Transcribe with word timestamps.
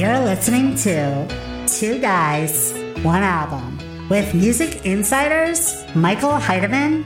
You're 0.00 0.18
listening 0.20 0.76
to 0.76 1.26
Two 1.68 2.00
Guys, 2.00 2.72
One 3.02 3.22
Album 3.22 4.08
with 4.08 4.32
music 4.34 4.86
insiders 4.86 5.84
Michael 5.94 6.30
Heidemann 6.30 7.04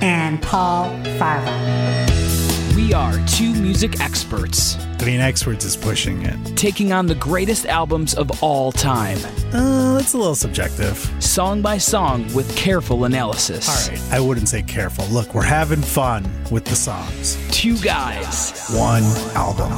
and 0.00 0.40
Paul 0.42 0.90
Farahvar. 1.18 2.76
We 2.76 2.94
are 2.94 3.14
two 3.26 3.52
music 3.52 3.98
experts 4.00 4.76
I 5.00 5.04
mean, 5.06 5.18
experts 5.20 5.64
is 5.64 5.76
pushing 5.76 6.22
it. 6.22 6.56
taking 6.56 6.92
on 6.92 7.06
the 7.06 7.16
greatest 7.16 7.66
albums 7.66 8.14
of 8.14 8.40
all 8.44 8.70
time, 8.70 9.18
Uh, 9.52 9.94
that's 9.98 10.14
a 10.14 10.18
little 10.18 10.36
subjective. 10.36 10.96
song 11.18 11.62
by 11.62 11.78
song 11.78 12.32
with 12.32 12.54
careful 12.56 13.06
analysis. 13.06 13.68
All 13.68 13.90
right, 13.92 14.12
I 14.12 14.20
wouldn't 14.20 14.48
say 14.48 14.62
careful. 14.62 15.04
Look, 15.06 15.34
we're 15.34 15.42
having 15.42 15.82
fun 15.82 16.30
with 16.52 16.64
the 16.64 16.76
songs. 16.76 17.36
Two 17.50 17.76
guys. 17.78 18.68
One 18.70 19.02
album. 19.34 19.72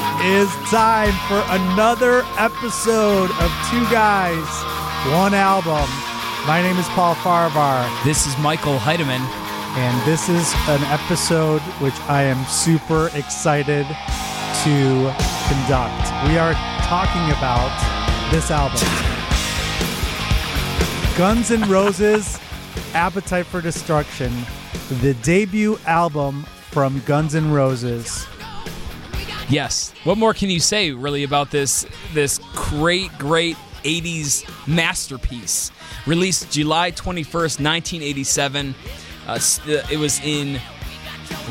It 0.00 0.26
is 0.26 0.48
time 0.70 1.12
for 1.26 1.42
another 1.48 2.22
episode 2.38 3.32
of 3.32 3.50
Two 3.68 3.82
Guys, 3.90 4.46
One 5.12 5.34
Album. 5.34 5.88
My 6.46 6.62
name 6.62 6.76
is 6.76 6.86
Paul 6.90 7.16
Farahvar. 7.16 7.82
This 8.04 8.24
is 8.24 8.38
Michael 8.38 8.78
Heidemann. 8.78 9.18
and 9.76 10.06
this 10.06 10.28
is 10.28 10.54
an 10.68 10.84
episode 10.84 11.60
which 11.82 11.98
I 12.08 12.22
am 12.22 12.44
super 12.46 13.10
excited 13.12 13.86
to 13.88 15.12
conduct. 15.48 16.28
We 16.28 16.38
are 16.38 16.54
talking 16.84 17.30
about 17.36 17.72
this 18.30 18.52
album 18.52 18.78
Guns 21.18 21.50
N' 21.50 21.68
Roses 21.68 22.38
Appetite 22.94 23.46
for 23.46 23.60
Destruction, 23.60 24.32
the 25.00 25.14
debut 25.22 25.76
album 25.86 26.44
from 26.70 27.00
Guns 27.00 27.34
N' 27.34 27.50
Roses. 27.50 28.28
Yes. 29.48 29.94
What 30.04 30.18
more 30.18 30.34
can 30.34 30.50
you 30.50 30.60
say 30.60 30.92
really 30.92 31.24
about 31.24 31.50
this 31.50 31.86
this 32.12 32.38
great 32.54 33.10
great 33.18 33.56
80s 33.82 34.44
masterpiece? 34.66 35.70
Released 36.06 36.50
July 36.50 36.90
21st, 36.92 37.60
1987. 37.60 38.74
Uh, 39.26 39.38
it 39.90 39.98
was 39.98 40.20
in 40.20 40.60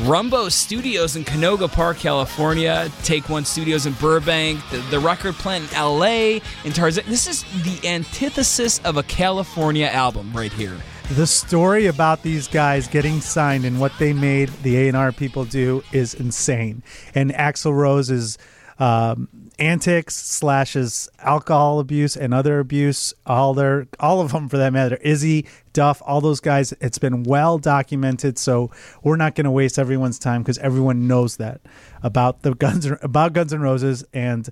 Rumbo 0.02 0.48
Studios 0.48 1.16
in 1.16 1.24
Canoga 1.24 1.70
Park, 1.70 1.98
California. 1.98 2.90
Take 3.02 3.28
One 3.28 3.44
Studios 3.44 3.86
in 3.86 3.92
Burbank. 3.94 4.60
The, 4.70 4.78
the 4.90 5.00
record 5.00 5.34
plant 5.34 5.70
in 5.72 5.78
LA. 5.78 6.40
In 6.64 6.72
Tarzan. 6.72 7.04
This 7.06 7.26
is 7.26 7.44
the 7.64 7.88
antithesis 7.88 8.80
of 8.84 8.96
a 8.96 9.02
California 9.02 9.86
album 9.86 10.32
right 10.32 10.52
here. 10.52 10.76
The 11.10 11.26
story 11.26 11.86
about 11.86 12.22
these 12.22 12.46
guys 12.48 12.86
getting 12.86 13.22
signed 13.22 13.64
and 13.64 13.80
what 13.80 13.92
they 13.98 14.12
made 14.12 14.50
the 14.62 14.88
A&R 14.88 15.10
people 15.10 15.46
do 15.46 15.82
is 15.90 16.12
insane. 16.12 16.82
And 17.14 17.32
Axl 17.32 17.74
Rose's 17.74 18.36
um, 18.78 19.28
antics 19.58 20.14
slashes 20.14 21.08
alcohol 21.20 21.80
abuse 21.80 22.14
and 22.14 22.34
other 22.34 22.60
abuse, 22.60 23.14
all 23.26 23.54
their 23.54 23.88
all 23.98 24.20
of 24.20 24.32
them 24.32 24.50
for 24.50 24.58
that 24.58 24.72
matter, 24.72 24.96
Izzy, 24.96 25.46
Duff, 25.72 26.02
all 26.04 26.20
those 26.20 26.40
guys, 26.40 26.72
it's 26.80 26.98
been 26.98 27.22
well 27.22 27.56
documented. 27.58 28.38
So 28.38 28.70
we're 29.02 29.16
not 29.16 29.34
going 29.34 29.46
to 29.46 29.50
waste 29.50 29.78
everyone's 29.78 30.18
time 30.18 30.42
because 30.42 30.58
everyone 30.58 31.08
knows 31.08 31.38
that 31.38 31.62
about 32.02 32.42
the 32.42 32.54
Guns 32.54 32.86
about 33.02 33.32
Guns 33.32 33.52
and 33.52 33.62
Roses 33.62 34.04
and. 34.12 34.48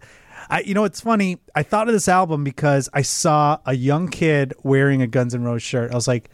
I, 0.48 0.60
you 0.60 0.74
know, 0.74 0.84
it's 0.84 1.00
funny. 1.00 1.38
I 1.54 1.62
thought 1.62 1.88
of 1.88 1.94
this 1.94 2.08
album 2.08 2.44
because 2.44 2.88
I 2.92 3.02
saw 3.02 3.58
a 3.66 3.74
young 3.74 4.08
kid 4.08 4.54
wearing 4.62 5.02
a 5.02 5.06
Guns 5.06 5.34
N' 5.34 5.42
Roses 5.42 5.62
shirt. 5.62 5.90
I 5.92 5.94
was 5.94 6.06
like, 6.08 6.30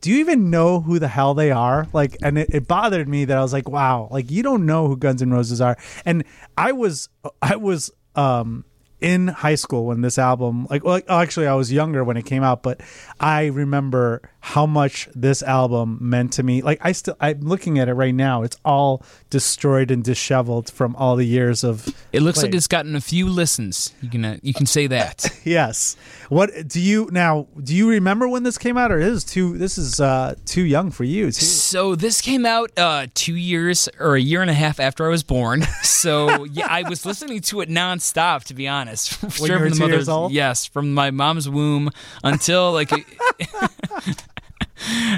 do 0.00 0.10
you 0.10 0.18
even 0.18 0.50
know 0.50 0.80
who 0.80 0.98
the 0.98 1.08
hell 1.08 1.34
they 1.34 1.50
are? 1.50 1.88
Like, 1.92 2.16
and 2.22 2.38
it, 2.38 2.50
it 2.52 2.68
bothered 2.68 3.08
me 3.08 3.24
that 3.24 3.36
I 3.36 3.40
was 3.40 3.52
like, 3.52 3.68
wow, 3.68 4.08
like 4.10 4.30
you 4.30 4.42
don't 4.42 4.66
know 4.66 4.86
who 4.86 4.96
Guns 4.96 5.22
N' 5.22 5.30
Roses 5.30 5.60
are. 5.60 5.76
And 6.04 6.24
I 6.58 6.72
was, 6.72 7.08
I 7.40 7.56
was, 7.56 7.90
um, 8.14 8.64
in 9.04 9.28
high 9.28 9.54
school 9.54 9.84
when 9.84 10.00
this 10.00 10.16
album, 10.16 10.66
like, 10.70 10.82
well, 10.82 10.98
actually, 11.10 11.46
I 11.46 11.52
was 11.52 11.70
younger 11.70 12.02
when 12.02 12.16
it 12.16 12.24
came 12.24 12.42
out, 12.42 12.62
but 12.62 12.80
I 13.20 13.46
remember 13.46 14.22
how 14.40 14.64
much 14.64 15.08
this 15.14 15.42
album 15.42 15.98
meant 16.00 16.32
to 16.34 16.42
me. 16.42 16.62
Like, 16.62 16.78
I 16.80 16.92
still, 16.92 17.14
I'm 17.20 17.40
looking 17.40 17.78
at 17.78 17.88
it 17.88 17.92
right 17.92 18.14
now. 18.14 18.42
It's 18.44 18.56
all 18.64 19.02
destroyed 19.28 19.90
and 19.90 20.02
disheveled 20.02 20.70
from 20.70 20.96
all 20.96 21.16
the 21.16 21.26
years 21.26 21.64
of. 21.64 21.86
It 22.12 22.22
looks 22.22 22.42
like 22.42 22.54
it's 22.54 22.66
gotten 22.66 22.94
a 22.96 23.00
few 23.00 23.28
listens. 23.28 23.92
You 24.00 24.08
can 24.08 24.24
uh, 24.24 24.36
you 24.42 24.54
can 24.54 24.66
say 24.66 24.86
that. 24.86 25.26
Yes. 25.44 25.96
What 26.30 26.68
do 26.68 26.80
you 26.80 27.08
now? 27.12 27.46
Do 27.62 27.74
you 27.74 27.90
remember 27.90 28.26
when 28.26 28.44
this 28.44 28.56
came 28.56 28.78
out, 28.78 28.90
or 28.90 28.98
is 28.98 29.24
too? 29.24 29.58
This 29.58 29.76
is 29.76 30.00
uh 30.00 30.36
too 30.46 30.62
young 30.62 30.90
for 30.90 31.04
you. 31.04 31.26
Too. 31.26 31.32
So 31.32 31.94
this 31.94 32.22
came 32.22 32.46
out 32.46 32.70
uh, 32.78 33.08
two 33.14 33.36
years 33.36 33.88
or 34.00 34.14
a 34.16 34.20
year 34.20 34.40
and 34.40 34.50
a 34.50 34.54
half 34.54 34.80
after 34.80 35.04
I 35.04 35.08
was 35.10 35.22
born. 35.22 35.62
So 35.82 36.44
yeah, 36.44 36.66
I 36.68 36.82
was 36.86 37.06
listening 37.06 37.40
to 37.42 37.62
it 37.62 37.70
nonstop. 37.70 38.44
To 38.44 38.54
be 38.54 38.68
honest, 38.68 38.93
Were 39.40 39.70
two 39.70 39.86
years 39.86 40.08
old? 40.08 40.32
yes, 40.32 40.66
from 40.66 40.94
my 40.94 41.10
mom's 41.10 41.48
womb 41.48 41.90
until 42.22 42.72
like. 42.72 42.90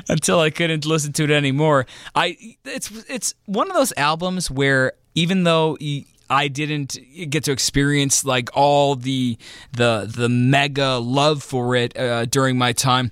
until 0.09 0.41
I 0.41 0.50
couldn't 0.50 0.84
listen 0.84 1.12
to 1.14 1.25
it 1.25 1.31
anymore. 1.31 1.86
I 2.15 2.36
it's 2.65 2.91
it's 3.09 3.34
one 3.47 3.70
of 3.70 3.76
those 3.76 3.92
albums 3.97 4.50
where 4.50 4.92
even 5.15 5.44
though 5.44 5.76
I 6.28 6.48
didn't 6.48 6.98
get 7.31 7.44
to 7.44 7.53
experience 7.53 8.25
like 8.25 8.50
all 8.54 8.97
the 8.97 9.38
the 9.72 10.12
the 10.15 10.28
mega 10.28 10.98
love 10.98 11.42
for 11.42 11.75
it 11.75 11.97
uh, 11.98 12.26
during 12.26 12.59
my 12.59 12.72
time, 12.72 13.10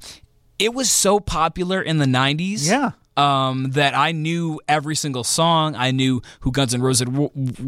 it 0.58 0.74
was 0.74 0.90
so 0.90 1.20
popular 1.20 1.80
in 1.80 1.98
the 1.98 2.06
'90s. 2.06 2.68
Yeah. 2.68 2.92
Um, 3.16 3.70
that 3.72 3.96
I 3.96 4.10
knew 4.10 4.60
every 4.66 4.96
single 4.96 5.22
song. 5.22 5.76
I 5.76 5.92
knew 5.92 6.20
who 6.40 6.50
Guns 6.50 6.74
N' 6.74 6.82
Roses 6.82 7.06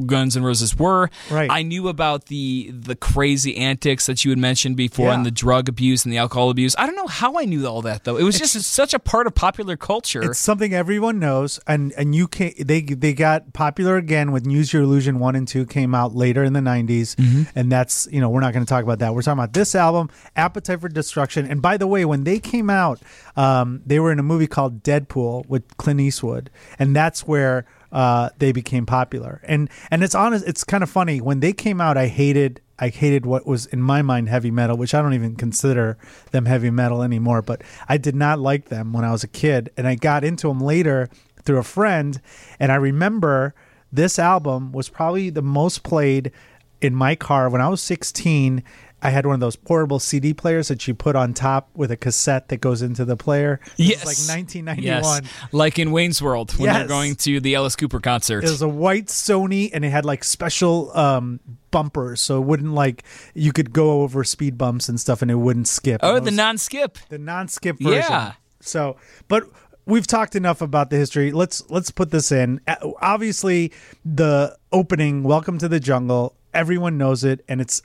Guns 0.07 0.37
N' 0.37 0.43
Roses 0.43 0.77
were. 0.77 1.09
Right. 1.31 1.49
I 1.51 1.63
knew 1.63 1.87
about 1.87 2.27
the 2.27 2.71
the 2.73 2.97
crazy 2.97 3.57
antics 3.57 4.07
that 4.07 4.25
you 4.25 4.31
had 4.33 4.39
mentioned 4.39 4.77
before, 4.77 5.07
Yeah. 5.09 5.15
and 5.15 5.25
the 5.25 5.31
drug 5.31 5.69
abuse 5.69 6.05
and 6.05 6.13
the 6.13 6.19
alcohol 6.19 6.51
abuse. 6.51 6.75
I 6.79 6.87
don't 6.87 6.97
know 6.97 7.07
how 7.07 7.39
I 7.39 7.45
knew 7.45 7.65
all 7.67 7.83
that 7.83 8.03
though. 8.05 8.17
It 8.17 8.25
was 8.25 8.39
just 8.39 8.55
such 8.61 8.93
a 8.93 8.99
part 8.99 9.27
of 9.29 9.35
popular 9.37 9.77
culture. 9.77 10.23
It's 10.31 10.39
something 10.41 10.75
everyone 10.75 11.19
knows, 11.21 11.61
and 11.67 11.93
and 11.97 12.15
you 12.15 12.27
can 12.27 12.53
they 12.59 12.81
they 12.81 13.13
got 13.13 13.53
popular 13.53 13.97
again 13.97 14.33
with 14.33 14.47
Use 14.47 14.73
Your 14.73 14.83
Illusion 14.83 15.21
one 15.21 15.37
and 15.37 15.47
two 15.47 15.65
came 15.65 15.95
out 15.95 16.15
later 16.15 16.43
in 16.43 16.55
the 16.55 16.61
90s 16.61 17.15
Mm-hmm. 17.17 17.43
and 17.55 17.71
that's 17.71 18.09
you 18.11 18.21
know 18.21 18.29
we're 18.31 18.41
not 18.41 18.53
going 18.53 18.65
to 18.65 18.69
talk 18.69 18.83
about 18.83 18.99
that. 18.99 19.15
We're 19.15 19.23
talking 19.23 19.39
about 19.39 19.53
this 19.53 19.75
album, 19.77 20.11
Appetite 20.35 20.81
for 20.81 20.89
Destruction. 20.89 21.47
And 21.47 21.63
by 21.63 21.77
the 21.77 21.87
way, 21.87 22.05
when 22.05 22.25
they 22.25 22.39
came 22.41 22.69
out, 22.69 23.01
um, 23.37 23.83
they 23.87 24.01
were 24.01 24.11
in 24.11 24.19
a 24.19 24.23
movie 24.25 24.47
called 24.49 24.83
Deadpool 24.83 25.36
with 25.49 25.77
Clint 25.77 26.01
Eastwood, 26.01 26.51
and 26.79 26.95
that's 26.95 27.27
where 27.27 27.67
uh, 27.93 28.31
they 28.39 28.53
became 28.53 28.87
popular. 28.87 29.41
And 29.45 29.71
and 29.91 30.03
it's 30.03 30.15
honest, 30.15 30.47
it's 30.47 30.65
kind 30.65 30.83
of 30.83 30.91
funny 30.91 31.21
when 31.21 31.41
they 31.41 31.53
came 31.53 31.81
out. 31.81 31.97
I 31.97 32.09
hated 32.09 32.61
I 32.79 32.89
hated 32.89 33.25
what 33.25 33.47
was 33.47 33.67
in 33.67 33.81
my 33.81 34.03
mind 34.03 34.29
heavy 34.29 34.51
metal, 34.51 34.77
which 34.77 34.95
I 34.95 35.01
don't 35.01 35.15
even 35.15 35.37
consider 35.37 35.97
them 36.31 36.45
heavy 36.45 36.71
metal 36.71 37.03
anymore. 37.03 37.43
But 37.43 37.63
I 37.89 37.97
did 37.97 38.15
not 38.15 38.39
like 38.39 38.67
them 38.69 38.93
when 38.93 39.05
I 39.05 39.13
was 39.13 39.25
a 39.25 39.29
kid, 39.29 39.71
and 39.77 39.87
I 39.87 39.95
got 39.95 40.25
into 40.25 40.49
them 40.49 40.61
later 40.61 41.09
through 41.43 41.59
a 41.59 41.65
friend. 41.65 42.21
And 42.61 42.71
I 42.71 42.77
remember 42.77 43.55
this 43.93 44.19
album 44.19 44.73
was 44.73 44.89
probably 44.89 45.31
the 45.31 45.43
most 45.43 45.83
played 45.83 46.33
in 46.81 46.95
my 46.95 47.15
car 47.15 47.49
when 47.49 47.61
I 47.61 47.69
was 47.69 47.81
16. 47.81 48.63
I 49.07 49.11
had 49.11 49.25
one 49.25 49.35
of 49.35 49.41
those 49.41 49.55
portable 49.55 50.01
CD 50.01 50.35
players 50.35 50.67
that 50.67 50.89
you 50.89 50.95
put 50.95 51.15
on 51.15 51.33
top 51.33 51.71
with 51.75 51.93
a 51.93 51.97
cassette 51.97 52.49
that 52.49 52.57
goes 52.57 52.83
into 52.83 53.05
the 53.05 53.17
player. 53.17 53.61
This 53.77 53.89
yes, 53.91 53.99
like 54.05 54.37
1991. 54.37 55.23
Yes, 55.23 55.33
like 55.53 55.79
in 55.79 55.93
Wayne's 55.93 56.21
World 56.21 56.51
when 56.59 56.75
Yes. 56.75 56.89
going 56.89 57.15
to 57.15 57.39
the 57.39 57.55
Alice 57.55 57.77
Cooper 57.77 58.01
concert. 58.01 58.43
It 58.43 58.51
was 58.51 58.63
a 58.63 58.69
white 58.69 59.07
Sony, 59.07 59.71
and 59.73 59.85
it 59.85 59.91
had 59.91 60.05
like 60.05 60.25
special 60.25 60.91
um, 60.99 61.39
bumpers, 61.71 62.21
so 62.21 62.39
it 62.43 62.47
wouldn't 62.47 62.73
like 62.73 63.05
you 63.33 63.53
could 63.53 63.73
go 63.73 64.03
over 64.03 64.25
speed 64.25 64.59
bumps 64.59 64.89
and 64.89 64.99
stuff, 64.99 65.23
and 65.23 65.31
it 65.31 65.37
wouldn't 65.37 65.69
skip. 65.69 66.01
oh, 66.03 66.19
the 66.19 66.33
non-skip. 66.33 66.99
the 67.09 67.19
non-skip 67.19 67.79
version. 67.79 68.11
Yeah. 68.11 68.33
So, 68.59 68.97
but 69.29 69.45
we've 69.85 70.09
talked 70.09 70.35
enough 70.35 70.61
about 70.63 70.91
the 70.91 70.97
history. 70.97 71.31
Let's 71.31 71.63
let's 71.71 71.93
put 71.93 72.11
this 72.11 72.33
in. 72.33 72.61
Obviously, 73.01 73.73
the 74.05 74.57
opening, 74.73 75.23
"Welcome 75.23 75.59
to 75.59 75.69
the 75.69 75.79
Jungle," 75.79 76.35
everyone 76.53 76.99
knows 76.99 77.23
it, 77.23 77.45
and 77.49 77.61
it's 77.61 77.83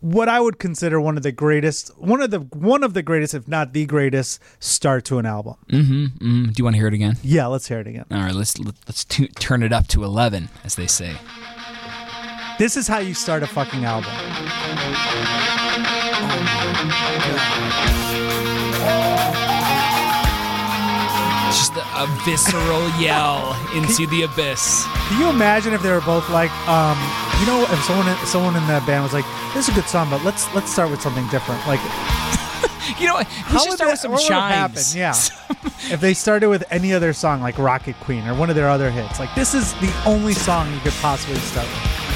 what 0.00 0.28
I 0.28 0.40
would 0.40 0.58
consider 0.58 1.00
one 1.00 1.16
of 1.16 1.22
the 1.22 1.32
greatest, 1.32 1.96
one 1.98 2.20
of 2.20 2.30
the 2.30 2.40
one 2.40 2.82
of 2.82 2.94
the 2.94 3.02
greatest, 3.02 3.34
if 3.34 3.46
not 3.46 3.72
the 3.72 3.86
greatest, 3.86 4.40
start 4.58 5.04
to 5.06 5.18
an 5.18 5.26
album. 5.26 5.54
Mm-hmm, 5.68 6.04
mm-hmm. 6.04 6.44
do 6.46 6.54
you 6.56 6.64
want 6.64 6.74
to 6.74 6.78
hear 6.78 6.88
it 6.88 6.94
again? 6.94 7.16
Yeah, 7.22 7.46
let's 7.46 7.68
hear 7.68 7.78
it 7.80 7.86
again. 7.86 8.06
All 8.10 8.18
right, 8.18 8.34
let's 8.34 8.58
let's 8.58 9.04
tu- 9.04 9.28
turn 9.28 9.62
it 9.62 9.72
up 9.72 9.86
to 9.88 10.04
eleven, 10.04 10.48
as 10.64 10.74
they 10.74 10.86
say. 10.86 11.16
This 12.58 12.76
is 12.76 12.88
how 12.88 12.98
you 12.98 13.14
start 13.14 13.44
a 13.44 13.46
fucking 13.46 13.84
album. 13.84 14.10
A, 22.02 22.06
visceral 22.24 22.88
yell 23.00 23.54
into 23.74 24.06
the 24.06 24.22
abyss. 24.22 24.84
Can 25.08 25.20
you 25.20 25.28
imagine 25.28 25.72
if 25.72 25.82
they 25.82 25.90
were 25.90 26.00
both 26.02 26.28
like, 26.30 26.50
um, 26.68 26.96
you 27.40 27.46
know, 27.46 27.62
if 27.68 27.82
someone 27.84 28.06
someone 28.26 28.56
in 28.56 28.66
that 28.66 28.86
band 28.86 29.02
was 29.04 29.12
like, 29.12 29.24
"This 29.54 29.68
is 29.68 29.72
a 29.72 29.80
good 29.80 29.88
song, 29.88 30.10
but 30.10 30.22
let's 30.24 30.52
let's 30.54 30.72
start 30.72 30.90
with 30.90 31.00
something 31.00 31.26
different." 31.28 31.64
Like, 31.66 31.80
You 32.98 33.06
know, 33.06 33.14
what? 33.14 33.28
should 33.28 33.52
would 33.52 33.60
start 33.60 33.78
with 33.78 33.78
that- 33.80 33.98
some 33.98 34.12
what 34.12 34.22
would 34.22 34.32
happen? 34.32 34.82
Yeah. 34.94 35.12
if 35.92 36.00
they 36.00 36.14
started 36.14 36.48
with 36.48 36.64
any 36.70 36.92
other 36.94 37.12
song 37.12 37.40
like 37.40 37.58
Rocket 37.58 37.96
Queen 38.00 38.26
or 38.26 38.34
one 38.34 38.48
of 38.50 38.56
their 38.56 38.68
other 38.68 38.90
hits, 38.90 39.18
like 39.20 39.34
this 39.34 39.54
is 39.54 39.74
the 39.74 39.92
only 40.06 40.32
song 40.32 40.72
you 40.72 40.80
could 40.80 40.94
possibly 40.94 41.36
start 41.36 41.66
with. 41.66 42.07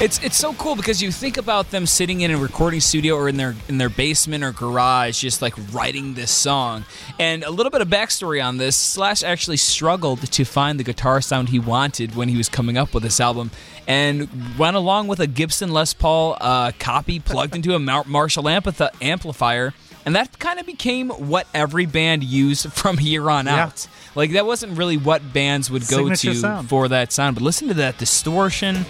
It's 0.00 0.22
it's 0.24 0.36
so 0.36 0.52
cool 0.54 0.74
because 0.74 1.00
you 1.00 1.12
think 1.12 1.36
about 1.36 1.70
them 1.70 1.86
sitting 1.86 2.22
in 2.22 2.32
a 2.32 2.36
recording 2.36 2.80
studio 2.80 3.14
or 3.14 3.28
in 3.28 3.36
their 3.36 3.54
in 3.68 3.78
their 3.78 3.88
basement 3.88 4.42
or 4.42 4.50
garage, 4.50 5.20
just 5.20 5.40
like 5.40 5.54
writing 5.72 6.14
this 6.14 6.32
song. 6.32 6.84
And 7.18 7.44
a 7.44 7.50
little 7.50 7.70
bit 7.70 7.80
of 7.80 7.88
backstory 7.88 8.44
on 8.44 8.58
this: 8.58 8.76
Slash 8.76 9.22
actually 9.22 9.56
struggled 9.56 10.20
to 10.32 10.44
find 10.44 10.80
the 10.80 10.84
guitar 10.84 11.20
sound 11.20 11.50
he 11.50 11.60
wanted 11.60 12.16
when 12.16 12.28
he 12.28 12.36
was 12.36 12.48
coming 12.48 12.76
up 12.76 12.92
with 12.92 13.04
this 13.04 13.20
album, 13.20 13.52
and 13.86 14.28
went 14.58 14.76
along 14.76 15.06
with 15.06 15.20
a 15.20 15.28
Gibson 15.28 15.72
Les 15.72 15.94
Paul 15.94 16.36
uh, 16.40 16.72
copy 16.80 17.20
plugged 17.20 17.54
into 17.54 17.74
a 17.74 17.78
Marshall 17.78 18.44
ampli- 18.44 18.90
amplifier. 19.00 19.72
And 20.04 20.14
that 20.16 20.38
kind 20.38 20.60
of 20.60 20.66
became 20.66 21.08
what 21.08 21.46
every 21.54 21.86
band 21.86 22.24
used 22.24 22.70
from 22.72 22.98
here 22.98 23.30
on 23.30 23.46
Yeah. 23.46 23.62
out. 23.66 23.86
Like 24.16 24.32
that 24.32 24.44
wasn't 24.44 24.76
really 24.76 24.96
what 24.98 25.32
bands 25.32 25.70
would 25.70 25.86
go 25.86 25.98
Signature 26.08 26.32
to 26.34 26.38
sound. 26.40 26.68
for 26.68 26.88
that 26.88 27.10
sound. 27.12 27.36
But 27.36 27.42
listen 27.44 27.68
to 27.68 27.74
that 27.74 27.96
distortion. 27.96 28.84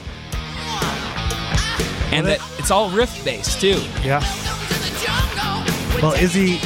And 2.14 2.26
that 2.26 2.40
it's 2.58 2.70
all 2.70 2.90
riff 2.90 3.25
based 3.25 3.61
too. 3.61 3.81
Yeah. 4.02 4.20
Well, 6.02 6.12
Izzy, 6.12 6.58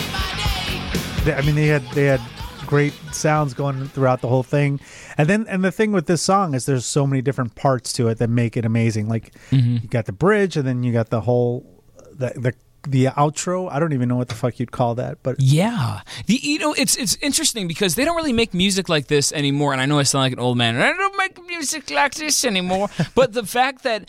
they, 1.24 1.34
I 1.34 1.42
mean, 1.44 1.54
they 1.54 1.66
had 1.66 1.82
they 1.92 2.04
had 2.04 2.20
great 2.66 2.92
sounds 3.12 3.54
going 3.54 3.86
throughout 3.88 4.20
the 4.20 4.28
whole 4.28 4.42
thing, 4.42 4.80
and 5.16 5.28
then 5.28 5.46
and 5.48 5.62
the 5.64 5.70
thing 5.70 5.92
with 5.92 6.06
this 6.06 6.22
song 6.22 6.54
is 6.54 6.66
there's 6.66 6.86
so 6.86 7.06
many 7.06 7.22
different 7.22 7.54
parts 7.54 7.92
to 7.94 8.08
it 8.08 8.18
that 8.18 8.28
make 8.30 8.56
it 8.56 8.64
amazing. 8.64 9.08
Like 9.08 9.32
Mm-hmm. 9.50 9.76
you 9.82 9.88
got 9.88 10.06
the 10.06 10.12
bridge, 10.12 10.56
and 10.56 10.66
then 10.66 10.82
you 10.82 10.92
got 10.92 11.10
the 11.10 11.20
whole 11.20 11.82
the 12.12 12.32
the 12.36 12.54
the 12.88 13.06
outro. 13.06 13.70
I 13.70 13.78
don't 13.80 13.92
even 13.92 14.08
know 14.08 14.16
what 14.16 14.28
the 14.28 14.34
fuck 14.34 14.58
you'd 14.58 14.72
call 14.72 14.94
that, 14.96 15.22
but 15.22 15.36
Yeah, 15.40 16.00
the, 16.26 16.38
you 16.42 16.58
know 16.58 16.72
it's 16.74 16.96
it's 16.96 17.16
interesting 17.20 17.68
because 17.68 17.94
they 17.96 18.04
don't 18.04 18.16
really 18.16 18.32
make 18.32 18.54
music 18.54 18.88
like 18.88 19.06
this 19.08 19.32
anymore. 19.32 19.72
And 19.72 19.80
I 19.82 19.86
know 19.86 19.98
I 19.98 20.04
sound 20.04 20.22
like 20.22 20.32
an 20.32 20.38
old 20.40 20.56
man. 20.58 20.74
and 20.74 20.82
I 20.84 20.92
don't 20.92 21.16
make 21.16 21.44
music 21.46 21.90
like 21.90 22.14
this 22.14 22.44
anymore. 22.44 22.88
but 23.14 23.32
the 23.34 23.44
fact 23.44 23.82
that 23.84 24.08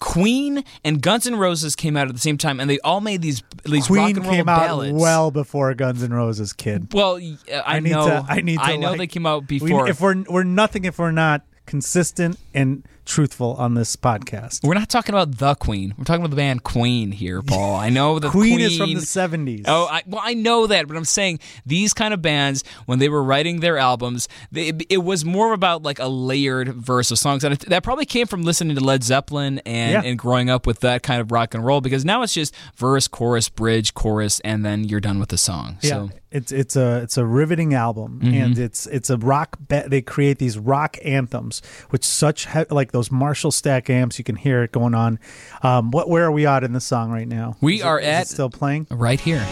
Queen 0.00 0.64
and 0.84 1.00
Guns 1.00 1.26
N' 1.26 1.36
Roses 1.36 1.74
came 1.74 1.96
out 1.96 2.08
at 2.08 2.14
the 2.14 2.20
same 2.20 2.36
time, 2.36 2.60
and 2.60 2.68
they 2.68 2.78
all 2.80 3.00
made 3.00 3.22
these 3.22 3.42
these 3.64 3.88
rock 3.88 4.04
Queen 4.04 4.16
and 4.16 4.26
roll 4.26 4.34
came 4.34 4.48
out 4.48 4.60
ballads. 4.66 4.92
well 5.00 5.30
before 5.30 5.72
Guns 5.74 6.02
N' 6.02 6.12
Roses, 6.12 6.52
kid. 6.52 6.88
well, 6.92 7.16
uh, 7.16 7.56
I, 7.56 7.76
I 7.76 7.80
need 7.80 7.90
know. 7.92 8.06
to. 8.06 8.26
I 8.28 8.40
need 8.42 8.56
to. 8.58 8.62
I 8.64 8.76
know 8.76 8.90
like- 8.90 8.98
they 8.98 9.06
came 9.06 9.24
out 9.26 9.48
we- 9.48 9.58
before. 9.58 9.88
if 9.88 10.00
we're 10.00 10.22
we're 10.28 10.42
nothing 10.44 10.84
if 10.84 10.98
we're 10.98 11.10
not 11.10 11.42
consistent 11.64 12.38
and 12.52 12.84
truthful 13.04 13.54
on 13.58 13.74
this 13.74 13.96
podcast. 13.96 14.62
We're 14.66 14.74
not 14.74 14.88
talking 14.88 15.14
about 15.14 15.38
the 15.38 15.54
Queen. 15.54 15.94
We're 15.98 16.04
talking 16.04 16.22
about 16.22 16.30
the 16.30 16.36
band 16.36 16.62
Queen 16.62 17.10
here, 17.12 17.42
Paul. 17.46 17.76
I 17.76 17.88
know 17.90 18.18
the 18.18 18.30
Queen, 18.30 18.60
is 18.60 18.76
from 18.78 18.94
the 18.94 19.00
seventies. 19.00 19.64
Oh, 19.68 19.86
I, 19.90 20.02
well, 20.06 20.22
I 20.24 20.34
know 20.34 20.66
that, 20.66 20.86
but 20.88 20.96
I'm 20.96 21.04
saying 21.04 21.40
these 21.66 21.92
kind 21.94 22.14
of 22.14 22.22
bands, 22.22 22.64
when 22.86 22.98
they 22.98 23.08
were 23.08 23.22
writing 23.22 23.60
their 23.60 23.78
albums, 23.78 24.28
they, 24.50 24.72
it 24.88 24.98
was 25.04 25.24
more 25.24 25.52
about 25.52 25.82
like 25.82 25.98
a 25.98 26.06
layered 26.06 26.68
verse 26.74 27.10
of 27.10 27.18
songs, 27.18 27.44
and 27.44 27.54
it, 27.54 27.60
that 27.68 27.82
probably 27.82 28.06
came 28.06 28.26
from 28.26 28.42
listening 28.42 28.76
to 28.76 28.84
Led 28.84 29.02
Zeppelin 29.02 29.60
and, 29.66 29.92
Yeah. 29.92 30.02
and 30.10 30.18
growing 30.18 30.50
up 30.50 30.66
with 30.66 30.80
that 30.80 31.02
kind 31.02 31.20
of 31.20 31.32
rock 31.32 31.54
and 31.54 31.64
roll. 31.64 31.80
Because 31.80 32.04
now 32.04 32.22
it's 32.22 32.34
just 32.34 32.54
verse, 32.76 33.08
chorus, 33.08 33.48
bridge, 33.48 33.94
chorus, 33.94 34.40
and 34.40 34.64
then 34.64 34.84
you're 34.84 35.00
done 35.00 35.18
with 35.18 35.30
the 35.30 35.38
song. 35.38 35.78
Yeah, 35.82 35.88
So 35.90 36.10
it's 36.30 36.50
it's 36.52 36.76
a 36.76 36.98
it's 37.02 37.16
a 37.18 37.26
riveting 37.26 37.74
album, 37.74 38.20
Mm-hmm. 38.22 38.34
and 38.34 38.58
it's 38.58 38.86
it's 38.86 39.10
a 39.10 39.16
rock. 39.18 39.56
Be- 39.68 39.82
they 39.86 40.00
create 40.02 40.38
these 40.38 40.56
rock 40.58 40.96
anthems, 41.04 41.60
which 41.90 42.04
such 42.04 42.46
he- 42.50 42.64
like 42.70 42.92
those 42.92 43.01
Marshall 43.10 43.50
stack 43.50 43.90
amps. 43.90 44.18
You 44.18 44.24
can 44.24 44.36
hear 44.36 44.62
it 44.62 44.70
going 44.72 44.94
on. 44.94 45.18
Um, 45.62 45.90
what 45.90 46.08
where 46.08 46.24
are 46.24 46.30
we 46.32 46.46
at 46.46 46.62
in 46.64 46.72
the 46.72 46.80
song 46.80 47.10
right 47.10 47.26
now? 47.26 47.56
We 47.60 47.76
Is 47.76 47.82
are 47.82 47.98
it 47.98 48.04
at- 48.04 48.28
still 48.28 48.50
playing. 48.50 48.86
right 48.90 49.18
here. 49.20 49.44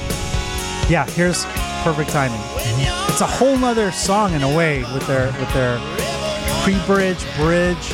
Yeah, 0.88 1.06
here's 1.11 1.44
perfect 1.82 2.11
timing. 2.11 2.41
It's 3.08 3.20
a 3.20 3.26
whole 3.26 3.56
nother 3.56 3.91
song 3.93 4.32
in 4.35 4.43
a 4.43 4.56
way 4.56 4.81
with 4.93 5.06
their 5.06 5.26
with 5.38 5.52
their 5.55 5.79
pre-bridge, 6.62 7.19
bridge. 7.37 7.93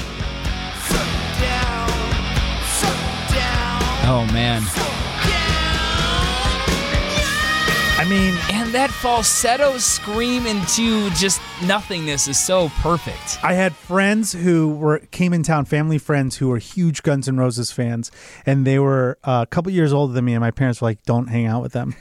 Oh 4.09 4.25
man. 4.33 4.63
I 7.99 8.05
mean, 8.09 8.35
That 8.73 8.91
falsetto 8.91 9.79
scream 9.79 10.45
into 10.45 11.09
just 11.11 11.41
nothingness 11.65 12.29
is 12.29 12.39
so 12.39 12.69
perfect. 12.81 13.39
I 13.43 13.55
had 13.55 13.75
friends 13.75 14.33
who 14.33 14.75
were 14.75 14.99
came 15.13 15.33
in 15.33 15.43
town, 15.45 15.65
family 15.65 15.99
friends 15.99 16.37
who 16.37 16.49
were 16.49 16.59
huge 16.59 17.03
Guns 17.03 17.29
N' 17.29 17.39
Roses 17.39 17.71
fans, 17.71 18.11
and 18.45 18.67
they 18.67 18.79
were 18.79 19.19
uh, 19.25 19.45
a 19.45 19.47
couple 19.47 19.73
years 19.73 19.93
older 19.93 20.13
than 20.13 20.25
me. 20.25 20.35
And 20.35 20.41
my 20.41 20.51
parents 20.51 20.81
were 20.81 20.89
like, 20.89 21.03
"Don't 21.05 21.29
hang 21.29 21.47
out 21.47 21.63
with 21.63 21.73
them," 21.73 21.95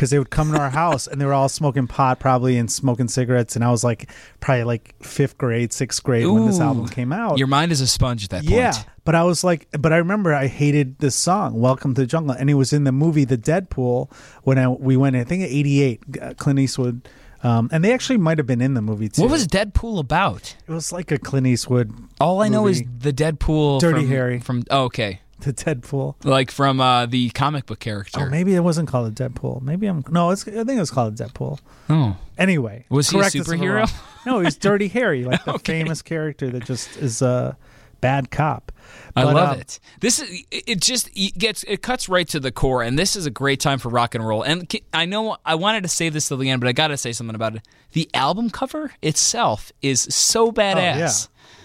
because 0.00 0.08
they 0.08 0.18
would 0.18 0.30
come 0.30 0.50
to 0.50 0.58
our 0.58 0.70
house 0.70 1.06
and 1.06 1.20
they 1.20 1.26
were 1.26 1.34
all 1.34 1.50
smoking 1.50 1.86
pot, 1.86 2.18
probably, 2.18 2.56
and 2.56 2.72
smoking 2.72 3.06
cigarettes. 3.06 3.54
And 3.54 3.62
I 3.62 3.70
was 3.70 3.84
like, 3.84 4.10
probably 4.40 4.64
like 4.64 4.94
fifth 5.04 5.36
grade, 5.36 5.74
sixth 5.74 6.02
grade 6.02 6.26
when 6.26 6.46
this 6.46 6.58
album 6.58 6.88
came 6.88 7.12
out. 7.12 7.36
Your 7.36 7.48
mind 7.48 7.70
is 7.70 7.82
a 7.82 7.86
sponge 7.86 8.24
at 8.24 8.30
that 8.30 8.44
point. 8.44 8.50
yeah, 8.50 8.72
but 9.04 9.14
I 9.14 9.24
was 9.24 9.44
like, 9.44 9.68
but 9.78 9.92
I 9.92 9.98
remember 9.98 10.32
I 10.32 10.46
hated 10.46 11.00
this 11.00 11.14
song, 11.14 11.60
"Welcome 11.60 11.92
to 11.96 12.00
the 12.00 12.06
Jungle," 12.06 12.34
and 12.34 12.48
it 12.48 12.54
was 12.54 12.72
in 12.72 12.84
the 12.84 12.92
movie 12.92 13.26
The 13.26 13.36
Deadpool 13.36 14.10
when 14.42 14.58
I 14.58 14.68
we 14.68 14.96
went. 14.96 15.16
I 15.16 15.24
think 15.24 15.42
'88, 15.42 16.38
Clint 16.38 16.58
Eastwood. 16.58 17.06
Um, 17.42 17.68
and 17.70 17.84
they 17.84 17.92
actually 17.92 18.18
might 18.18 18.38
have 18.38 18.46
been 18.46 18.62
in 18.62 18.72
the 18.72 18.82
movie 18.82 19.10
too. 19.10 19.20
What 19.20 19.30
was 19.30 19.46
Deadpool 19.46 19.98
about? 19.98 20.56
It 20.66 20.72
was 20.72 20.92
like 20.92 21.10
a 21.10 21.18
Clint 21.18 21.46
Eastwood. 21.46 21.92
All 22.20 22.40
I 22.40 22.48
know 22.48 22.66
is 22.66 22.80
movie. 22.80 22.92
the 22.98 23.12
Deadpool. 23.12 23.80
Dirty 23.80 24.00
from, 24.00 24.08
Harry. 24.08 24.40
From 24.40 24.64
oh, 24.70 24.84
okay, 24.84 25.20
the 25.44 25.52
Deadpool. 25.52 26.14
like 26.24 26.50
from 26.50 26.80
uh, 26.80 27.06
the 27.06 27.30
comic 27.30 27.66
book 27.66 27.78
character. 27.80 28.20
Oh, 28.20 28.26
maybe 28.30 28.54
it 28.54 28.60
wasn't 28.60 28.88
called 28.88 29.18
a 29.18 29.28
Deadpool. 29.28 29.62
Maybe 29.62 29.86
I'm 29.86 30.04
no. 30.10 30.30
It's, 30.30 30.46
I 30.46 30.50
think 30.52 30.70
it 30.70 30.78
was 30.78 30.90
called 30.90 31.18
a 31.20 31.24
Deadpool. 31.24 31.58
Oh. 31.88 32.16
Anyway, 32.38 32.84
Was 32.88 33.10
he 33.10 33.16
a 33.16 33.20
correct 33.20 33.36
us 33.36 33.48
if 33.48 33.52
I'm 33.52 33.58
superhero? 33.60 33.92
No, 34.26 34.40
he's 34.40 34.56
Dirty 34.68 34.88
Harry, 34.88 35.24
like 35.24 35.44
the 35.44 35.54
Okay. 35.54 35.80
famous 35.80 36.02
character 36.02 36.48
that 36.50 36.64
just 36.64 36.96
is 36.96 37.20
a 37.22 37.56
bad 38.00 38.30
cop. 38.30 38.72
I 39.14 39.24
love 39.24 39.50
um, 39.54 39.60
it. 39.60 39.78
This 40.00 40.20
is 40.20 40.42
it 40.50 40.80
just 40.80 41.10
it 41.14 41.36
gets 41.36 41.64
it 41.64 41.82
cuts 41.82 42.08
right 42.08 42.26
to 42.28 42.40
the 42.40 42.50
core, 42.50 42.82
and 42.82 42.98
this 42.98 43.14
is 43.16 43.26
a 43.26 43.30
great 43.30 43.60
time 43.60 43.78
for 43.78 43.88
rock 43.88 44.14
and 44.14 44.26
roll. 44.26 44.42
And 44.42 44.72
I 44.92 45.04
know 45.04 45.36
I 45.44 45.54
wanted 45.56 45.82
to 45.82 45.88
save 45.88 46.12
this 46.12 46.28
till 46.28 46.36
the 46.38 46.48
end, 46.50 46.60
but 46.60 46.68
I 46.68 46.72
got 46.72 46.88
to 46.88 46.96
say 46.96 47.12
something 47.12 47.34
about 47.34 47.56
it. 47.56 47.62
The 47.92 48.08
album 48.14 48.50
cover 48.50 48.92
itself 49.02 49.70
is 49.82 50.02
so 50.02 50.48
Oh, 50.48 50.52
badass. 50.52 50.74
yeah, 50.96 51.10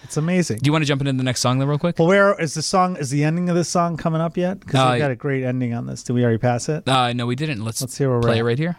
it's 0.06 0.16
amazing. 0.16 0.58
Do 0.58 0.68
you 0.68 0.72
want 0.72 0.82
to 0.82 0.86
jump 0.86 1.00
into 1.00 1.12
the 1.12 1.22
next 1.24 1.40
song, 1.40 1.58
then, 1.58 1.66
real 1.68 1.78
quick? 1.78 1.98
well, 1.98 2.06
where 2.06 2.40
is 2.40 2.54
the 2.54 2.62
song? 2.62 2.96
Is 2.96 3.10
the 3.10 3.24
ending 3.24 3.48
of 3.48 3.56
this 3.56 3.68
song 3.68 3.96
coming 3.96 4.20
up 4.20 4.36
yet? 4.36 4.60
Because 4.60 4.76
Uh, 4.80 4.92
they 4.92 4.98
got 4.98 5.10
a 5.10 5.16
great 5.16 5.42
ending 5.42 5.74
on 5.74 5.86
this. 5.86 6.04
Did 6.04 6.12
we 6.12 6.22
already 6.22 6.38
pass 6.38 6.68
it? 6.68 6.88
Uh, 6.88 7.12
no, 7.12 7.26
we 7.26 7.34
didn't. 7.34 7.64
Let's, 7.64 7.80
Let's 7.80 7.98
hear 7.98 8.08
where 8.08 8.18
we're 8.18 8.22
play 8.28 8.38
it 8.38 8.44
right 8.44 8.58
here. 8.58 8.76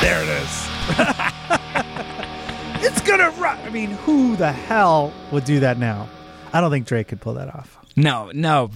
There 0.00 0.22
it 0.22 0.28
is. 0.28 0.68
it's 2.84 3.00
gonna 3.00 3.30
rock. 3.40 3.58
I 3.64 3.70
mean, 3.70 3.90
who 3.90 4.36
the 4.36 4.52
hell 4.52 5.12
would 5.32 5.44
do 5.44 5.58
that 5.60 5.78
now? 5.78 6.08
I 6.52 6.60
don't 6.60 6.70
think 6.70 6.86
Drake 6.86 7.08
could 7.08 7.20
pull 7.20 7.34
that 7.34 7.48
off. 7.54 7.78
No, 7.96 8.30
no, 8.34 8.70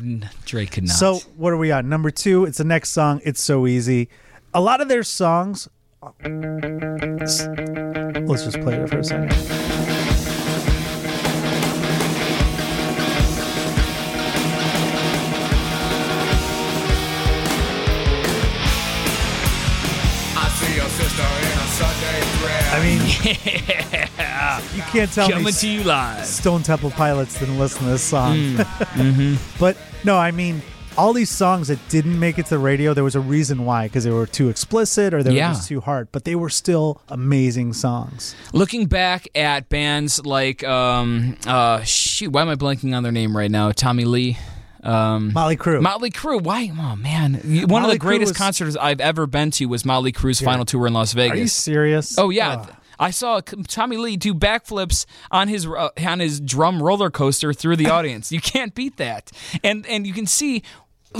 Drake 0.46 0.72
could 0.72 0.84
not. 0.84 0.96
So 0.96 1.18
what 1.36 1.52
are 1.52 1.56
we 1.56 1.70
on? 1.70 1.88
Number 1.88 2.10
two. 2.10 2.44
It's 2.44 2.58
the 2.58 2.64
next 2.64 2.90
song. 2.90 3.20
It's 3.24 3.42
so 3.42 3.66
easy. 3.66 4.08
A 4.54 4.60
lot 4.60 4.80
of 4.80 4.88
their 4.88 5.02
songs. 5.04 5.68
Let's 8.28 8.44
just 8.44 8.60
play 8.60 8.74
it 8.76 8.88
for 8.88 8.98
a 9.00 9.04
second. 9.04 10.07
I 22.78 22.82
mean, 22.84 23.00
yeah. 24.18 24.62
you 24.72 24.82
can't 24.82 25.10
tell 25.10 25.28
coming 25.28 25.44
me 25.46 25.50
to 25.52 25.68
you 25.68 25.82
live. 25.82 26.24
Stone 26.24 26.62
Temple 26.62 26.92
Pilots 26.92 27.36
didn't 27.40 27.58
listen 27.58 27.82
to 27.84 27.90
this 27.90 28.02
song. 28.04 28.36
Mm. 28.36 29.38
But 29.58 29.76
no, 30.04 30.16
I 30.16 30.30
mean, 30.30 30.62
all 30.96 31.12
these 31.12 31.28
songs 31.28 31.68
that 31.68 31.80
didn't 31.88 32.18
make 32.20 32.38
it 32.38 32.44
to 32.44 32.50
the 32.50 32.58
radio, 32.60 32.94
there 32.94 33.02
was 33.02 33.16
a 33.16 33.20
reason 33.20 33.64
why, 33.64 33.86
because 33.88 34.04
they 34.04 34.12
were 34.12 34.26
too 34.28 34.48
explicit 34.48 35.12
or 35.12 35.24
they 35.24 35.34
Yeah. 35.34 35.48
were 35.48 35.54
just 35.54 35.66
too 35.68 35.80
hard. 35.80 36.12
But 36.12 36.24
they 36.24 36.36
were 36.36 36.50
still 36.50 37.02
amazing 37.08 37.72
songs. 37.72 38.36
Looking 38.52 38.86
back 38.86 39.26
at 39.34 39.68
bands 39.68 40.24
like, 40.24 40.62
um, 40.62 41.36
uh, 41.48 41.82
shoot, 41.82 42.30
why 42.30 42.42
am 42.42 42.48
I 42.48 42.54
blanking 42.54 42.96
on 42.96 43.02
their 43.02 43.10
name 43.12 43.36
right 43.36 43.50
now? 43.50 43.72
Tommy 43.72 44.04
Lee. 44.04 44.38
Um, 44.88 45.32
Molly 45.32 45.56
Crew. 45.56 45.80
Motley 45.80 46.10
Crue. 46.10 46.40
Why? 46.42 46.70
Oh 46.76 46.96
man, 46.96 47.34
one 47.68 47.84
of 47.84 47.90
the 47.90 47.98
greatest 47.98 48.30
was- 48.30 48.38
concerts 48.38 48.76
I've 48.76 49.00
ever 49.00 49.26
been 49.26 49.50
to 49.52 49.66
was 49.66 49.84
Motley 49.84 50.12
Crue's 50.12 50.40
final 50.40 50.64
tour 50.64 50.86
in 50.86 50.92
Las 50.94 51.12
Vegas. 51.12 51.34
Are 51.34 51.40
you 51.40 51.48
serious? 51.48 52.18
Oh 52.18 52.30
yeah. 52.30 52.66
I 53.00 53.10
saw 53.12 53.40
Tommy 53.68 53.96
Lee 53.96 54.16
do 54.16 54.34
backflips 54.34 55.06
on 55.30 55.46
his 55.46 55.66
uh, 55.66 55.90
on 56.04 56.18
his 56.18 56.40
drum 56.40 56.82
roller 56.82 57.10
coaster 57.10 57.52
through 57.52 57.76
the 57.76 57.90
audience. 57.90 58.32
You 58.32 58.40
can't 58.40 58.74
beat 58.74 58.96
that, 58.96 59.30
and 59.62 59.86
and 59.86 60.06
you 60.06 60.12
can 60.12 60.26
see. 60.26 60.62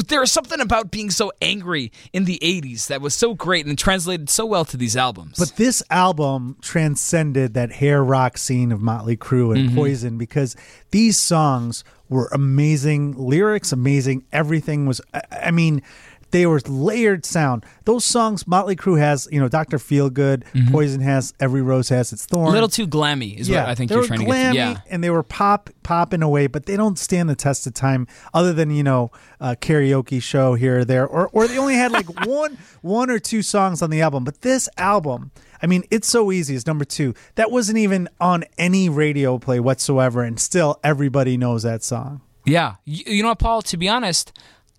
There 0.06 0.22
is 0.22 0.30
something 0.30 0.60
about 0.60 0.90
being 0.90 1.08
so 1.10 1.32
angry 1.40 1.92
in 2.12 2.26
the 2.26 2.38
80s 2.42 2.88
that 2.88 3.00
was 3.00 3.14
so 3.14 3.32
great 3.32 3.64
and 3.64 3.76
translated 3.78 4.28
so 4.28 4.44
well 4.44 4.66
to 4.66 4.76
these 4.76 4.98
albums. 4.98 5.37
But 5.38 5.56
this 5.56 5.82
album 5.88 6.58
transcended 6.60 7.54
that 7.54 7.72
hair 7.72 8.04
rock 8.04 8.37
scene 8.37 8.70
of 8.70 8.82
Motley 8.82 9.16
Crue 9.16 9.48
Mm-hmm. 9.56 9.68
and 9.68 9.75
Poison 9.75 10.18
because 10.18 10.56
these 10.90 11.18
songs 11.18 11.84
were 12.08 12.28
amazing 12.32 13.12
lyrics, 13.12 13.72
amazing. 13.72 14.24
Everything 14.32 14.86
was, 14.86 15.00
I- 15.12 15.50
mean, 15.50 15.82
they 16.30 16.46
were 16.46 16.60
layered 16.66 17.24
sound. 17.24 17.64
Those 17.84 18.04
songs 18.04 18.46
Motley 18.46 18.76
Crue 18.76 18.98
has, 18.98 19.28
you 19.32 19.40
know, 19.40 19.48
Doctor 19.48 19.78
Feelgood, 19.78 20.44
mm-hmm. 20.52 20.70
Poison 20.70 21.00
has, 21.00 21.32
Every 21.40 21.62
Rose 21.62 21.88
has 21.88 22.12
its 22.12 22.26
thorn. 22.26 22.48
A 22.48 22.50
little 22.50 22.68
too 22.68 22.86
glammy 22.86 23.36
is 23.38 23.48
what 23.48 23.60
I 23.60 23.74
think 23.74 23.90
you're 23.90 24.00
were 24.00 24.06
trying 24.06 24.20
to 24.20 24.26
get. 24.26 24.50
To. 24.50 24.56
Yeah, 24.56 24.80
and 24.90 25.02
they 25.02 25.10
were 25.10 25.22
pop 25.22 25.70
pop 25.82 26.12
in 26.12 26.22
a 26.22 26.28
way, 26.28 26.46
but 26.46 26.66
they 26.66 26.76
don't 26.76 26.98
stand 26.98 27.28
the 27.28 27.34
test 27.34 27.66
of 27.66 27.74
time. 27.74 28.06
Other 28.34 28.52
than 28.52 28.70
you 28.70 28.82
know, 28.82 29.10
a 29.40 29.56
karaoke 29.56 30.22
show 30.22 30.54
here 30.54 30.80
or 30.80 30.84
there, 30.84 31.06
or 31.06 31.28
or 31.32 31.48
they 31.48 31.58
only 31.58 31.74
had 31.74 31.92
like 31.92 32.26
one 32.26 32.58
one 32.82 33.10
or 33.10 33.18
two 33.18 33.42
songs 33.42 33.80
on 33.80 33.90
the 33.90 34.02
album. 34.02 34.24
But 34.24 34.42
this 34.42 34.68
album, 34.76 35.30
I 35.62 35.66
mean, 35.66 35.84
it's 35.90 36.08
so 36.08 36.30
easy. 36.32 36.54
It's 36.54 36.66
number 36.66 36.84
two. 36.84 37.14
That 37.36 37.50
wasn't 37.50 37.78
even 37.78 38.08
on 38.20 38.44
any 38.56 38.88
radio 38.88 39.38
play 39.38 39.60
whatsoever, 39.60 40.22
and 40.22 40.38
still 40.40 40.78
everybody 40.84 41.36
knows 41.36 41.62
that 41.64 41.82
song. 41.82 42.20
yeah. 42.44 42.76
You, 42.84 43.04
you 43.16 43.22
know 43.22 43.30
what, 43.30 43.38
Paul? 43.38 43.62
To 43.62 43.76
be 43.76 43.88
honest, 43.88 44.32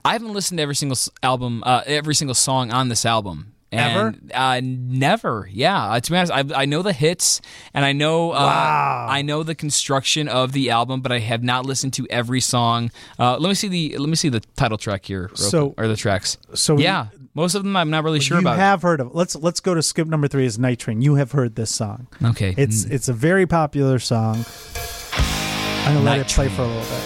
I 0.05 0.13
haven't 0.13 0.33
listened 0.33 0.57
to 0.57 0.63
every 0.63 0.75
single 0.75 0.97
album, 1.21 1.63
uh, 1.65 1.81
every 1.85 2.15
single 2.15 2.35
song 2.35 2.71
on 2.71 2.89
this 2.89 3.05
album. 3.05 3.53
And, 3.71 4.31
Uh, 4.33 4.61
never. 4.63 5.47
Yeah. 5.51 5.91
Uh, 5.91 5.99
to 5.99 6.11
be 6.11 6.17
honest, 6.17 6.31
I, 6.33 6.43
I 6.55 6.65
know 6.65 6.81
the 6.81 6.91
hits 6.93 7.39
and 7.71 7.85
I 7.85 7.91
know 7.93 8.31
uh, 8.31 8.35
Wow. 8.37 9.05
I 9.07 9.21
know 9.21 9.43
the 9.43 9.53
construction 9.53 10.27
of 10.27 10.53
the 10.53 10.71
album, 10.71 11.01
but 11.01 11.11
I 11.11 11.19
have 11.19 11.43
not 11.43 11.67
listened 11.67 11.93
to 11.93 12.07
every 12.09 12.41
song. 12.41 12.89
Uh, 13.19 13.37
let 13.37 13.47
me 13.47 13.53
see 13.53 13.67
the 13.67 13.97
let 13.99 14.09
me 14.09 14.15
see 14.15 14.29
the 14.29 14.39
title 14.55 14.79
track 14.79 15.05
here, 15.05 15.29
So- 15.35 15.69
quick, 15.69 15.85
or 15.85 15.87
the 15.87 15.95
tracks. 15.95 16.37
so 16.55 16.79
yeah, 16.79 17.07
most 17.33 17.55
of 17.55 17.63
them 17.63 17.75
I'm 17.75 17.89
not 17.89 18.03
really 18.03 18.19
sure 18.19 18.37
you 18.37 18.41
about. 18.41 18.53
You 18.53 18.59
have 18.59 18.81
heard 18.81 18.99
of. 18.99 19.13
Let's 19.13 19.35
let's 19.35 19.59
go 19.59 19.73
to 19.75 19.81
skip 19.81 20.07
number 20.07 20.27
three. 20.27 20.45
Is 20.45 20.57
Night 20.59 20.79
Train? 20.79 21.01
You 21.01 21.15
have 21.15 21.31
heard 21.31 21.55
this 21.55 21.73
song. 21.73 22.07
Okay. 22.23 22.53
It's 22.57 22.85
mm. 22.85 22.91
it's 22.91 23.07
a 23.07 23.13
very 23.13 23.45
popular 23.45 23.99
song. 23.99 24.45
I'm 25.85 25.95
gonna 25.95 26.05
let 26.05 26.19
it 26.19 26.27
play 26.27 26.45
Train. 26.45 26.55
for 26.55 26.63
a 26.63 26.67
little 26.67 26.81
bit. 26.81 27.03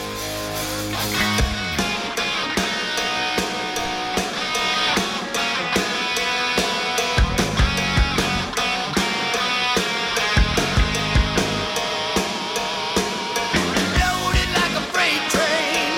Loaded 14.00 14.50
like 14.54 14.74
a 14.76 14.84
freight 14.92 15.24
train. 15.30 15.92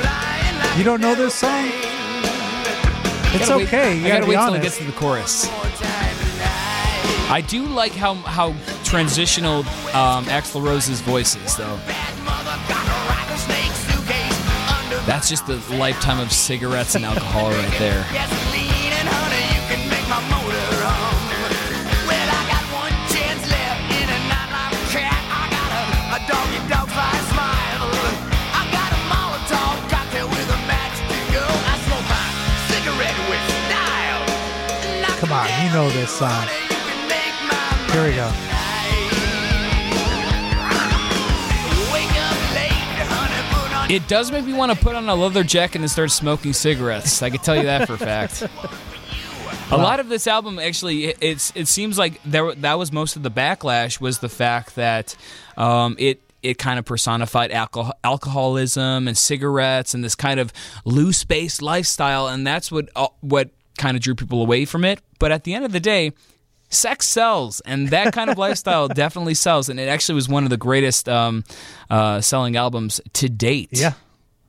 Flying 0.00 0.58
like 0.58 0.78
You 0.78 0.84
don't 0.84 1.00
know 1.00 1.14
this 1.14 1.34
song? 1.34 1.81
Plane. 3.32 3.40
It's 3.40 3.48
gotta 3.48 3.58
wait- 3.58 3.66
okay. 3.68 3.96
You 3.98 4.04
I 4.06 4.08
gotta, 4.08 4.20
gotta 4.20 4.30
be 4.30 4.36
wait 4.36 4.44
till 4.46 4.54
it 4.54 4.62
gets 4.62 4.78
to 4.78 4.84
the 4.84 4.92
chorus. 4.92 5.50
More 5.50 5.60
time 5.62 6.16
tonight. 6.16 7.28
I 7.30 7.40
do 7.46 7.64
like 7.66 7.92
how 7.92 8.14
how 8.14 8.54
transitional 8.84 9.60
um, 9.94 10.24
Axl 10.26 10.62
Rose's 10.64 11.00
voice 11.00 11.34
is, 11.36 11.56
though. 11.56 11.78
Bad 11.86 12.18
mother 12.24 12.56
got 12.68 12.84
a 12.86 13.08
rattlesnake 13.08 13.72
suitcase 13.72 14.38
under 14.78 14.96
the 14.96 15.06
That's 15.06 15.28
just 15.30 15.46
the 15.46 15.56
lifetime 15.76 16.18
of 16.20 16.30
cigarettes 16.32 16.94
and 16.94 17.04
alcohol 17.04 17.50
right 17.50 17.78
there. 17.78 18.04
Come 35.32 35.46
on, 35.48 35.64
you 35.66 35.72
know 35.72 35.88
this 35.88 36.10
song. 36.10 36.28
honey, 36.30 36.52
you 36.60 36.68
can 36.68 37.08
make 37.08 37.36
my 37.48 37.94
Here 37.94 38.04
we 38.04 38.14
go. 38.14 38.28
Wake 41.90 42.16
up 42.20 42.36
late, 42.54 43.08
honey, 43.08 43.40
put 43.54 43.72
on 43.74 43.90
It 43.90 44.06
does 44.08 44.30
make 44.30 44.44
me 44.44 44.52
want 44.52 44.72
to 44.72 44.78
put 44.78 44.94
on 44.94 45.08
a 45.08 45.14
leather 45.14 45.42
jacket 45.42 45.80
and 45.80 45.90
start 45.90 46.10
smoking 46.10 46.52
cigarettes. 46.52 47.22
I 47.22 47.30
can 47.30 47.38
tell 47.40 47.56
you 47.56 47.62
that 47.62 47.86
for 47.86 47.94
a 47.94 47.98
fact. 47.98 48.46
A 49.70 49.78
lot 49.78 50.00
of 50.00 50.10
this 50.10 50.26
album 50.26 50.58
actually, 50.58 51.06
it- 51.06 51.18
it's 51.22 51.50
it 51.54 51.66
seems 51.66 51.96
like 51.96 52.20
there 52.24 52.54
that 52.56 52.74
was 52.78 52.92
most 52.92 53.16
of 53.16 53.22
the 53.22 53.30
backlash 53.30 54.02
was 54.02 54.18
the 54.18 54.28
fact 54.28 54.74
that 54.74 55.16
um, 55.56 55.96
it 55.98 56.20
it 56.42 56.58
kind 56.58 56.78
of 56.78 56.84
personified 56.84 57.50
alcohol, 57.52 57.94
alcoholism 58.04 59.08
and 59.08 59.16
cigarettes 59.16 59.94
and 59.94 60.04
this 60.04 60.14
kind 60.14 60.40
of 60.40 60.52
loose 60.84 61.24
based 61.24 61.62
lifestyle, 61.62 62.28
and 62.28 62.46
that's 62.46 62.70
what 62.70 62.90
uh, 62.94 63.06
what 63.22 63.48
kind 63.78 63.96
of 63.96 64.02
drew 64.02 64.14
people 64.14 64.42
away 64.42 64.64
from 64.64 64.84
it. 64.84 65.00
But 65.18 65.32
at 65.32 65.44
the 65.44 65.54
end 65.54 65.64
of 65.64 65.72
the 65.72 65.80
day, 65.80 66.12
sex 66.68 67.06
sells, 67.06 67.60
and 67.60 67.88
that 67.88 68.12
kind 68.12 68.30
of 68.30 68.38
lifestyle 68.38 68.88
definitely 68.94 69.34
sells. 69.34 69.68
And 69.68 69.78
it 69.78 69.88
actually 69.88 70.16
was 70.16 70.28
one 70.28 70.44
of 70.44 70.50
the 70.50 70.56
greatest 70.56 71.08
um, 71.08 71.44
uh, 71.90 72.20
selling 72.20 72.56
albums 72.56 73.00
to 73.14 73.28
date. 73.28 73.70
Yeah. 73.72 73.92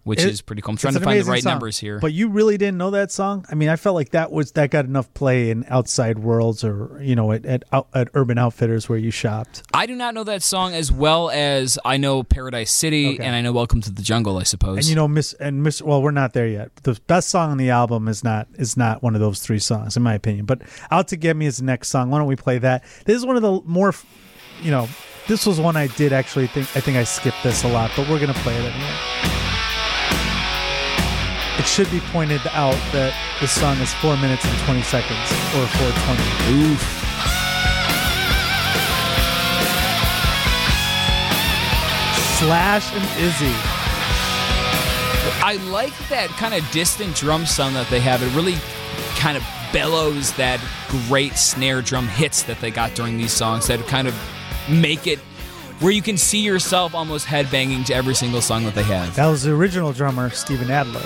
Which 0.03 0.19
It- 0.19 0.27
is 0.29 0.41
pretty 0.41 0.61
cool. 0.61 0.71
I'm 0.71 0.77
trying 0.77 0.93
to 0.95 0.99
find 0.99 1.19
the 1.19 1.23
right 1.25 1.41
song. 1.41 1.53
numbers 1.53 1.79
here. 1.79 1.99
But 1.99 2.13
you 2.13 2.27
really 2.29 2.57
didn't 2.57 2.77
know 2.77 2.91
that 2.91 3.11
song? 3.11 3.45
I 3.49 3.55
mean, 3.55 3.69
I 3.69 3.75
felt 3.77 3.95
like 3.95 4.09
that 4.11 4.31
was 4.31 4.51
that 4.53 4.69
got 4.69 4.85
enough 4.85 5.13
play 5.13 5.49
in 5.49 5.65
outside 5.69 6.19
worlds 6.19 6.63
or 6.63 6.99
you 7.01 7.15
know 7.15 7.31
at 7.31 7.45
at, 7.45 7.63
at 7.93 8.09
Urban 8.13 8.37
Outfitters 8.37 8.89
where 8.89 8.97
you 8.99 9.11
shopped. 9.11 9.63
I 9.73 9.85
do 9.85 9.95
not 9.95 10.13
know 10.13 10.23
that 10.25 10.43
song 10.43 10.73
as 10.73 10.91
well 10.91 11.29
as 11.29 11.79
I 11.85 11.97
know 11.97 12.23
Paradise 12.23 12.71
City 12.71 13.15
Okay. 13.15 13.23
and 13.23 13.35
I 13.35 13.41
know 13.41 13.51
Welcome 13.53 13.81
to 13.81 13.91
the 13.91 14.01
Jungle. 14.01 14.37
I 14.37 14.43
suppose. 14.43 14.77
And 14.79 14.85
you 14.87 14.95
know, 14.95 15.07
Miss 15.07 15.33
and 15.33 15.63
Miss. 15.63 15.81
Well, 15.81 16.01
we're 16.01 16.11
not 16.11 16.33
there 16.33 16.47
yet. 16.47 16.75
The 16.83 16.99
best 17.07 17.29
song 17.29 17.51
on 17.51 17.57
the 17.57 17.69
album 17.69 18.07
is 18.07 18.23
not 18.23 18.47
is 18.55 18.75
not 18.77 19.03
one 19.03 19.15
of 19.15 19.21
those 19.21 19.39
three 19.41 19.59
songs, 19.59 19.95
in 19.97 20.03
my 20.03 20.13
opinion. 20.13 20.45
But 20.45 20.61
"Out 20.91 21.07
to 21.09 21.15
Get 21.15 21.35
Me" 21.37 21.45
is 21.45 21.57
the 21.57 21.63
next 21.65 21.87
song. 21.89 22.09
Why 22.09 22.17
don't 22.19 22.27
we 22.27 22.35
play 22.35 22.57
that? 22.59 22.83
This 23.05 23.15
is 23.17 23.25
one 23.25 23.35
of 23.35 23.41
the 23.41 23.61
more, 23.65 23.93
you 24.61 24.71
know, 24.71 24.87
this 25.27 25.45
was 25.45 25.59
one 25.59 25.77
I 25.77 25.87
did 25.87 26.11
actually 26.13 26.47
think. 26.47 26.67
I 26.75 26.81
think 26.81 26.97
I 26.97 27.03
skipped 27.05 27.41
this 27.43 27.63
a 27.63 27.67
lot, 27.69 27.91
but 27.95 28.09
we're 28.09 28.19
gonna 28.19 28.33
play 28.33 28.55
it 28.55 28.65
anyway. 28.73 29.32
It 31.59 31.67
should 31.67 31.89
be 31.91 31.99
pointed 32.11 32.41
out 32.51 32.75
that 32.91 33.13
this 33.39 33.51
song 33.51 33.77
is 33.77 33.93
four 33.95 34.17
minutes 34.17 34.43
and 34.43 34.57
twenty 34.59 34.81
seconds, 34.81 35.31
or 35.55 35.67
four 35.67 35.91
twenty. 36.03 36.23
Oof. 36.57 36.81
Slash 42.39 42.91
and 42.93 43.03
Izzy. 43.21 43.55
I 45.45 45.57
like 45.69 45.93
that 46.09 46.29
kind 46.37 46.53
of 46.53 46.69
distant 46.71 47.15
drum 47.15 47.45
sound 47.45 47.75
that 47.75 47.87
they 47.89 47.99
have. 47.99 48.23
It 48.23 48.35
really 48.35 48.57
kind 49.17 49.37
of 49.37 49.43
bellows 49.71 50.33
that 50.33 50.59
great 51.07 51.33
snare 51.33 51.81
drum 51.81 52.07
hits 52.07 52.43
that 52.43 52.59
they 52.59 52.71
got 52.71 52.95
during 52.95 53.17
these 53.17 53.31
songs 53.31 53.67
that 53.67 53.79
kind 53.87 54.07
of 54.07 54.15
make 54.69 55.07
it 55.07 55.19
where 55.79 55.91
you 55.91 56.01
can 56.01 56.17
see 56.17 56.39
yourself 56.39 56.93
almost 56.93 57.25
headbanging 57.25 57.85
to 57.85 57.93
every 57.93 58.15
single 58.15 58.41
song 58.41 58.63
that 58.63 58.75
they 58.75 58.83
have. 58.83 59.15
That 59.15 59.27
was 59.27 59.43
the 59.43 59.51
original 59.51 59.91
drummer, 59.91 60.29
Steven 60.29 60.69
Adler, 60.69 61.01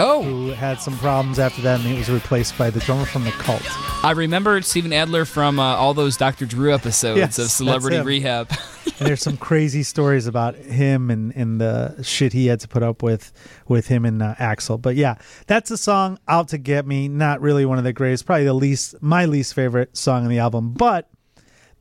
Oh, 0.00 0.22
who 0.22 0.50
had 0.50 0.80
some 0.80 0.96
problems 0.98 1.40
after 1.40 1.60
that, 1.62 1.80
and 1.80 1.88
he 1.88 1.98
was 1.98 2.08
replaced 2.08 2.56
by 2.56 2.70
the 2.70 2.78
drummer 2.78 3.04
from 3.04 3.24
the 3.24 3.32
Cult. 3.32 3.64
I 4.04 4.12
remember 4.12 4.62
Steven 4.62 4.92
Adler 4.92 5.24
from 5.24 5.58
uh, 5.58 5.74
all 5.74 5.92
those 5.92 6.16
Dr. 6.16 6.46
Drew 6.46 6.72
episodes 6.72 7.18
Yes, 7.18 7.38
of 7.40 7.50
Celebrity. 7.50 7.98
Rehab. 7.98 8.48
and 8.84 9.08
there's 9.08 9.22
some 9.22 9.36
crazy 9.36 9.82
stories 9.82 10.28
about 10.28 10.54
him 10.54 11.10
and, 11.10 11.34
and 11.34 11.60
the 11.60 12.00
shit 12.04 12.32
he 12.32 12.46
had 12.46 12.60
to 12.60 12.68
put 12.68 12.84
up 12.84 13.02
with 13.02 13.32
with 13.66 13.88
him 13.88 14.04
and 14.04 14.22
uh, 14.22 14.36
Axl. 14.36 14.80
But 14.80 14.94
yeah, 14.94 15.16
that's 15.48 15.72
a 15.72 15.76
song 15.76 16.20
"Out 16.28 16.48
to 16.48 16.58
Get 16.58 16.86
Me." 16.86 17.08
Not 17.08 17.40
really 17.40 17.66
one 17.66 17.78
of 17.78 17.84
the 17.84 17.92
greatest. 17.92 18.24
Probably 18.24 18.44
the 18.44 18.54
least 18.54 18.94
my 19.02 19.24
least 19.24 19.52
favorite 19.52 19.96
song 19.96 20.22
on 20.22 20.30
the 20.30 20.38
album. 20.38 20.74
But 20.74 21.10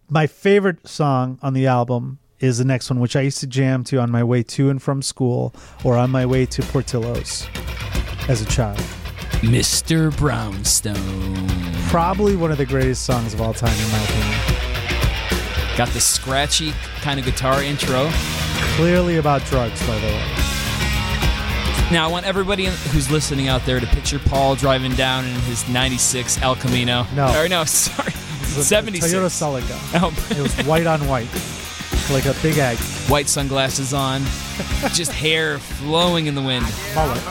my 0.09 0.25
favorite 0.25 0.87
song 0.87 1.37
on 1.43 1.53
the 1.53 1.67
album 1.67 2.17
is 2.39 2.57
the 2.57 2.65
next 2.65 2.89
one, 2.89 2.99
which 2.99 3.15
I 3.15 3.21
used 3.21 3.39
to 3.41 3.47
jam 3.47 3.83
to 3.85 3.99
on 3.99 4.09
my 4.09 4.23
way 4.23 4.41
to 4.41 4.71
and 4.71 4.81
from 4.81 5.03
school 5.03 5.53
or 5.83 5.97
on 5.97 6.09
my 6.09 6.25
way 6.25 6.47
to 6.47 6.63
Portillo's 6.63 7.47
as 8.27 8.41
a 8.41 8.45
child. 8.45 8.77
Mr. 9.41 10.15
Brownstone. 10.17 11.47
Probably 11.89 12.35
one 12.35 12.51
of 12.51 12.57
the 12.57 12.65
greatest 12.65 13.03
songs 13.05 13.33
of 13.33 13.41
all 13.41 13.53
time, 13.53 13.73
in 13.77 13.91
my 13.91 14.03
opinion. 14.03 15.77
Got 15.77 15.89
the 15.89 15.99
scratchy 15.99 16.71
kind 17.01 17.19
of 17.19 17.25
guitar 17.25 17.61
intro. 17.61 18.09
Clearly 18.75 19.17
about 19.17 19.43
drugs, 19.45 19.79
by 19.87 19.95
the 19.99 20.07
way. 20.07 20.23
Now, 21.91 22.05
I 22.05 22.11
want 22.11 22.25
everybody 22.25 22.65
who's 22.65 23.09
listening 23.09 23.47
out 23.47 23.65
there 23.65 23.79
to 23.79 23.85
picture 23.87 24.19
Paul 24.19 24.55
driving 24.55 24.93
down 24.95 25.23
in 25.25 25.33
his 25.41 25.67
96 25.69 26.41
El 26.41 26.55
Camino. 26.55 27.05
No. 27.15 27.27
Or 27.41 27.47
no, 27.47 27.63
sorry. 27.65 28.09
It 28.09 28.57
was 28.57 28.67
76. 28.67 29.13
Toyota 29.13 29.29
Celica. 29.61 30.01
Oh, 30.01 30.11
It 30.31 30.41
was 30.41 30.53
white 30.65 30.87
on 30.87 31.07
white, 31.07 31.29
like 32.11 32.25
a 32.25 32.33
big 32.41 32.57
egg. 32.57 32.77
white 33.07 33.29
sunglasses 33.29 33.93
on. 33.93 34.21
Just 34.93 35.11
hair 35.11 35.59
flowing 35.59 36.25
in 36.25 36.33
the 36.35 36.41
wind. 36.41 36.65
Mullet. 36.95 37.21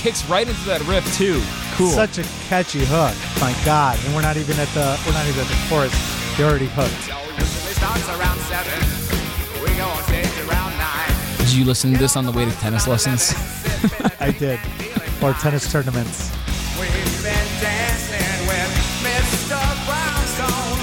Kicks 0.00 0.24
right 0.28 0.48
into 0.48 0.64
that 0.64 0.80
riff, 0.88 1.04
too. 1.16 1.40
Cool. 1.76 1.90
Such 1.92 2.18
a 2.18 2.24
catchy 2.48 2.84
hook. 2.84 3.14
My 3.40 3.54
God. 3.64 3.98
And 4.04 4.14
we're 4.14 4.22
not 4.22 4.36
even 4.36 4.58
at 4.58 4.68
the 4.72 5.00
we're 5.06 5.12
not 5.12 5.26
even 5.28 5.40
at 5.40 5.48
the 5.48 5.60
chorus. 5.68 5.92
They're 6.36 6.48
already 6.48 6.68
hooked. 6.72 6.92
So 7.04 7.16
usually 7.36 7.76
starts 7.76 8.08
around 8.08 8.40
seven. 8.48 8.80
We 9.60 9.68
go 9.76 9.84
on 9.88 10.02
stage 10.04 10.32
around 10.48 10.72
nine. 10.76 11.12
Did 11.38 11.52
you 11.52 11.64
listen 11.64 11.92
to 11.92 11.98
this 11.98 12.16
on 12.16 12.24
the 12.24 12.32
way 12.32 12.44
to 12.44 12.52
tennis 12.60 12.88
lessons? 12.88 13.32
I 14.20 14.32
did. 14.32 14.58
Or 15.22 15.32
tennis 15.34 15.70
tournaments. 15.70 16.32
We've 16.80 16.92
been 17.24 17.48
dancing 17.60 18.48
with 18.48 18.72
Mr. 19.04 19.60
Brownstone. 19.84 20.80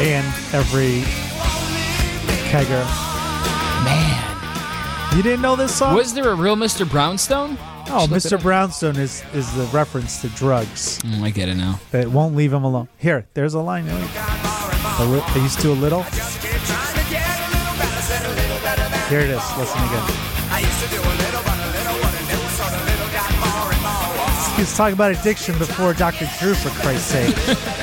And 0.00 0.26
every 0.54 1.02
kegger. 2.52 2.84
Man, 3.84 4.27
You 5.16 5.22
didn't 5.22 5.40
know 5.42 5.56
this 5.56 5.74
song? 5.74 5.94
was 5.96 6.14
there 6.14 6.28
a 6.30 6.34
real 6.34 6.54
Mr. 6.54 6.88
Brownstone? 6.88 7.56
oh, 7.90 8.06
look 8.08 8.10
it 8.10 8.14
Mr. 8.28 8.34
up. 8.34 8.42
Brownstone 8.42 8.96
is 8.96 9.24
is 9.34 9.52
the 9.54 9.64
reference 9.72 10.20
to 10.20 10.28
drugs 10.30 10.98
Mm, 11.00 11.22
I 11.22 11.30
get 11.30 11.48
it 11.48 11.56
now. 11.56 11.80
that 11.90 12.08
won't 12.08 12.36
leave 12.36 12.52
him 12.52 12.62
alone. 12.62 12.88
Here, 12.98 13.26
there's 13.34 13.54
a 13.54 13.60
line. 13.60 13.88
A 13.88 13.94
li- 15.04 15.22
I 15.24 15.38
used 15.42 15.60
to 15.60 15.72
a 15.72 15.78
little. 15.84 16.02
Here 19.08 19.20
it 19.20 19.30
is. 19.30 19.42
Listen 19.58 19.82
again. 19.84 20.04
He's 24.56 24.76
talking 24.76 24.94
about 24.94 25.12
addiction 25.12 25.56
before 25.58 25.94
Dr. 25.94 26.28
Drew, 26.40 26.54
for 26.54 26.70
Christ's 26.80 27.06
sake. 27.12 27.36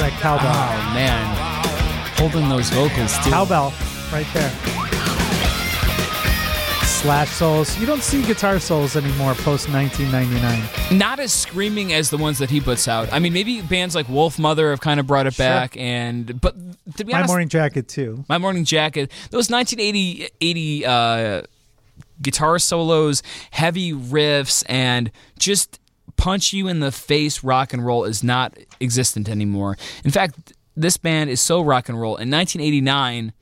that 0.00 0.12
cowbell. 0.20 0.48
Oh 0.50 0.94
man, 0.94 2.16
holding 2.18 2.48
those 2.48 2.70
vocals 2.70 3.16
too. 3.24 3.30
Cowbell, 3.30 3.72
right 4.12 4.26
there. 4.34 4.50
Slash 6.84 7.30
solos. 7.30 7.78
You 7.78 7.86
don't 7.86 8.02
see 8.02 8.22
guitar 8.22 8.58
solos 8.58 8.94
anymore 8.94 9.32
post 9.34 9.70
1999. 9.72 10.98
Not 10.98 11.18
as 11.18 11.32
screaming 11.32 11.94
as 11.94 12.10
the 12.10 12.18
ones 12.18 12.36
that 12.38 12.50
he 12.50 12.60
puts 12.60 12.86
out. 12.88 13.10
I 13.10 13.18
mean, 13.20 13.32
maybe 13.32 13.62
bands 13.62 13.94
like 13.94 14.06
Wolfmother 14.06 14.68
have 14.70 14.80
kind 14.80 15.00
of 15.00 15.06
brought 15.06 15.26
it 15.26 15.32
Sure. 15.32 15.46
back, 15.46 15.78
and 15.78 16.38
but 16.42 16.54
to 16.96 17.04
be 17.04 17.12
My 17.12 17.20
honest, 17.20 17.30
Morning 17.30 17.48
Jacket, 17.48 17.88
too. 17.88 18.22
My 18.28 18.36
Morning 18.36 18.64
Jacket, 18.66 19.10
those 19.30 19.48
1980 19.48 20.28
80, 20.42 20.84
uh, 20.84 21.42
guitar 22.20 22.58
solos, 22.58 23.22
heavy 23.50 23.94
riffs, 23.94 24.62
and 24.68 25.10
just 25.38 25.79
punch 26.20 26.52
you 26.52 26.68
in 26.68 26.80
the 26.80 26.92
face 26.92 27.42
rock 27.42 27.72
and 27.72 27.84
roll 27.84 28.04
is 28.04 28.22
not 28.22 28.54
existent 28.78 29.26
anymore. 29.28 29.78
In 30.04 30.10
fact, 30.10 30.52
this 30.76 30.98
band 30.98 31.30
is 31.30 31.40
so 31.40 31.62
rock 31.62 31.88
and 31.88 31.98
roll. 31.98 32.16
In 32.16 32.30
1989, 32.30 33.32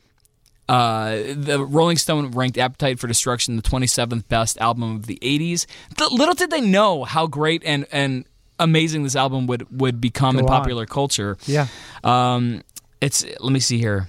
uh, 0.69 1.17
the 1.35 1.65
Rolling 1.69 1.97
Stone 1.97 2.31
ranked 2.31 2.57
Appetite 2.57 3.01
for 3.01 3.09
Destruction 3.09 3.57
the 3.57 3.63
27th 3.63 4.29
best 4.29 4.59
album 4.59 4.95
of 4.95 5.07
the 5.07 5.19
80s. 5.23 5.67
Th- 5.97 6.11
little 6.13 6.35
did 6.35 6.51
they 6.51 6.61
know 6.61 7.03
how 7.03 7.27
great 7.27 7.63
and, 7.65 7.85
and 7.91 8.25
amazing 8.61 9.03
this 9.03 9.17
album 9.17 9.49
would, 9.49 9.67
would 9.81 10.01
become 10.01 10.39
in 10.39 10.45
on. 10.45 10.49
popular 10.49 10.87
culture. 10.87 11.37
Yeah. 11.47 11.67
Um, 12.05 12.63
it's 13.01 13.25
let 13.41 13.53
me 13.53 13.61
see 13.61 13.79
here. 13.79 14.09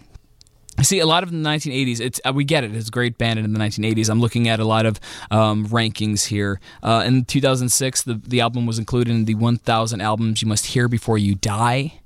See, 0.81 1.00
a 1.00 1.05
lot 1.05 1.24
of 1.24 1.31
the 1.31 1.38
1980s, 1.38 2.00
it's 2.00 2.21
uh, 2.25 2.33
we 2.33 2.43
get 2.43 2.63
it. 2.63 2.75
It's 2.75 2.88
a 2.88 2.91
great 2.91 3.17
band 3.17 3.39
in 3.39 3.53
the 3.53 3.59
1980s. 3.59 4.09
I'm 4.09 4.21
looking 4.21 4.48
at 4.48 4.59
a 4.59 4.65
lot 4.65 4.86
of 4.86 5.00
um, 5.31 5.67
rankings 5.67 6.25
here. 6.27 6.59
Uh, 6.83 7.03
in 7.05 7.25
2006, 7.25 8.03
the 8.03 8.13
the 8.25 8.41
album 8.41 8.65
was 8.65 8.79
included 8.79 9.12
in 9.12 9.25
the 9.25 9.36
1,000 9.36 10.01
albums 10.01 10.41
you 10.41 10.48
must 10.48 10.67
hear 10.67 10.88
before 10.88 11.17
you 11.17 11.36
die. 11.36 12.00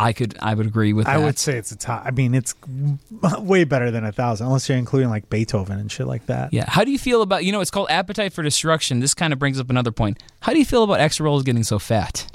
I 0.00 0.12
could, 0.12 0.38
I 0.40 0.54
would 0.54 0.66
agree 0.66 0.92
with 0.92 1.08
I 1.08 1.18
would 1.18 1.40
say 1.40 1.56
it's 1.58 1.72
a 1.72 1.76
top. 1.76 2.04
I 2.06 2.12
mean, 2.12 2.32
it's 2.32 2.54
way 3.40 3.64
better 3.64 3.90
than 3.90 4.04
a 4.04 4.12
thousand, 4.12 4.46
unless 4.46 4.68
you're 4.68 4.78
including 4.78 5.10
like 5.10 5.28
Beethoven 5.28 5.78
and 5.78 5.90
shit 5.90 6.06
like 6.06 6.26
that. 6.26 6.52
Yeah. 6.52 6.66
How 6.68 6.84
do 6.84 6.92
you 6.92 6.98
feel 6.98 7.20
about 7.20 7.44
you 7.44 7.50
know? 7.50 7.60
It's 7.60 7.70
called 7.70 7.90
Appetite 7.90 8.32
for 8.32 8.44
Destruction. 8.44 9.00
This 9.00 9.12
kind 9.12 9.32
of 9.32 9.40
brings 9.40 9.58
up 9.58 9.70
another 9.70 9.90
point. 9.90 10.22
How 10.40 10.52
do 10.52 10.60
you 10.60 10.64
feel 10.64 10.84
about 10.84 11.00
Axl 11.00 11.22
Rose 11.22 11.42
getting 11.42 11.64
so 11.64 11.80
fat? 11.80 12.26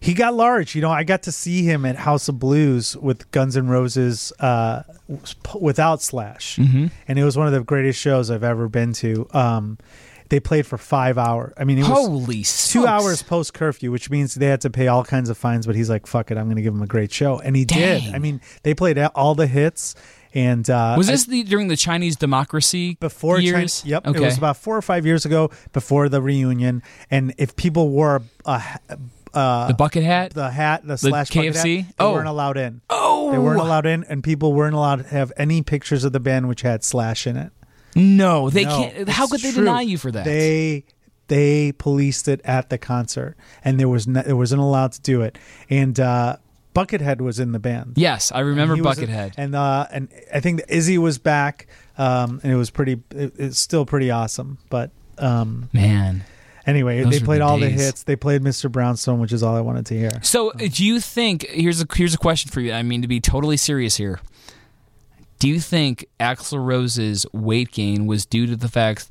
He 0.00 0.14
got 0.14 0.34
large. 0.34 0.74
You 0.74 0.82
know, 0.82 0.90
I 0.90 1.04
got 1.04 1.22
to 1.24 1.32
see 1.32 1.62
him 1.64 1.84
at 1.84 1.96
House 1.96 2.28
of 2.28 2.38
Blues 2.38 2.96
with 2.96 3.30
Guns 3.30 3.56
N' 3.56 3.68
Roses 3.68 4.32
uh, 4.40 4.82
without 5.60 6.02
Slash, 6.02 6.56
mm-hmm. 6.56 6.86
and 7.06 7.18
it 7.18 7.24
was 7.24 7.36
one 7.36 7.46
of 7.46 7.52
the 7.52 7.62
greatest 7.62 8.00
shows 8.00 8.30
I've 8.30 8.44
ever 8.44 8.68
been 8.68 8.92
to. 8.94 9.26
Um, 9.32 9.78
they 10.28 10.40
played 10.40 10.66
for 10.66 10.76
five 10.76 11.16
hours. 11.16 11.54
I 11.56 11.64
mean, 11.64 11.78
it 11.78 11.88
was 11.88 11.90
Holy 12.06 12.38
two 12.38 12.44
smokes. 12.44 12.86
hours 12.88 13.22
post 13.22 13.54
curfew, 13.54 13.90
which 13.90 14.10
means 14.10 14.34
they 14.34 14.46
had 14.46 14.60
to 14.60 14.70
pay 14.70 14.86
all 14.86 15.02
kinds 15.02 15.30
of 15.30 15.38
fines. 15.38 15.66
But 15.66 15.74
he's 15.74 15.88
like, 15.88 16.06
"Fuck 16.06 16.30
it, 16.30 16.36
I'm 16.36 16.44
going 16.44 16.56
to 16.56 16.62
give 16.62 16.74
him 16.74 16.82
a 16.82 16.86
great 16.86 17.10
show," 17.12 17.38
and 17.38 17.56
he 17.56 17.64
did. 17.64 18.14
I 18.14 18.18
mean, 18.18 18.40
they 18.62 18.74
played 18.74 18.98
all 18.98 19.34
the 19.34 19.46
hits, 19.46 19.94
and 20.34 20.68
uh, 20.68 20.94
Was 20.98 21.08
I- 21.08 21.12
this 21.12 21.24
the 21.24 21.42
during 21.44 21.68
the 21.68 21.76
Chinese 21.76 22.14
democracy 22.16 22.98
before 23.00 23.40
years? 23.40 23.80
China, 23.80 23.90
yep, 23.90 24.06
Okay. 24.06 24.18
it 24.18 24.22
was 24.22 24.36
about 24.36 24.58
four 24.58 24.76
or 24.76 24.82
five 24.82 25.06
years 25.06 25.24
ago 25.24 25.50
before 25.72 26.10
the 26.10 26.20
reunion. 26.20 26.82
And 27.10 27.32
if 27.38 27.56
people 27.56 27.88
wore 27.88 28.20
a, 28.44 28.62
uh, 29.34 29.68
the 29.68 29.74
bucket 29.74 30.02
hat. 30.04 30.32
the 30.34 30.50
hat, 30.50 30.86
the, 30.86 30.96
slash 30.98 31.30
bucket 31.30 31.54
hat, 31.56 31.64
KFC? 31.64 31.86
they 31.86 31.94
Oh. 31.98 32.12
weren't 32.14 32.28
allowed 32.28 32.56
in. 32.56 32.80
oh, 32.90 33.30
They 33.32 33.38
weren't 33.38 33.60
allowed 33.60 33.86
in, 33.86 34.04
and 34.04 34.22
people 34.22 34.52
weren't 34.52 34.74
allowed 34.74 34.96
to 35.02 35.08
have 35.08 35.32
any 35.36 35.62
pictures 35.62 36.04
of 36.04 36.12
the 36.12 36.20
band 36.20 36.48
which 36.48 36.62
had 36.62 36.82
Slash 36.84 37.26
in 37.26 37.36
it. 37.36 37.52
No, 37.94 38.48
they 38.50 38.64
No, 38.64 38.70
can't. 38.90 39.08
How 39.08 39.24
it's 39.24 39.32
could 39.32 39.40
they 39.42 39.52
true. 39.52 39.64
deny 39.64 39.80
you 39.82 39.98
for 39.98 40.10
that? 40.12 40.24
They 40.24 40.84
they 41.28 41.72
policed 41.72 42.26
it 42.28 42.40
at 42.44 42.70
the 42.70 42.78
concert, 42.78 43.36
and 43.64 43.78
there 43.78 43.88
was 43.88 44.06
no, 44.06 44.22
there 44.22 44.36
wasn't 44.36 44.60
allowed 44.62 44.92
to 44.92 45.00
do 45.02 45.22
it. 45.22 45.36
And 45.68 45.98
uh, 46.00 46.36
Buckethead 46.74 47.20
was 47.20 47.38
in 47.40 47.52
the 47.52 47.58
band. 47.58 47.94
yes, 47.96 48.30
I 48.32 48.40
remember 48.40 48.74
He 48.76 48.80
was- 48.82 48.98
Buckethead. 48.98 49.34
and 49.36 49.54
uh, 49.54 49.86
and 49.90 50.08
I 50.32 50.40
think 50.40 50.60
that 50.60 50.70
Izzy 50.74 50.96
was 50.98 51.18
back, 51.18 51.66
um, 51.98 52.40
and 52.42 52.52
it 52.52 52.56
was 52.56 52.70
pretty. 52.70 53.02
It, 53.10 53.34
it's 53.38 53.58
still 53.58 53.84
pretty 53.84 54.10
awesome. 54.10 54.58
But 54.70 54.90
um, 55.18 55.68
Man. 55.72 56.24
Anyway, 56.68 57.02
Those 57.02 57.18
they 57.18 57.24
played 57.24 57.40
the 57.40 57.44
all 57.46 57.58
the 57.58 57.68
hits. 57.68 58.04
They 58.04 58.14
played 58.16 58.42
Mr. 58.42 58.70
Brownstone, 58.70 59.18
which 59.18 59.32
is 59.32 59.42
all 59.42 59.56
I 59.56 59.60
wanted 59.60 59.86
to 59.86 59.94
hear. 59.94 60.10
So, 60.22 60.52
do 60.52 60.84
you 60.84 61.00
think 61.00 61.46
here's 61.48 61.82
a 61.82 61.86
here's 61.94 62.14
a 62.14 62.18
question 62.18 62.50
for 62.52 62.60
you? 62.60 62.72
I 62.72 62.82
mean, 62.82 63.02
to 63.02 63.08
be 63.08 63.20
totally 63.20 63.56
serious 63.56 63.96
here. 63.96 64.20
Do 65.40 65.48
you 65.48 65.60
think 65.60 66.06
Axl 66.20 66.64
Rose's 66.64 67.24
weight 67.32 67.70
gain 67.72 68.06
was 68.06 68.26
due 68.26 68.46
to 68.46 68.56
the 68.56 68.68
fact 68.68 69.08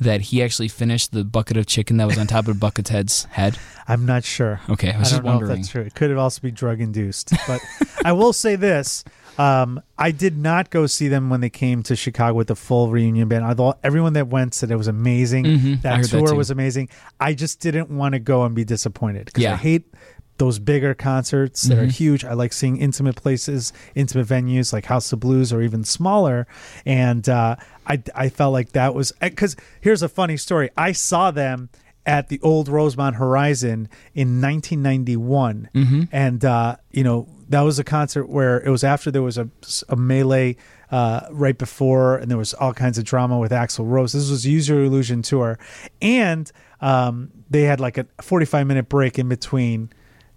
that 0.00 0.20
he 0.22 0.42
actually 0.42 0.68
finished 0.68 1.12
the 1.12 1.24
bucket 1.24 1.56
of 1.56 1.66
chicken 1.66 1.96
that 1.98 2.06
was 2.06 2.18
on 2.18 2.26
top 2.26 2.48
of 2.48 2.58
Buckethead's 2.60 3.24
head? 3.24 3.58
I'm 3.88 4.06
not 4.06 4.24
sure. 4.24 4.60
Okay, 4.70 4.90
I 4.92 4.96
I 4.96 4.98
was 4.98 5.10
don't 5.10 5.16
just 5.18 5.22
know 5.24 5.30
if 5.30 5.40
wondering. 5.40 5.60
that's 5.62 5.68
true. 5.68 5.82
It 5.82 5.94
could 5.94 6.10
have 6.10 6.18
also 6.18 6.40
be 6.40 6.50
drug 6.50 6.80
induced. 6.80 7.32
But 7.46 7.60
I 8.04 8.12
will 8.12 8.32
say 8.32 8.56
this: 8.56 9.04
um, 9.38 9.80
I 9.98 10.10
did 10.10 10.36
not 10.38 10.70
go 10.70 10.86
see 10.86 11.08
them 11.08 11.30
when 11.30 11.40
they 11.40 11.50
came 11.50 11.82
to 11.84 11.96
Chicago 11.96 12.34
with 12.34 12.48
the 12.48 12.56
full 12.56 12.88
reunion 12.90 13.28
band. 13.28 13.44
Although 13.44 13.74
everyone 13.82 14.12
that 14.14 14.28
went 14.28 14.54
said 14.54 14.70
it 14.70 14.76
was 14.76 14.88
amazing. 14.88 15.44
Mhm, 15.44 15.82
That 15.82 15.96
heard 15.96 16.04
that 16.06 16.26
tour 16.26 16.34
was 16.34 16.50
amazing. 16.50 16.88
I 17.20 17.34
just 17.34 17.60
didn't 17.60 17.90
want 17.90 18.12
to 18.14 18.18
go 18.18 18.44
and 18.44 18.54
be 18.54 18.64
disappointed 18.64 19.26
because 19.26 19.44
I 19.46 19.56
hate 19.56 19.92
those 20.38 20.58
bigger 20.58 20.94
concerts 20.94 21.62
that 21.62 21.78
are 21.78 21.86
Mhm. 21.86 21.92
huge. 21.92 22.24
I 22.24 22.32
like 22.32 22.52
seeing 22.52 22.76
intimate 22.76 23.14
places, 23.14 23.72
intimate 23.94 24.26
venues 24.26 24.72
like 24.72 24.86
House 24.86 25.12
of 25.12 25.20
Blues 25.20 25.52
or 25.52 25.62
even 25.62 25.84
smaller. 25.84 26.46
And 26.84 27.28
uh, 27.28 27.54
I 27.86 28.02
I 28.14 28.28
felt 28.30 28.52
like 28.52 28.72
that 28.72 28.94
was 28.94 29.12
because 29.20 29.54
here's 29.80 30.02
a 30.02 30.08
funny 30.08 30.36
story. 30.36 30.70
I 30.76 30.90
saw 30.92 31.30
them 31.30 31.68
at 32.06 32.28
the 32.28 32.38
old 32.42 32.68
Rosemont 32.68 33.16
Horizon 33.16 33.88
in 34.14 34.40
1991, 34.40 35.68
Mm-hmm. 35.74 36.02
and 36.12 36.44
uh, 36.44 36.76
you 36.90 37.04
know 37.04 37.28
that 37.54 37.60
was 37.62 37.78
a 37.78 37.84
concert 37.84 38.28
where 38.28 38.60
it 38.60 38.68
was 38.70 38.82
after 38.84 39.10
there 39.10 39.22
was 39.22 39.38
a, 39.38 39.48
a 39.88 39.96
melee 39.96 40.56
uh, 40.90 41.20
right 41.30 41.56
before, 41.56 42.16
and 42.18 42.30
there 42.30 42.38
was 42.38 42.52
all 42.54 42.72
kinds 42.74 42.98
of 42.98 43.04
drama 43.04 43.38
with 43.38 43.52
Axl 43.52 43.88
Rose. 43.88 44.12
This 44.12 44.28
was 44.30 44.44
Use 44.46 44.68
Your 44.68 44.82
Illusion 44.84 45.22
tour, 45.22 45.58
and 46.02 46.50
um, 46.80 47.30
they 47.50 47.62
had 47.62 47.80
like 47.80 47.96
a 47.98 48.06
45 48.20 48.66
minute 48.66 48.88
break 48.88 49.18
in 49.18 49.28
between, 49.28 49.90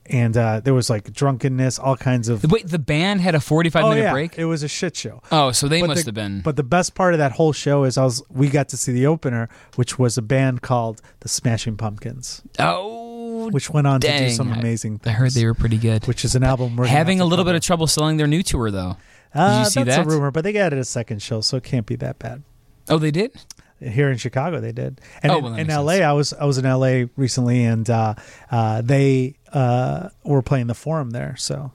and 0.05 0.37
uh, 0.37 0.61
there 0.61 0.73
was 0.73 0.89
like 0.89 1.11
drunkenness, 1.11 1.79
all 1.79 1.97
kinds 1.97 2.29
of. 2.29 2.43
Wait, 2.51 2.67
the 2.67 2.79
band 2.79 3.21
had 3.21 3.35
a 3.35 3.39
45 3.39 3.83
oh 3.83 3.89
minute 3.89 4.01
yeah, 4.03 4.11
break. 4.13 4.37
it 4.37 4.45
was 4.45 4.63
a 4.63 4.67
shit 4.67 4.95
show. 4.95 5.21
oh, 5.31 5.51
so 5.51 5.67
they 5.67 5.81
But 5.81 5.87
must 5.87 6.05
the- 6.05 6.09
have 6.09 6.15
been. 6.15 6.41
But 6.41 6.55
the 6.55 6.63
best 6.63 6.95
part 6.95 7.13
of 7.13 7.17
that 7.17 7.33
whole 7.33 7.51
show 7.53 7.83
is 7.83 7.97
I 7.97 8.03
was 8.03 8.21
we 8.29 8.47
got 8.49 8.69
to 8.69 8.77
see 8.77 8.91
the 8.93 9.05
opener, 9.07 9.49
which 9.75 9.99
was 9.99 10.17
a 10.17 10.21
band 10.21 10.61
called 10.61 11.01
the 11.21 11.29
Smashing 11.29 11.77
Pumpkins, 11.77 12.41
oh, 12.59 13.06
which 13.53 13.69
went 13.69 13.87
on 13.87 14.01
to 14.01 14.07
do 14.07 14.13
dang. 14.13 14.31
some 14.33 14.51
amazing 14.51 14.99
I 15.05 15.09
heard 15.09 15.31
they 15.31 15.45
were 15.45 15.53
pretty 15.53 15.77
good. 15.77 16.07
which 16.07 16.23
is 16.25 16.35
an 16.35 16.43
album 16.43 16.75
we're 16.75 16.87
Having 16.87 17.19
a 17.19 17.23
to 17.23 17.25
little 17.25 17.45
bit 17.45 17.55
of 17.55 17.61
trouble 17.61 17.87
selling 17.87 18.17
their 18.17 18.27
new 18.27 18.43
tour, 18.43 18.71
though. 18.71 18.97
Uh, 19.33 19.63
you 19.65 19.69
see 19.69 19.83
that's 19.83 19.97
that? 19.97 20.05
a 20.05 20.09
rumor, 20.09 20.31
but 20.31 20.43
they 20.43 20.53
got 20.53 20.73
it 20.73 20.79
a 20.79 20.83
second 20.85 21.21
show, 21.21 21.41
so 21.41 21.57
it 21.57 21.63
can't 21.63 21.85
be 21.85 21.95
that 21.97 22.17
bad. 22.19 22.43
Oh, 22.89 22.97
they 22.97 23.11
did. 23.11 23.31
Here 23.79 24.09
in 24.09 24.17
Chicago, 24.17 24.59
they 24.59 24.71
did, 24.71 24.99
and 25.21 25.31
Oh, 25.31 25.37
in, 25.37 25.43
well, 25.43 25.53
that 25.53 25.59
in 25.61 25.67
LA, 25.67 25.91
sense. 25.93 26.03
I 26.03 26.13
was 26.13 26.33
I 26.33 26.45
was 26.45 26.57
in 26.57 26.65
LA 26.65 27.03
recently, 27.15 27.63
and 27.63 27.87
uh, 27.87 28.15
uh, 28.49 28.81
they 28.81 29.35
uh, 29.53 30.09
were 30.23 30.41
playing 30.41 30.65
the 30.65 30.73
Forum 30.73 31.11
there. 31.11 31.35
So, 31.37 31.71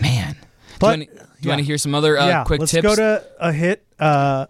Man. 0.00 0.36
But- 0.78 1.00
do 1.00 1.02
you 1.02 1.50
want 1.50 1.58
to 1.58 1.62
yeah. 1.64 1.66
hear 1.66 1.78
some 1.78 1.94
other 1.94 2.16
uh, 2.18 2.26
yeah, 2.26 2.44
quick 2.44 2.60
let's 2.60 2.72
tips? 2.72 2.86
go 2.86 2.94
to 2.96 3.24
a 3.40 3.52
hit. 3.52 3.84
Uh, 3.98 4.46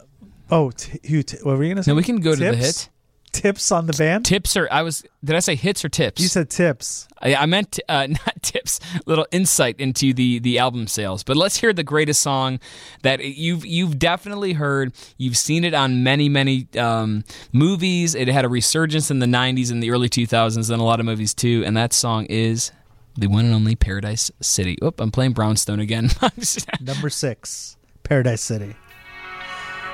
oh, 0.50 0.70
t- 0.70 1.00
who 1.08 1.22
t- 1.22 1.38
what 1.42 1.56
were 1.56 1.64
you 1.64 1.70
gonna 1.74 1.82
say? 1.82 1.90
no, 1.90 1.96
we 1.96 2.02
can 2.04 2.20
go 2.20 2.34
to 2.34 2.38
the 2.40 2.54
hit. 2.54 2.88
Tips 3.32 3.72
on 3.72 3.86
the 3.86 3.94
band. 3.94 4.26
Tips 4.26 4.56
or 4.56 4.68
I 4.70 4.82
was 4.82 5.04
did 5.24 5.34
I 5.34 5.40
say 5.40 5.54
hits 5.54 5.84
or 5.84 5.88
tips? 5.88 6.20
You 6.20 6.28
said 6.28 6.50
tips. 6.50 7.08
I, 7.20 7.34
I 7.34 7.46
meant 7.46 7.80
uh, 7.88 8.06
not 8.26 8.42
tips, 8.42 8.78
little 9.06 9.26
insight 9.32 9.80
into 9.80 10.12
the 10.12 10.38
the 10.38 10.58
album 10.58 10.86
sales. 10.86 11.24
But 11.24 11.36
let's 11.36 11.56
hear 11.56 11.72
the 11.72 11.82
greatest 11.82 12.20
song 12.20 12.60
that 13.02 13.24
you've 13.24 13.64
you've 13.64 13.98
definitely 13.98 14.52
heard. 14.52 14.92
You've 15.16 15.38
seen 15.38 15.64
it 15.64 15.72
on 15.72 16.02
many 16.02 16.28
many 16.28 16.68
um, 16.78 17.24
movies. 17.52 18.14
It 18.14 18.28
had 18.28 18.44
a 18.44 18.48
resurgence 18.48 19.10
in 19.10 19.18
the 19.18 19.26
'90s 19.26 19.70
and 19.70 19.82
the 19.82 19.90
early 19.90 20.10
2000s, 20.10 20.70
and 20.70 20.80
a 20.80 20.84
lot 20.84 21.00
of 21.00 21.06
movies 21.06 21.32
too. 21.32 21.62
And 21.64 21.74
that 21.76 21.94
song 21.94 22.26
is 22.26 22.70
the 23.16 23.28
one 23.28 23.46
and 23.46 23.54
only 23.54 23.76
Paradise 23.76 24.30
City. 24.40 24.76
Oop, 24.84 25.00
I'm 25.00 25.10
playing 25.10 25.32
Brownstone 25.32 25.80
again. 25.80 26.10
Number 26.80 27.08
six, 27.08 27.76
Paradise 28.02 28.42
City. 28.42 28.74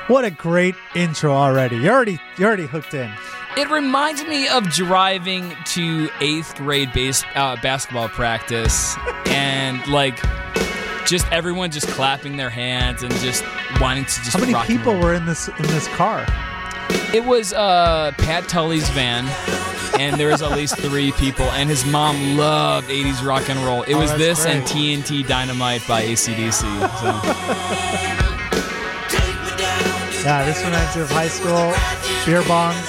What 0.08 0.24
a 0.24 0.30
great 0.30 0.74
intro 0.94 1.32
already. 1.32 1.76
You're 1.76 1.94
already 1.94 2.18
you're 2.38 2.48
already 2.48 2.66
hooked 2.66 2.94
in. 2.94 3.10
It 3.56 3.68
reminds 3.70 4.24
me 4.24 4.48
of 4.48 4.68
driving 4.70 5.54
to 5.66 6.08
eighth 6.20 6.54
grade 6.56 6.92
base 6.92 7.24
uh, 7.34 7.56
basketball 7.62 8.08
practice 8.08 8.96
and 9.26 9.86
like 9.88 10.18
just 11.06 11.30
everyone 11.30 11.70
just 11.70 11.88
clapping 11.88 12.36
their 12.38 12.48
hands 12.50 13.02
and 13.02 13.12
just 13.16 13.44
wanting 13.80 14.04
to 14.04 14.10
just 14.22 14.32
How 14.36 14.40
many 14.40 14.54
people 14.66 14.98
were 14.98 15.12
in 15.14 15.26
this 15.26 15.48
in 15.48 15.62
this 15.66 15.86
car? 15.88 16.24
It 17.14 17.24
was 17.24 17.52
uh, 17.52 18.12
Pat 18.18 18.48
Tully's 18.48 18.88
van, 18.90 19.26
and 20.00 20.16
there 20.18 20.28
was 20.28 20.40
at 20.40 20.52
least 20.52 20.76
three 20.78 21.12
people. 21.12 21.44
And 21.52 21.68
his 21.68 21.84
mom 21.84 22.36
loved 22.38 22.88
'80s 22.88 23.22
rock 23.26 23.48
and 23.50 23.58
roll. 23.60 23.82
It 23.82 23.94
Oh, 23.94 23.98
was 23.98 24.10
this 24.16 24.46
and. 24.46 24.62
TNT 24.64 25.26
Dynamite 25.26 25.86
by 25.86 26.00
AC/DC. 26.02 26.60
So. 27.00 28.24
Yeah, 30.24 30.44
this 30.44 30.62
reminds 30.64 30.94
me 30.96 31.02
of 31.02 31.10
high 31.10 31.28
school. 31.28 31.72
Beer 32.26 32.42
bongs, 32.42 32.84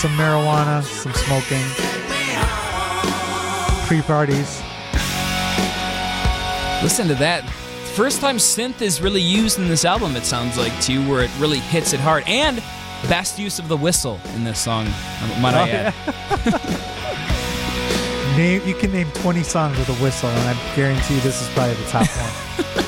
some 0.00 0.10
marijuana, 0.16 0.82
some 0.82 1.12
smoking, 1.12 1.62
pre-parties. 3.86 4.60
Listen 6.82 7.06
to 7.08 7.14
that. 7.16 7.44
First 7.94 8.20
time 8.20 8.36
synth 8.38 8.80
is 8.82 9.00
really 9.00 9.20
used 9.20 9.58
in 9.58 9.68
this 9.68 9.84
album, 9.84 10.16
it 10.16 10.24
sounds 10.24 10.56
like, 10.56 10.72
too, 10.80 11.06
where 11.08 11.22
it 11.22 11.30
really 11.38 11.58
hits 11.58 11.92
it 11.92 12.00
hard. 12.00 12.24
And 12.26 12.62
best 13.08 13.38
use 13.38 13.58
of 13.58 13.68
the 13.68 13.76
whistle 13.76 14.18
in 14.34 14.44
this 14.44 14.58
song, 14.58 14.86
um, 14.86 15.40
might 15.42 15.54
I 15.54 15.70
Oh, 15.70 15.72
add. 15.72 15.94
Name 18.36 18.62
you 18.66 18.74
can 18.74 18.92
name 18.92 19.10
20 19.14 19.42
songs 19.42 19.76
with 19.78 19.88
a 19.88 19.94
whistle, 20.02 20.28
and 20.30 20.56
I 20.56 20.76
guarantee 20.76 21.14
you 21.16 21.20
this 21.22 21.42
is 21.42 21.48
probably 21.54 21.74
the 21.74 21.84
top 21.90 22.06
one. 22.06 22.84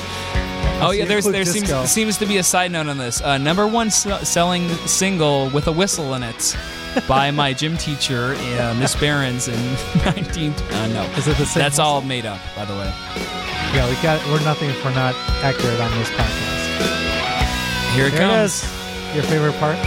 Oh, 0.81 0.91
yeah, 0.91 1.05
there's, 1.05 1.25
there 1.25 1.45
seems, 1.45 1.67
disco. 1.67 1.85
seems 1.85 2.17
to 2.17 2.25
be 2.25 2.37
a 2.37 2.43
side 2.43 2.71
note 2.71 2.87
on 2.87 2.97
this. 2.97 3.21
Uh, 3.21 3.37
number 3.37 3.67
one 3.67 3.87
s- 3.87 4.27
selling 4.27 4.67
single 4.87 5.49
with 5.51 5.67
a 5.67 5.71
whistle 5.71 6.13
in 6.15 6.23
it 6.23 6.57
by 7.07 7.31
my 7.31 7.53
gym 7.59 7.77
teacher, 7.77 8.35
uh, 8.59 8.75
Miss 8.79 8.95
Barons, 8.95 9.47
in 9.47 9.55
19. 10.05 10.51
Uh, 10.53 10.87
no. 10.87 11.03
Is 11.17 11.27
it 11.27 11.37
the 11.37 11.45
same 11.45 11.61
That's 11.61 11.79
all 11.79 12.01
made 12.01 12.25
up, 12.25 12.39
by 12.55 12.65
the 12.65 12.73
way. 12.73 12.91
Yeah, 13.73 13.87
we 13.89 13.95
got 14.01 14.25
we're 14.27 14.43
nothing 14.43 14.69
if 14.69 14.83
we're 14.83 14.93
not 14.95 15.15
accurate 15.43 15.79
on 15.79 15.91
this 15.97 16.09
podcast. 16.09 17.93
Here 17.93 18.07
it 18.07 18.11
There 18.11 18.23
it 18.23 18.31
comes. 18.31 18.63
Your 19.15 19.23
favorite 19.23 19.53
part? 19.59 19.77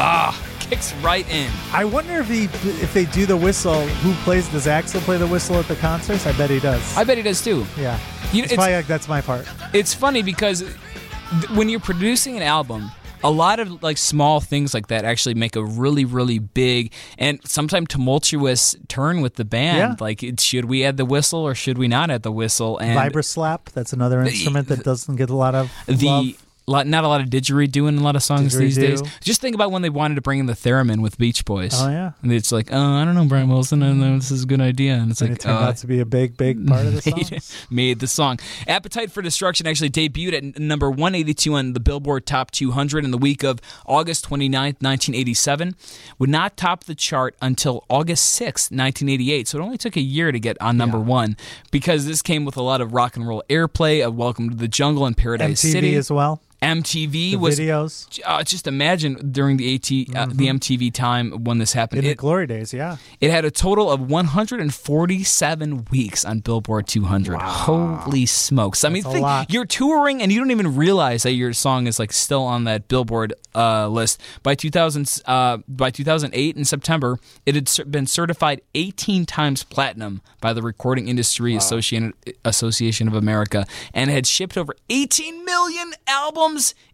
Ah, 0.00 0.32
kicks 0.68 0.92
right 0.96 1.28
in. 1.30 1.50
I 1.72 1.84
wonder 1.84 2.14
if 2.20 2.28
he 2.28 2.44
if 2.44 2.92
they 2.94 3.06
do 3.06 3.26
the 3.26 3.36
whistle, 3.36 3.80
who 3.86 4.12
plays 4.24 4.48
does 4.48 4.66
Axl 4.66 5.00
play 5.00 5.16
the 5.16 5.26
whistle 5.26 5.56
at 5.56 5.66
the 5.68 5.76
concerts? 5.76 6.26
I 6.26 6.32
bet 6.32 6.50
he 6.50 6.60
does. 6.60 6.96
I 6.96 7.04
bet 7.04 7.16
he 7.16 7.22
does 7.22 7.42
too. 7.42 7.66
yeah. 7.78 7.98
You- 8.32 8.44
it's, 8.44 8.56
like 8.56 8.86
that's 8.86 9.08
my 9.08 9.20
part. 9.22 9.46
it's 9.72 9.94
funny 9.94 10.22
because 10.22 10.60
th- 10.60 11.50
when 11.50 11.68
you're 11.70 11.80
producing 11.80 12.36
an 12.36 12.42
album 12.42 12.90
a 13.24 13.30
lot 13.30 13.58
of 13.58 13.82
like 13.82 13.96
small 13.98 14.38
things 14.40 14.72
like 14.74 14.88
that 14.88 15.04
actually 15.04 15.34
make 15.34 15.56
a 15.56 15.64
really 15.64 16.04
really 16.04 16.38
big 16.38 16.92
and 17.18 17.40
sometimes 17.44 17.88
tumultuous 17.88 18.76
turn 18.86 19.22
with 19.22 19.34
the 19.36 19.44
band 19.44 19.78
Yeah. 19.78 19.94
like 19.98 20.22
it, 20.22 20.38
should 20.40 20.66
we 20.66 20.84
add 20.84 20.98
the 20.98 21.04
whistle 21.04 21.40
or 21.40 21.54
should 21.54 21.78
we 21.78 21.88
not 21.88 22.10
add 22.10 22.22
the 22.22 22.30
whistle 22.30 22.78
and 22.78 22.96
Vibra 22.96 23.24
slap, 23.24 23.70
that's 23.70 23.92
another 23.92 24.20
instrument 24.22 24.68
that 24.68 24.84
doesn't 24.84 25.16
get 25.16 25.30
a 25.30 25.34
lot 25.36 25.54
of 25.56 25.72
the 25.86 26.06
love. 26.06 26.26
Lot, 26.70 26.86
not 26.86 27.04
a 27.04 27.08
lot 27.08 27.20
of 27.20 27.28
didgeridoo 27.28 27.88
in 27.88 27.98
a 27.98 28.02
lot 28.02 28.16
of 28.16 28.22
songs 28.22 28.56
these 28.56 28.76
days. 28.76 29.02
Just 29.20 29.40
think 29.40 29.54
about 29.54 29.70
when 29.70 29.82
they 29.82 29.90
wanted 29.90 30.16
to 30.16 30.20
bring 30.20 30.38
in 30.38 30.46
the 30.46 30.52
theremin 30.54 31.00
with 31.00 31.18
Beach 31.18 31.44
Boys. 31.44 31.72
Oh, 31.74 31.88
yeah. 31.88 32.12
and 32.22 32.32
it's 32.32 32.52
like, 32.52 32.68
oh, 32.72 32.78
I 32.78 33.04
don't 33.04 33.14
know, 33.14 33.24
Brian 33.24 33.48
Wilson, 33.48 33.82
I 33.82 33.88
don't 33.88 34.00
know, 34.00 34.16
this 34.16 34.30
is 34.30 34.42
a 34.44 34.46
good 34.46 34.60
idea, 34.60 34.94
and 34.94 35.10
it's 35.10 35.20
And 35.20 35.30
like, 35.30 35.38
it 35.38 35.42
turned 35.42 35.58
uh, 35.58 35.68
out 35.68 35.76
to 35.78 35.86
be 35.86 36.00
a 36.00 36.06
big, 36.06 36.36
big 36.36 36.66
part 36.68 36.86
of 36.86 36.94
the 36.94 37.02
song. 37.02 37.14
made, 37.30 37.42
made 37.70 38.00
the 38.00 38.06
song. 38.06 38.38
Appetite 38.66 39.10
for 39.10 39.22
Destruction 39.22 39.66
actually 39.66 39.90
debuted 39.90 40.34
at 40.56 40.58
number 40.60 40.90
182 40.90 41.54
on 41.54 41.72
the 41.72 41.80
Billboard 41.80 42.26
Top 42.26 42.50
200 42.50 43.04
in 43.04 43.10
the 43.10 43.18
week 43.18 43.42
of 43.42 43.60
August 43.86 44.28
29th, 44.28 44.82
1987. 44.82 45.74
Would 46.18 46.30
not 46.30 46.56
top 46.56 46.84
the 46.84 46.94
chart 46.94 47.34
until 47.40 47.84
August 47.88 48.38
6th, 48.40 48.70
1988. 48.70 49.48
So 49.48 49.58
it 49.58 49.62
only 49.62 49.78
took 49.78 49.96
a 49.96 50.00
year 50.00 50.32
to 50.32 50.38
get 50.40 50.60
on 50.60 50.76
number 50.76 50.98
one 50.98 51.36
because 51.70 52.06
this 52.06 52.22
came 52.22 52.44
with 52.44 52.56
a 52.56 52.62
lot 52.62 52.80
of 52.80 52.92
rock 52.92 53.16
and 53.16 53.26
roll 53.26 53.42
airplay 53.48 54.04
of 54.06 54.14
Welcome 54.16 54.50
to 54.50 54.56
the 54.56 54.68
Jungle 54.68 55.06
and 55.06 55.16
Paradise 55.16 55.62
MTV 55.62 55.72
City. 55.72 55.94
as 55.94 56.10
well. 56.10 56.40
MTV 56.62 57.12
The 57.12 57.36
was 57.36 57.58
videos 57.58 58.20
uh, 58.24 58.42
just 58.42 58.66
imagine 58.66 59.30
during 59.32 59.56
the 59.58 59.74
AT 59.74 59.90
uh, 60.16 60.26
the 60.26 60.48
MTV 60.48 60.92
time 60.92 61.44
when 61.44 61.58
this 61.58 61.72
happened. 61.72 62.00
in 62.00 62.04
the 62.04 62.10
It, 62.10 62.18
glory 62.18 62.46
days, 62.46 62.74
yeah. 62.74 62.96
it 63.20 63.30
had 63.30 63.44
a 63.44 63.50
total 63.50 63.90
of 63.90 64.10
147 64.10 65.84
weeks 65.90 66.24
on 66.24 66.40
Billboard 66.40 66.88
200. 66.88 67.40
Holy 67.40 68.26
smokes! 68.26 68.82
I 68.82 68.88
mean, 68.88 69.02
That's 69.04 69.14
a 69.14 69.18
think, 69.20 69.52
you're 69.52 69.66
touring 69.66 70.20
and 70.20 70.32
you 70.32 70.40
don't 70.40 70.50
even 70.50 70.74
realize 70.74 71.22
that 71.22 71.32
your 71.32 71.52
song 71.52 71.86
is 71.86 71.98
like 71.98 72.12
still 72.12 72.42
on 72.42 72.64
that 72.64 72.88
Billboard 72.88 73.34
uh, 73.54 73.86
list. 73.88 74.20
By 74.42 74.54
2000, 74.54 75.22
uh, 75.26 75.58
by 75.68 75.90
2008 75.90 76.56
in 76.56 76.64
September, 76.64 77.18
it 77.46 77.54
had 77.54 77.90
been 77.90 78.06
certified 78.06 78.62
18 78.74 79.26
times 79.26 79.62
platinum 79.62 80.22
by 80.40 80.52
the 80.52 80.62
Recording 80.62 81.08
Industry 81.08 81.54
Association 81.54 82.14
Association 82.44 83.06
of 83.06 83.14
America, 83.14 83.64
and 83.94 84.10
had 84.10 84.26
shipped 84.26 84.56
over 84.56 84.74
18 84.90 85.44
million 85.44 85.92
albums 86.06 86.47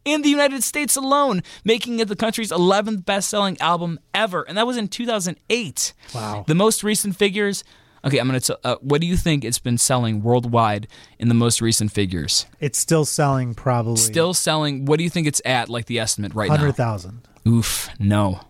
in 0.05 0.23
the 0.23 0.29
United 0.29 0.63
States 0.63 0.97
alone, 0.97 1.43
making 1.65 1.99
it 2.01 2.09
the 2.09 2.17
country's 2.17 2.51
11th 2.51 3.05
best-selling 3.05 3.57
album 3.61 3.99
ever. 4.13 4.43
And 4.43 4.57
that 4.59 4.67
was 4.67 4.77
in 4.77 4.89
2008. 4.89 5.93
Wow. 6.15 6.45
The 6.47 6.55
most 6.55 6.83
recent 6.83 7.17
figures. 7.17 7.65
Okay, 8.05 8.19
I'm 8.19 8.27
gonna. 8.27 8.41
T- 8.41 8.55
uh, 8.65 8.77
what 8.83 9.01
do 9.01 9.07
you 9.07 9.17
think 9.17 9.45
it's 9.45 9.59
been 9.59 9.79
selling 9.79 10.23
worldwide 10.23 10.89
in 11.19 11.29
the 11.29 11.35
most 11.35 11.63
recent 11.63 11.91
figures? 11.91 12.45
It's 12.61 12.79
still 12.79 13.07
selling 13.07 13.55
probably 13.55 13.97
Still 13.97 14.35
selling. 14.35 14.85
What 14.85 14.99
do 14.99 15.05
you 15.05 15.11
think 15.11 15.27
it's 15.27 15.41
at? 15.45 15.71
Like 15.71 15.87
the 15.87 15.99
estimate 15.99 16.35
right 16.35 16.51
hundred 16.51 16.77
thousand. 16.77 17.27
now? 17.47 17.53
Oof, 17.53 17.89
no. 17.99 18.41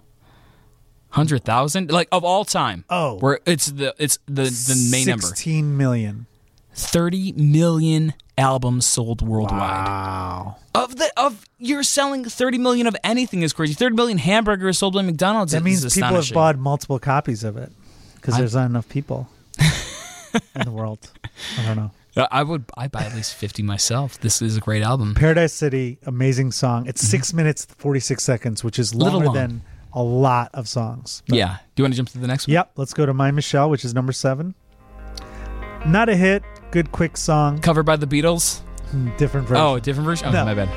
Hundred 1.10 1.44
thousand, 1.44 1.92
like 1.92 2.08
of 2.10 2.24
all 2.24 2.44
time. 2.44 2.84
Oh. 2.90 3.18
where 3.20 3.38
it's 3.46 3.66
the 3.66 3.94
it's 3.96 4.18
the 4.26 4.42
the 4.42 4.88
main 4.90 5.06
number. 5.06 5.24
Sixteen 5.24 5.76
million. 5.76 6.26
Thirty 6.74 7.32
million 7.32 8.14
albums 8.36 8.84
sold 8.86 9.22
worldwide. 9.22 9.60
Wow. 9.60 10.56
Of 10.74 10.96
the 10.96 11.10
of 11.16 11.44
you're 11.58 11.82
selling 11.84 12.24
thirty 12.24 12.58
million 12.58 12.86
of 12.86 12.96
anything 13.04 13.42
is 13.42 13.52
crazy. 13.52 13.74
Thirty 13.74 13.94
million 13.94 14.18
hamburgers 14.18 14.78
sold 14.78 14.94
by 14.94 15.02
McDonald's. 15.02 15.52
That 15.52 15.62
means 15.62 15.82
people 15.94 16.14
have 16.14 16.32
bought 16.32 16.58
multiple 16.58 16.98
copies 16.98 17.44
of 17.44 17.56
it 17.56 17.70
because 18.16 18.36
there's 18.36 18.54
not 18.54 18.66
enough 18.66 18.88
people 18.88 19.28
in 20.56 20.64
the 20.64 20.72
world. 20.72 21.10
I 21.58 21.66
don't 21.66 21.76
know. 21.76 21.90
I 22.30 22.42
would. 22.44 22.64
I 22.76 22.86
buy 22.88 23.02
at 23.02 23.14
least 23.14 23.34
fifty 23.34 23.62
myself. 23.62 24.18
This 24.20 24.40
is 24.42 24.56
a 24.56 24.60
great 24.60 24.82
album. 24.82 25.14
Paradise 25.14 25.52
City, 25.52 25.98
amazing 26.06 26.52
song. 26.52 26.86
It's 26.86 27.00
six 27.06 27.32
minutes 27.32 27.66
forty 27.78 28.00
six 28.00 28.22
seconds, 28.24 28.62
which 28.64 28.78
is 28.78 28.90
Mm-hmm. 28.90 28.98
Little 29.00 29.20
longer 29.20 29.26
long. 29.26 29.34
than 29.34 29.62
a 29.92 30.02
lot 30.02 30.50
of 30.54 30.68
songs. 30.68 31.22
But- 31.28 31.38
Yeah. 31.38 31.56
Do 31.76 31.82
you 31.82 31.84
want 31.84 31.94
to 31.94 31.96
jump 31.96 32.08
to 32.10 32.18
the 32.18 32.26
next 32.26 32.46
one? 32.48 32.52
Yep. 32.54 32.72
Let's 32.76 32.94
go 32.94 33.06
to 33.06 33.14
My 33.14 33.30
Michelle, 33.30 33.70
which 33.70 33.84
is 33.84 33.94
number 33.94 34.12
seven. 34.12 34.54
Not 35.86 36.08
a 36.08 36.16
hit. 36.16 36.42
Good 36.74 36.90
quick 36.90 37.16
song. 37.16 37.60
Covered 37.60 37.84
by 37.84 37.94
the 37.94 38.06
Beatles. 38.08 38.58
Mm, 38.92 39.16
Different 39.16 39.46
version. 39.46 39.64
Oh, 39.64 39.78
different 39.78 40.06
version. 40.06 40.26
Oh, 40.26 40.32
No. 40.32 40.44
my 40.44 40.54
bad. 40.54 40.68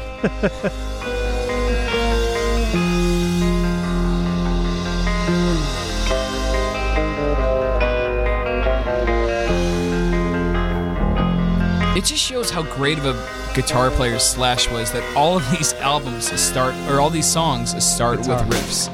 It 11.97 12.05
just 12.05 12.21
shows 12.21 12.51
how 12.51 12.61
great 12.61 12.99
of 12.99 13.05
a 13.07 13.55
guitar 13.55 13.89
player 13.89 14.19
Slash 14.19 14.69
was 14.69 14.91
that 14.91 15.03
all 15.15 15.37
of 15.37 15.51
these 15.51 15.73
albums 15.73 16.29
start, 16.39 16.75
or 16.91 17.01
all 17.01 17.09
these 17.09 17.25
songs 17.25 17.71
start 17.83 18.19
Guitar. 18.19 18.45
with 18.45 18.55
riffs. 18.55 18.93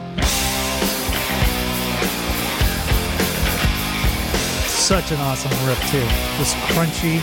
Such 4.83 5.11
an 5.13 5.19
awesome 5.21 5.49
riff 5.65 5.79
too. 5.89 6.01
Just 6.37 6.55
crunchy. 6.73 7.21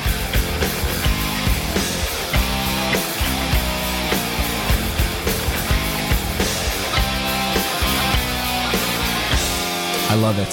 I 10.12 10.14
love 10.16 10.38
it. 10.40 10.52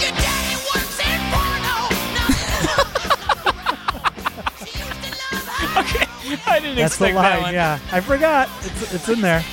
Your 0.00 0.12
daddy 0.16 0.56
works 0.72 0.98
in 1.04 1.20
porno. 1.32 1.76
She 4.64 4.78
used 4.78 5.02
to 5.02 5.10
love 5.20 5.46
her 5.46 6.46
I 6.50 6.60
didn't 6.60 6.76
That's 6.76 6.96
the 6.96 7.06
expect 7.06 7.14
that 7.16 7.34
line. 7.34 7.42
one. 7.42 7.54
Yeah, 7.54 7.78
I 7.92 8.00
forgot. 8.00 8.48
It's 8.62 8.94
it's 8.94 9.08
in 9.10 9.20
there. 9.20 9.44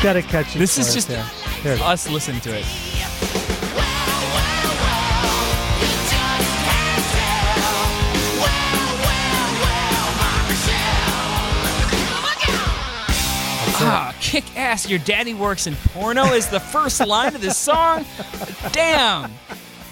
It's 0.00 0.04
got 0.06 0.16
a 0.16 0.22
catchy. 0.22 0.58
This 0.58 0.78
is 0.78 0.94
just 0.94 1.08
there. 1.08 1.30
There 1.62 1.74
it 1.74 1.76
is. 1.76 1.82
us 1.82 2.08
listening 2.08 2.40
to 2.40 2.56
it. 2.58 2.64
Ah, 13.82 14.14
kick 14.20 14.44
ass. 14.56 14.88
Your 14.88 14.98
daddy 15.00 15.32
works 15.34 15.66
in 15.66 15.74
porno 15.74 16.24
is 16.32 16.48
the 16.48 16.60
first 16.60 17.04
line 17.06 17.34
of 17.34 17.40
this 17.40 17.56
song. 17.56 18.04
Damn. 18.72 19.32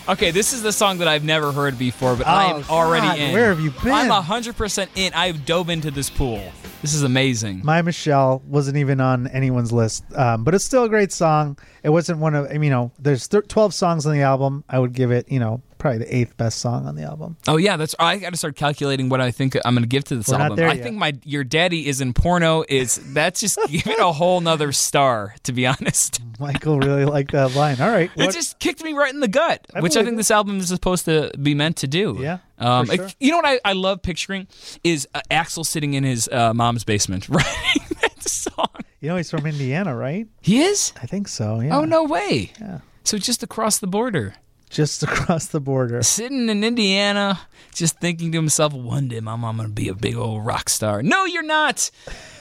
Okay, 0.09 0.31
this 0.31 0.53
is 0.53 0.63
the 0.63 0.73
song 0.73 0.99
that 0.99 1.09
I've 1.09 1.25
never 1.25 1.53
heard 1.53 1.79
before, 1.79 2.15
but 2.17 2.27
Oh, 2.27 2.31
I'm 2.31 2.65
already 2.71 3.07
God, 3.07 3.19
in. 3.19 3.33
where 3.33 3.49
have 3.49 3.61
you 3.61 3.71
been? 3.71 3.93
I'm 3.93 4.11
100% 4.11 4.89
in. 4.95 5.13
I've 5.15 5.45
dove 5.47 5.71
into 5.71 5.91
this 5.91 6.11
pool. 6.11 6.53
This 6.83 6.95
is 6.95 7.03
amazing. 7.03 7.63
My 7.65 7.83
Michelle 7.83 8.41
wasn't 8.47 8.77
even 8.77 9.01
on 9.01 9.27
anyone's 9.29 9.73
list, 9.73 10.05
um, 10.15 10.45
but 10.45 10.55
it's 10.55 10.65
still 10.65 10.85
a 10.85 10.89
great 10.89 11.11
song. 11.11 11.59
It 11.83 11.89
wasn't 11.89 12.21
one 12.21 12.35
of, 12.37 12.53
you 12.53 12.71
know, 12.71 12.93
there's 13.01 13.27
thir- 13.27 13.43
12 13.43 13.75
songs 13.75 14.07
on 14.07 14.13
the 14.13 14.23
album. 14.23 14.63
I 14.69 14.79
would 14.79 14.93
give 14.93 15.11
it, 15.11 15.31
you 15.31 15.41
know, 15.41 15.61
probably 15.79 15.99
the 15.99 16.15
eighth 16.17 16.37
best 16.37 16.59
song 16.59 16.87
on 16.87 16.95
the 16.97 17.03
album. 17.03 17.37
Oh 17.47 17.57
yeah, 17.57 17.77
that's. 17.77 17.95
I 17.99 18.17
got 18.19 18.31
to 18.31 18.37
start 18.37 18.57
calculating 18.57 19.09
what 19.09 19.21
I 19.21 19.31
think 19.31 19.57
I'm 19.65 19.75
going 19.75 19.83
to 19.83 19.89
give 19.89 20.05
to 20.05 20.17
this 20.17 20.29
We're 20.29 20.37
album. 20.39 20.59
I 20.69 20.75
yet. 20.75 20.83
think 20.83 20.97
my 20.97 21.15
your 21.25 21.45
daddy 21.45 21.87
is 21.89 22.01
in 22.01 22.13
porno 22.13 22.65
is 22.69 22.97
that's 23.15 23.41
just 23.41 23.59
give 23.69 23.87
it 23.87 23.99
a 23.99 24.13
whole 24.13 24.41
nother 24.41 24.73
star. 24.73 25.35
To 25.45 25.53
be 25.53 25.67
honest, 25.67 26.21
Michael 26.39 26.79
really 26.81 27.05
liked 27.05 27.33
that 27.33 27.55
line. 27.55 27.81
All 27.81 27.91
right. 27.91 28.11
it 28.17 28.33
just 28.33 28.59
kicked 28.59 28.83
me 28.83 28.93
right 28.93 29.13
in 29.13 29.21
the 29.21 29.29
gut, 29.29 29.67
I 29.75 29.81
which 29.81 29.97
I 29.97 30.03
think 30.03 30.15
it. 30.15 30.17
this 30.19 30.31
album 30.31 30.59
is 30.59 30.69
supposed 30.69 31.05
to 31.07 31.31
be 31.41 31.55
meant 31.55 31.77
to 31.79 31.87
do. 31.87 32.17
Yeah, 32.21 32.39
Um, 32.59 32.87
sure. 32.87 33.09
you 33.21 33.31
know 33.31 33.37
what 33.39 33.47
I, 33.47 33.61
I 33.65 33.73
love 33.73 34.03
picturing 34.03 34.47
is 34.85 35.07
uh, 35.15 35.21
Axl 35.31 35.65
sitting 35.65 35.95
in 35.95 36.05
his 36.05 36.29
uh, 36.29 36.53
mom's 36.55 36.85
basement 36.85 37.29
writing 37.29 37.83
that 38.03 38.23
song. 38.23 38.67
you 39.01 39.09
know, 39.09 39.17
he's 39.17 39.31
from 39.31 39.47
Indiana, 39.47 39.95
right? 39.97 40.27
He 40.43 40.61
is. 40.61 40.93
I 41.01 41.07
think 41.07 41.29
so. 41.29 41.61
Yeah. 41.61 41.77
Oh 41.77 41.85
no 41.85 42.05
way. 42.05 42.53
Yeah. 42.61 42.81
So 43.05 43.17
just 43.19 43.43
across 43.43 43.79
the 43.79 43.87
border. 43.87 44.35
Just 44.71 45.03
across 45.05 45.47
the 45.47 45.61
border. 45.61 46.03
sitting 46.03 46.49
in 46.49 46.63
Indiana, 46.63 47.41
just 47.75 47.99
thinking 48.01 48.31
to 48.33 48.39
himself, 48.39 48.73
one 48.75 49.09
day 49.09 49.21
my 49.21 49.35
mom 49.37 49.57
gonna 49.57 49.69
be 49.71 49.89
a 49.89 49.95
big 49.95 50.17
old 50.17 50.45
rock 50.45 50.69
star. 50.69 51.03
No, 51.03 51.25
you're 51.25 51.43
not. 51.43 51.91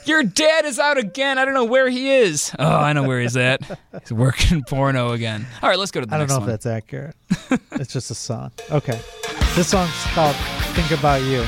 Your 0.05 0.23
dad 0.23 0.65
is 0.65 0.79
out 0.79 0.97
again. 0.97 1.37
I 1.37 1.45
don't 1.45 1.53
know 1.53 1.65
where 1.65 1.89
he 1.89 2.11
is. 2.11 2.53
Oh, 2.59 2.65
I 2.65 2.93
know 2.93 3.03
where 3.03 3.19
he's 3.21 3.35
at. 3.37 3.61
He's 4.01 4.13
working 4.13 4.63
porno 4.63 5.11
again. 5.11 5.45
All 5.61 5.69
right, 5.69 5.77
let's 5.79 5.91
go 5.91 5.99
to 6.01 6.05
the 6.05 6.15
I 6.15 6.17
don't 6.17 6.29
know 6.29 6.39
one. 6.39 6.43
if 6.43 6.47
that's 6.49 6.65
accurate. 6.65 7.15
it's 7.73 7.91
just 7.91 8.11
a 8.11 8.15
song. 8.15 8.51
Okay. 8.71 8.99
This 9.55 9.69
song's 9.69 9.91
called 10.13 10.35
Think 10.75 10.91
About 10.91 11.21
You. 11.23 11.45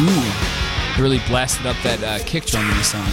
Ooh, 0.00 1.00
really 1.00 1.20
blasted 1.28 1.64
up 1.66 1.76
that 1.84 2.02
uh, 2.02 2.18
kick 2.24 2.44
drum 2.46 2.68
in 2.68 2.76
the 2.76 2.82
song. 2.82 3.06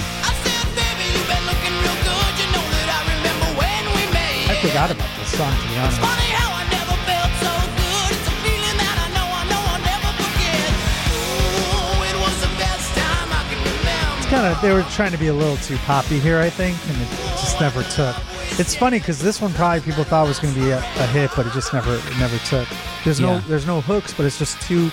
I 1.09 1.17
said, 1.17 1.17
baby, 1.17 1.17
you 1.17 1.23
been 1.25 1.45
looking 1.49 1.75
real 1.81 1.97
good. 2.05 2.33
You 2.37 2.47
know 2.53 2.65
that 2.69 2.89
I 2.93 2.99
remember 3.17 3.47
when 3.57 3.83
we 3.97 4.03
met. 4.13 4.49
I 4.49 4.55
forgot 4.61 4.89
about 4.93 5.11
this 5.17 5.31
song, 5.33 5.51
to 5.53 5.65
be 5.69 5.75
honest. 5.77 5.99
Funny 6.01 6.29
how 6.37 6.49
I 6.53 6.63
never 6.69 6.95
felt 7.09 7.31
so 7.41 7.53
good. 7.77 8.09
It's 8.13 8.27
a 8.29 8.35
feeling 8.45 8.77
that 8.77 8.95
I 9.01 9.07
know, 9.17 9.27
I 9.27 9.43
know 9.49 9.61
I'll 9.73 9.83
never 9.85 10.09
forget. 10.21 10.69
Ooh, 11.17 12.09
it 12.09 12.17
was 12.21 12.35
the 12.41 12.51
best 12.61 12.87
time 12.93 13.29
I 13.33 13.41
can 13.49 13.59
remember. 13.59 14.29
kind 14.29 14.45
of 14.47 14.55
they 14.61 14.73
were 14.73 14.83
trying 14.93 15.11
to 15.11 15.21
be 15.21 15.27
a 15.27 15.33
little 15.33 15.57
too 15.57 15.77
poppy 15.89 16.19
here, 16.19 16.39
I 16.39 16.49
think, 16.49 16.77
and 16.87 16.97
it 17.01 17.09
just 17.41 17.59
never 17.59 17.83
took. 17.95 18.15
It's 18.59 18.75
funny 18.75 18.99
because 18.99 19.19
this 19.21 19.39
one 19.41 19.53
probably 19.53 19.79
people 19.81 20.03
thought 20.03 20.27
was 20.27 20.39
going 20.39 20.53
to 20.53 20.59
be 20.59 20.69
a, 20.71 20.79
a 20.79 21.07
hit, 21.15 21.31
but 21.35 21.47
it 21.47 21.53
just 21.53 21.71
never 21.73 21.95
it 21.95 22.17
never 22.19 22.37
took. 22.45 22.67
There's 23.05 23.19
no 23.19 23.33
Yeah. 23.35 23.43
there's 23.47 23.65
no 23.67 23.79
hooks, 23.81 24.13
but 24.13 24.25
it's 24.25 24.37
just 24.37 24.59
too 24.61 24.91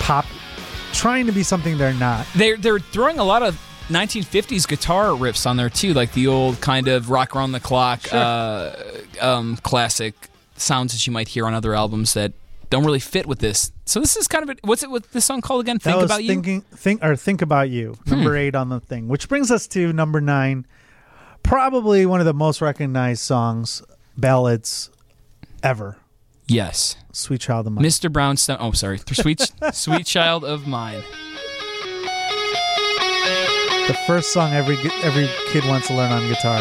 pop, 0.00 0.26
trying 0.92 1.24
to 1.26 1.32
be 1.32 1.42
something 1.42 1.78
they're 1.78 1.94
not. 1.94 2.26
They're 2.34 2.58
they're 2.58 2.78
throwing 2.78 3.18
a 3.18 3.24
lot 3.24 3.42
of 3.42 3.58
1950s 3.90 4.66
guitar 4.66 5.08
riffs 5.08 5.46
on 5.46 5.56
there 5.56 5.68
too, 5.70 5.92
like 5.94 6.12
the 6.12 6.26
old 6.26 6.60
kind 6.60 6.88
of 6.88 7.10
rock 7.10 7.34
around 7.36 7.52
the 7.52 7.60
clock 7.60 8.00
Sure. 8.06 8.18
uh, 8.18 8.76
um, 9.20 9.56
classic 9.58 10.14
sounds 10.56 10.92
that 10.92 11.06
you 11.06 11.12
might 11.12 11.28
hear 11.28 11.46
on 11.46 11.54
other 11.54 11.74
albums 11.74 12.14
that 12.14 12.32
don't 12.70 12.84
really 12.84 13.00
fit 13.00 13.26
with 13.26 13.40
this. 13.40 13.72
So 13.84 13.98
this 13.98 14.16
is 14.16 14.28
kind 14.28 14.48
of 14.48 14.56
a, 14.56 14.66
what's 14.66 14.82
it? 14.84 14.90
What 14.90 15.10
this 15.12 15.24
song 15.24 15.40
called 15.40 15.62
again? 15.62 15.78
That 15.82 15.92
Think 15.92 16.04
about 16.04 16.22
you. 16.24 16.60
think 16.76 17.04
or 17.04 17.16
think 17.16 17.42
about 17.42 17.68
you. 17.70 17.96
Number 18.06 18.36
eight 18.36 18.54
on 18.54 18.68
the 18.68 18.78
thing, 18.80 19.08
which 19.08 19.28
brings 19.28 19.50
us 19.50 19.66
to 19.68 19.92
number 19.92 20.20
nine, 20.20 20.66
probably 21.42 22.06
one 22.06 22.20
of 22.20 22.26
the 22.26 22.34
most 22.34 22.60
recognized 22.60 23.22
songs 23.22 23.82
ballads 24.16 24.90
ever. 25.62 25.96
Yes, 26.46 26.96
Sweet 27.12 27.40
Child 27.40 27.66
of 27.68 27.72
Mine. 27.74 27.84
Mr. 27.84 28.12
Brownstone. 28.12 28.56
Oh, 28.60 28.72
sorry, 28.72 28.98
sweet 28.98 29.40
sweet 29.72 30.06
child 30.06 30.44
of 30.44 30.66
mine. 30.66 31.02
The 33.90 33.96
first 34.06 34.32
song 34.32 34.52
every 34.52 34.76
every 35.02 35.28
kid 35.48 35.64
wants 35.64 35.88
to 35.88 35.94
learn 35.94 36.12
on 36.12 36.28
guitar. 36.28 36.60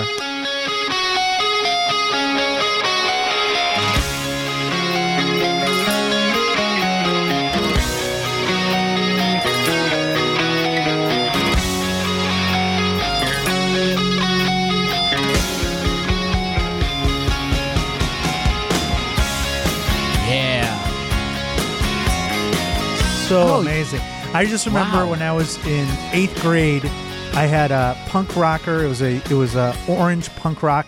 Yeah. 20.25 20.75
so 23.27 23.43
Oh, 23.43 23.59
amazing. 23.61 24.01
I 24.33 24.45
just 24.45 24.65
remember 24.65 24.97
wow. 24.97 25.11
when 25.11 25.21
I 25.21 25.31
was 25.31 25.63
in 25.67 25.87
eighth 26.11 26.41
grade, 26.41 26.89
I 27.33 27.45
had 27.45 27.71
a 27.71 27.95
punk 28.07 28.35
rocker. 28.35 28.83
It 28.83 28.87
was 28.87 29.01
a 29.01 29.15
it 29.17 29.31
was 29.31 29.55
a 29.55 29.73
orange 29.87 30.29
punk 30.35 30.61
rock 30.61 30.85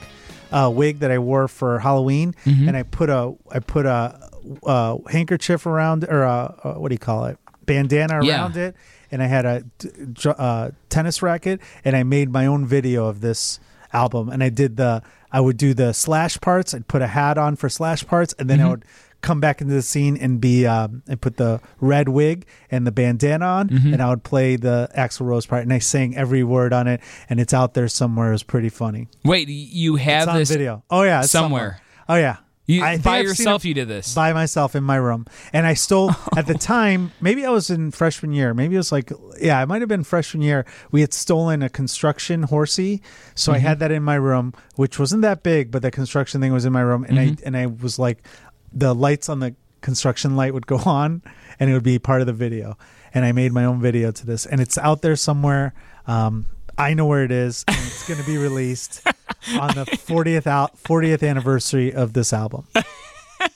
uh, 0.52 0.70
wig 0.74 1.00
that 1.00 1.10
I 1.12 1.18
wore 1.20 1.48
for 1.48 1.80
Halloween, 1.80 2.36
Mm-hmm. 2.46 2.68
and 2.68 2.76
I 2.78 2.84
put 2.84 3.10
a 3.10 3.34
I 3.52 3.60
put 3.60 3.86
a, 3.86 4.20
uh 4.66 4.98
handkerchief 5.10 5.66
around 5.66 6.04
or 6.04 6.24
a, 6.24 6.56
a 6.64 6.80
what 6.80 6.90
do 6.90 6.96
you 6.96 7.00
call 7.00 7.26
it 7.26 7.38
bandana 7.66 8.20
Yeah. 8.26 8.42
around 8.42 8.58
it, 8.58 8.76
and 9.12 9.24
I 9.24 9.28
had 9.28 9.46
a, 9.46 9.64
dr- 10.12 10.36
uh, 10.40 10.72
tennis 10.90 11.22
racket, 11.22 11.62
and 11.86 11.96
I 11.96 12.04
made 12.04 12.32
my 12.32 12.48
own 12.48 12.66
video 12.66 13.06
of 13.06 13.22
this 13.22 13.60
album, 13.94 14.28
and 14.30 14.44
I 14.44 14.50
did 14.50 14.76
the 14.78 15.04
I 15.32 15.40
would 15.40 15.56
do 15.56 15.74
the 15.74 15.94
slash 15.94 16.38
parts. 16.42 16.74
I'd 16.74 16.88
put 16.88 17.02
a 17.02 17.08
hat 17.08 17.38
on 17.38 17.56
for 17.56 17.70
slash 17.70 18.06
parts, 18.06 18.34
and 18.38 18.50
then 18.50 18.58
Mm-hmm. 18.60 18.68
I 18.68 18.70
would 18.72 18.86
come 19.22 19.40
back 19.40 19.62
into 19.62 19.74
the 19.74 19.82
scene 19.82 20.18
and 20.18 20.42
be 20.42 20.66
um, 20.66 21.04
and 21.08 21.20
put 21.22 21.38
the 21.38 21.62
red 21.80 22.10
wig 22.10 22.46
and 22.70 22.86
the 22.88 22.92
bandana 22.92 23.46
on, 23.46 23.70
Mm-hmm. 23.70 23.94
and 23.94 24.02
I 24.02 24.10
would 24.10 24.24
play 24.24 24.56
the 24.56 24.90
Axl 24.98 25.22
Rose 25.26 25.46
part, 25.46 25.64
and 25.64 25.72
I 25.74 25.80
sang 25.80 26.16
every 26.16 26.44
word 26.44 26.74
on 26.74 26.88
it, 26.88 27.02
and 27.30 27.40
it's 27.40 27.54
out 27.54 27.74
there 27.74 27.88
somewhere. 27.88 28.30
It 28.30 28.34
was 28.34 28.44
pretty 28.44 28.70
funny. 28.70 29.08
Wait, 29.24 29.48
you 29.48 29.96
have 29.98 30.24
It's 30.24 30.28
on 30.32 30.38
this 30.38 30.50
video. 30.52 30.84
Oh 30.90 31.04
yeah, 31.04 31.22
it's 31.22 31.32
somewhere. 31.32 31.80
Oh 32.10 32.16
yeah. 32.16 32.38
You, 32.68 32.84
I 32.84 33.00
by 33.00 33.20
yourself, 33.20 33.66
you 33.66 33.74
did 33.74 33.90
this. 33.90 34.14
by 34.16 34.32
myself 34.32 34.76
in 34.76 34.84
my 34.84 34.96
room, 34.96 35.26
and 35.52 35.66
I 35.68 35.74
stole 35.74 36.12
at 36.38 36.46
the 36.48 36.54
time. 36.54 37.12
Maybe 37.20 37.44
I 37.46 37.50
was 37.50 37.70
in 37.70 37.92
freshman 37.92 38.32
year. 38.32 38.54
Maybe 38.54 38.76
it 38.76 38.78
was 38.78 38.92
like 38.94 39.12
yeah, 39.42 39.60
I 39.60 39.66
might 39.66 39.82
have 39.82 39.90
been 39.90 40.04
freshman 40.06 40.42
year. 40.44 40.66
We 40.92 41.02
had 41.02 41.12
stolen 41.12 41.64
a 41.64 41.70
construction 41.70 42.44
horsey, 42.44 43.02
so 43.36 43.52
I 43.52 43.58
Mm-hmm. 43.58 43.66
had 43.68 43.80
that 43.80 43.92
in 43.92 44.04
my 44.04 44.16
room, 44.16 44.54
which 44.76 45.00
wasn't 45.00 45.24
that 45.24 45.44
big, 45.44 45.70
but 45.72 45.82
the 45.82 45.92
construction 45.92 46.40
thing 46.40 46.54
was 46.54 46.64
in 46.64 46.72
my 46.72 46.82
room, 46.82 47.04
and 47.04 47.18
Mm-hmm. 47.18 47.44
I 47.44 47.48
and 47.48 47.58
I 47.58 47.66
was 47.66 48.00
like, 48.00 48.24
the 48.72 48.94
lights 48.96 49.30
on 49.30 49.40
the 49.40 49.56
construction 49.82 50.36
light 50.36 50.54
would 50.54 50.68
go 50.68 50.78
on, 50.86 51.22
and 51.60 51.70
it 51.70 51.74
would 51.74 51.84
be 51.84 52.00
part 52.00 52.22
of 52.22 52.28
the 52.28 52.34
video, 52.34 52.78
and 53.14 53.26
I 53.26 53.32
made 53.32 53.52
my 53.52 53.66
own 53.66 53.82
video 53.82 54.12
to 54.12 54.26
this, 54.26 54.46
and 54.46 54.62
it's 54.62 54.78
out 54.78 55.02
there 55.02 55.16
somewhere. 55.16 55.74
Um, 56.08 56.46
I 56.78 56.94
know 56.94 57.06
where 57.06 57.24
it 57.24 57.32
is, 57.32 57.64
and 57.68 57.78
it's 57.78 58.08
going 58.08 58.20
to 58.20 58.26
be 58.26 58.38
released 58.38 59.06
on 59.60 59.76
the 59.76 59.86
40th 59.86 60.48
out 60.48 60.78
40th 60.82 61.28
anniversary 61.28 61.94
of 61.94 62.14
this 62.14 62.34
album, 62.34 62.66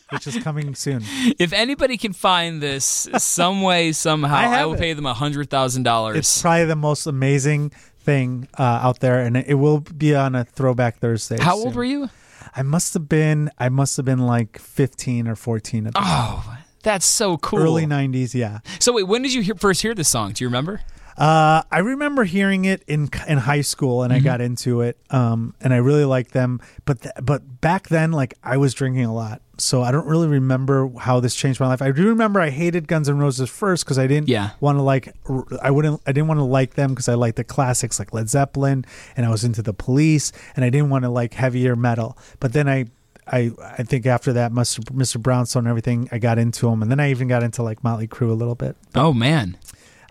which 0.10 0.28
is 0.28 0.38
coming 0.44 0.76
soon. 0.76 1.02
if 1.40 1.54
anybody 1.54 1.98
can 1.98 2.14
find 2.14 2.62
this 2.62 3.08
some 3.18 3.62
way 3.62 3.92
somehow, 3.94 4.36
I 4.52 4.60
I, 4.60 4.66
will 4.66 4.74
it. 4.76 4.80
pay 4.80 4.94
them 4.94 5.06
a 5.06 5.14
hundred 5.14 5.50
thousand 5.50 5.84
dollars 5.84 6.18
It's 6.18 6.42
probably 6.42 6.66
the 6.66 6.76
most 6.76 7.08
amazing 7.08 7.72
thing 8.00 8.48
uh, 8.60 8.64
out 8.64 9.00
there, 9.00 9.20
and 9.22 9.38
it 9.38 9.56
will 9.56 9.80
be 9.80 10.14
on 10.14 10.36
a 10.36 10.44
Throwback 10.44 11.00
Thursday. 11.00 11.38
How 11.40 11.56
soon. 11.56 11.66
old 11.68 11.76
were 11.76 11.84
you? 11.86 12.10
I 12.56 12.64
must 12.64 12.94
have 12.94 13.10
been. 13.10 13.52
I 13.58 13.70
must 13.70 13.98
have 13.98 14.06
been 14.06 14.20
like 14.20 14.58
15 14.58 15.28
or 15.28 15.36
14 15.36 15.88
at 15.88 15.94
the 15.94 16.00
oh, 16.00 16.02
time. 16.02 16.44
Oh, 16.48 16.58
that's 16.84 17.06
so 17.06 17.38
cool. 17.38 17.60
early 17.60 17.86
90s. 17.86 18.34
Yeah. 18.34 18.60
So 18.80 18.94
wait, 18.94 19.04
when 19.04 19.22
did 19.24 19.34
you 19.34 19.42
hear, 19.42 19.56
first 19.56 19.82
hear 19.82 19.94
this 19.94 20.08
song? 20.08 20.32
Do 20.34 20.44
you 20.44 20.48
remember? 20.48 20.82
Uh, 21.18 21.64
I 21.72 21.80
remember 21.80 22.26
hearing 22.26 22.66
it 22.66 22.84
in 22.88 23.10
in 23.28 23.38
high 23.38 23.62
school, 23.62 24.04
and 24.04 24.12
I 24.12 24.20
got 24.20 24.42
into 24.42 24.82
it, 24.82 24.98
um, 25.10 25.56
and 25.62 25.74
I 25.74 25.78
really 25.78 26.04
liked 26.06 26.32
them. 26.34 26.60
But 26.84 27.02
th- 27.04 27.16
but 27.22 27.62
back 27.62 27.88
then, 27.88 28.12
like 28.12 28.34
I 28.44 28.58
was 28.58 28.74
drinking 28.74 29.06
a 29.06 29.14
lot, 29.14 29.42
so 29.58 29.82
I 29.82 29.92
don't 29.92 30.08
really 30.08 30.28
remember 30.28 30.90
how 31.00 31.22
this 31.22 31.34
changed 31.34 31.62
my 31.62 31.68
life. 31.68 31.82
I 31.82 31.92
do 31.92 32.08
remember 32.10 32.42
I 32.42 32.50
hated 32.50 32.88
Guns 32.90 33.08
N' 33.08 33.18
Roses 33.18 33.50
first 33.50 33.86
because 33.86 33.98
I 33.98 34.08
didn't 34.08 34.28
Yeah. 34.28 34.50
want 34.60 34.78
to 34.78 34.82
like 34.82 35.16
I 35.62 35.72
wouldn't 35.72 36.02
I 36.06 36.12
didn't 36.12 36.28
want 36.28 36.40
to 36.42 36.44
like 36.46 36.74
them 36.74 36.90
because 36.90 37.08
I 37.08 37.14
liked 37.14 37.38
the 37.38 37.46
classics 37.46 37.98
like 37.98 38.14
Led 38.14 38.28
Zeppelin, 38.30 38.84
and 39.16 39.26
I 39.26 39.30
was 39.30 39.46
into 39.46 39.62
the 39.62 39.74
Police, 39.74 40.34
and 40.58 40.66
I 40.66 40.70
didn't 40.70 40.90
want 40.90 41.04
to 41.04 41.10
like 41.10 41.34
heavier 41.34 41.76
metal. 41.78 42.18
But 42.42 42.52
then 42.54 42.68
I. 42.68 42.86
I, 43.28 43.50
I 43.60 43.82
think 43.82 44.06
after 44.06 44.34
that, 44.34 44.52
Mr. 44.52 44.82
Mr. 44.92 45.20
Brownstone 45.20 45.62
and 45.62 45.68
everything, 45.68 46.08
I 46.12 46.20
got 46.20 46.38
into 46.38 46.70
them, 46.70 46.84
and 46.84 46.92
then 46.92 47.00
I 47.00 47.10
even 47.10 47.28
got 47.28 47.42
into 47.42 47.64
like 47.64 47.84
Motley 47.84 48.08
Crue 48.08 48.30
a 48.30 48.36
little 48.36 48.54
bit. 48.54 48.76
Oh 48.94 49.14
man, 49.14 49.58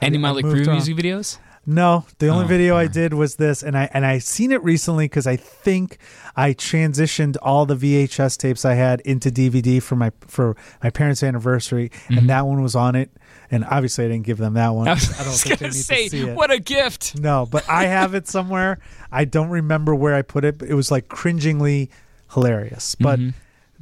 any 0.03 0.19
I 0.19 0.21
Motley 0.21 0.43
moved 0.43 0.57
Crue 0.59 0.69
on. 0.69 0.73
music 0.75 0.97
videos? 0.97 1.39
No, 1.67 2.05
the 2.19 2.29
only 2.29 2.45
Oh, 2.45 2.49
video 2.49 2.77
I 2.77 2.87
did 2.89 3.15
was 3.15 3.37
this, 3.37 3.63
and 3.63 3.75
I 3.77 3.89
and 3.95 4.05
I 4.05 4.19
seen 4.19 4.53
it 4.53 4.63
recently 4.63 5.07
because 5.07 5.27
I 5.27 5.37
think 5.37 5.97
I 6.37 6.53
transitioned 6.53 7.39
all 7.41 7.65
the 7.65 7.75
VHS 7.75 8.37
tapes 8.37 8.67
I 8.67 8.75
had 8.75 9.01
into 9.01 9.31
DVD 9.31 9.83
for 9.83 9.97
my 9.97 10.13
for 10.21 10.57
my 10.83 10.91
parents' 10.91 11.23
anniversary, 11.23 11.89
Mm-hmm. 11.89 12.19
and 12.19 12.29
that 12.31 12.47
one 12.47 12.61
was 12.63 12.75
on 12.77 12.95
it. 12.97 13.11
And 13.51 13.65
obviously, 13.65 14.05
I 14.05 14.09
didn't 14.09 14.27
give 14.27 14.37
them 14.37 14.55
that 14.55 14.71
one. 14.71 14.89
I 14.89 14.91
I 14.91 14.95
was, 14.95 15.09
don't 15.09 15.27
was 15.27 15.43
think 15.43 15.59
they 15.61 15.67
need 15.69 15.75
say, 15.75 16.05
to 16.05 16.11
see 16.11 16.29
it. 16.29 16.35
what 16.37 16.51
a 16.51 16.59
gift. 16.59 17.19
No, 17.19 17.47
but 17.51 17.67
I 17.69 17.85
have 17.87 18.15
it 18.15 18.29
somewhere. 18.29 18.79
I 19.11 19.25
don't 19.25 19.49
remember 19.49 19.95
where 19.95 20.15
I 20.15 20.21
put 20.21 20.45
it. 20.45 20.59
But 20.59 20.69
it 20.69 20.75
was 20.75 20.91
like 20.91 21.09
cringingly 21.09 21.89
hilarious. 22.35 22.95
But 22.95 23.19
Mm-hmm. 23.21 23.31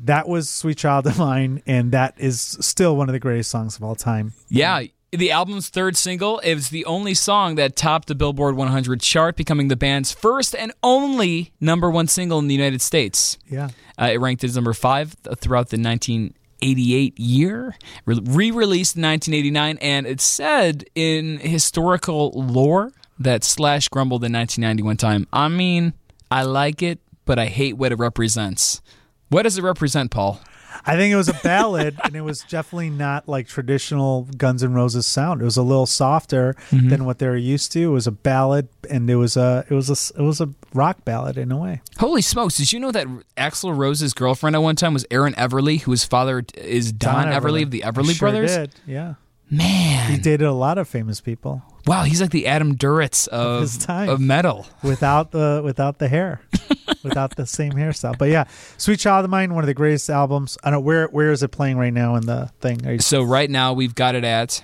that 0.04 0.28
was 0.28 0.48
"Sweet 0.48 0.78
Child 0.78 1.06
of 1.08 1.18
Mine," 1.18 1.62
and 1.66 1.90
that 1.90 2.14
is 2.18 2.40
still 2.60 2.96
one 2.96 3.08
of 3.08 3.12
the 3.12 3.18
greatest 3.18 3.50
songs 3.50 3.74
of 3.76 3.82
all 3.82 3.96
time. 3.96 4.34
Yeah, 4.48 4.82
the 5.12 5.30
album's 5.30 5.68
third 5.68 5.96
single 5.96 6.40
is 6.40 6.70
the 6.70 6.84
only 6.86 7.12
song 7.12 7.56
that 7.56 7.76
topped 7.76 8.08
the 8.08 8.14
Billboard 8.14 8.56
100 8.56 9.00
chart, 9.00 9.36
becoming 9.36 9.68
the 9.68 9.76
band's 9.76 10.10
first 10.10 10.56
and 10.56 10.72
only 10.82 11.52
number 11.60 11.90
one 11.90 12.08
single 12.08 12.38
in 12.38 12.48
the 12.48 12.54
United 12.54 12.80
States. 12.80 13.36
Yeah. 13.46 13.68
Uh, 14.00 14.10
it 14.12 14.20
ranked 14.20 14.42
as 14.42 14.54
number 14.54 14.72
five 14.72 15.14
throughout 15.36 15.68
the 15.68 15.78
1988 15.78 17.20
year, 17.20 17.74
re 18.06 18.50
released 18.50 18.96
in 18.96 19.02
1989, 19.02 19.78
and 19.82 20.06
it 20.06 20.20
said 20.22 20.86
in 20.94 21.38
historical 21.40 22.30
lore 22.30 22.92
that 23.18 23.44
Slash 23.44 23.88
grumbled 23.88 24.24
in 24.24 24.32
1991 24.32 24.96
time. 24.96 25.26
I 25.30 25.48
mean, 25.48 25.92
I 26.30 26.44
like 26.44 26.82
it, 26.82 27.00
but 27.26 27.38
I 27.38 27.46
hate 27.46 27.76
what 27.76 27.92
it 27.92 27.98
represents. 27.98 28.80
What 29.28 29.42
does 29.42 29.58
it 29.58 29.62
represent, 29.62 30.10
Paul? 30.10 30.40
I 30.86 30.96
think 30.96 31.12
it 31.12 31.16
was 31.16 31.28
a 31.28 31.34
ballad, 31.42 31.98
and 32.04 32.14
it 32.16 32.22
was 32.22 32.40
definitely 32.48 32.90
not 32.90 33.28
like 33.28 33.46
traditional 33.48 34.22
Guns 34.36 34.62
N' 34.62 34.74
Roses 34.74 35.06
sound. 35.06 35.40
It 35.40 35.44
was 35.44 35.56
a 35.56 35.62
little 35.62 35.86
softer 35.86 36.54
Mm-hmm. 36.70 36.88
than 36.88 37.04
what 37.04 37.18
they 37.18 37.26
were 37.28 37.36
used 37.36 37.72
to. 37.72 37.82
It 37.82 37.92
was 37.94 38.06
a 38.06 38.12
ballad, 38.12 38.68
and 38.90 39.08
it 39.10 39.16
was 39.16 39.36
a 39.36 39.64
it 39.68 39.74
was 39.74 39.88
a 39.90 40.18
it 40.20 40.22
was 40.24 40.40
a 40.40 40.48
rock 40.74 41.04
ballad 41.04 41.36
in 41.38 41.52
a 41.52 41.56
way. 41.58 41.80
Holy 41.98 42.22
smokes! 42.22 42.56
Did 42.56 42.72
you 42.72 42.80
know 42.80 42.90
that 42.92 43.06
Axl 43.36 43.76
Rose's 43.76 44.14
girlfriend 44.14 44.56
at 44.56 44.60
one 44.62 44.76
time 44.76 44.94
was 44.94 45.04
Erin 45.10 45.34
Everly, 45.34 45.80
whose 45.82 46.04
father 46.04 46.42
is 46.56 46.92
Don, 46.92 47.26
Everly. 47.26 47.62
of 47.62 47.70
the 47.70 47.80
Everly 47.82 48.14
sure 48.16 48.30
brothers? 48.30 48.56
Did. 48.56 48.70
Yeah, 48.86 49.14
man, 49.50 50.10
he 50.10 50.16
dated 50.18 50.46
a 50.46 50.52
lot 50.52 50.78
of 50.78 50.88
famous 50.88 51.20
people 51.20 51.62
wow, 51.86 52.02
he's 52.04 52.20
like 52.20 52.30
the 52.30 52.46
Adam 52.46 52.76
Duritz 52.76 53.28
of 53.28 53.62
his 53.62 53.78
time. 53.78 54.08
of 54.08 54.20
metal. 54.20 54.66
without 54.82 55.30
the 55.32 55.60
without 55.64 55.98
the 55.98 56.08
hair, 56.08 56.40
without 57.02 57.36
the 57.36 57.46
same 57.46 57.72
hairstyle. 57.72 58.16
But 58.16 58.28
yeah, 58.30 58.44
"Sweet 58.76 58.98
Child 59.00 59.24
of 59.24 59.30
Mine," 59.30 59.54
one 59.54 59.64
of 59.64 59.68
the 59.68 59.74
greatest 59.74 60.08
albums. 60.10 60.58
I 60.62 60.70
don't 60.70 60.84
where 60.84 61.06
where 61.08 61.30
is 61.32 61.42
it 61.42 61.48
playing 61.48 61.76
right 61.78 61.92
now 61.92 62.14
in 62.16 62.26
the 62.26 62.50
thing? 62.60 62.86
Are 62.86 62.92
you, 62.92 62.98
So 63.00 63.22
right 63.22 63.50
now 63.50 63.72
we've 63.72 63.94
got 63.94 64.14
it 64.14 64.24
at. 64.24 64.62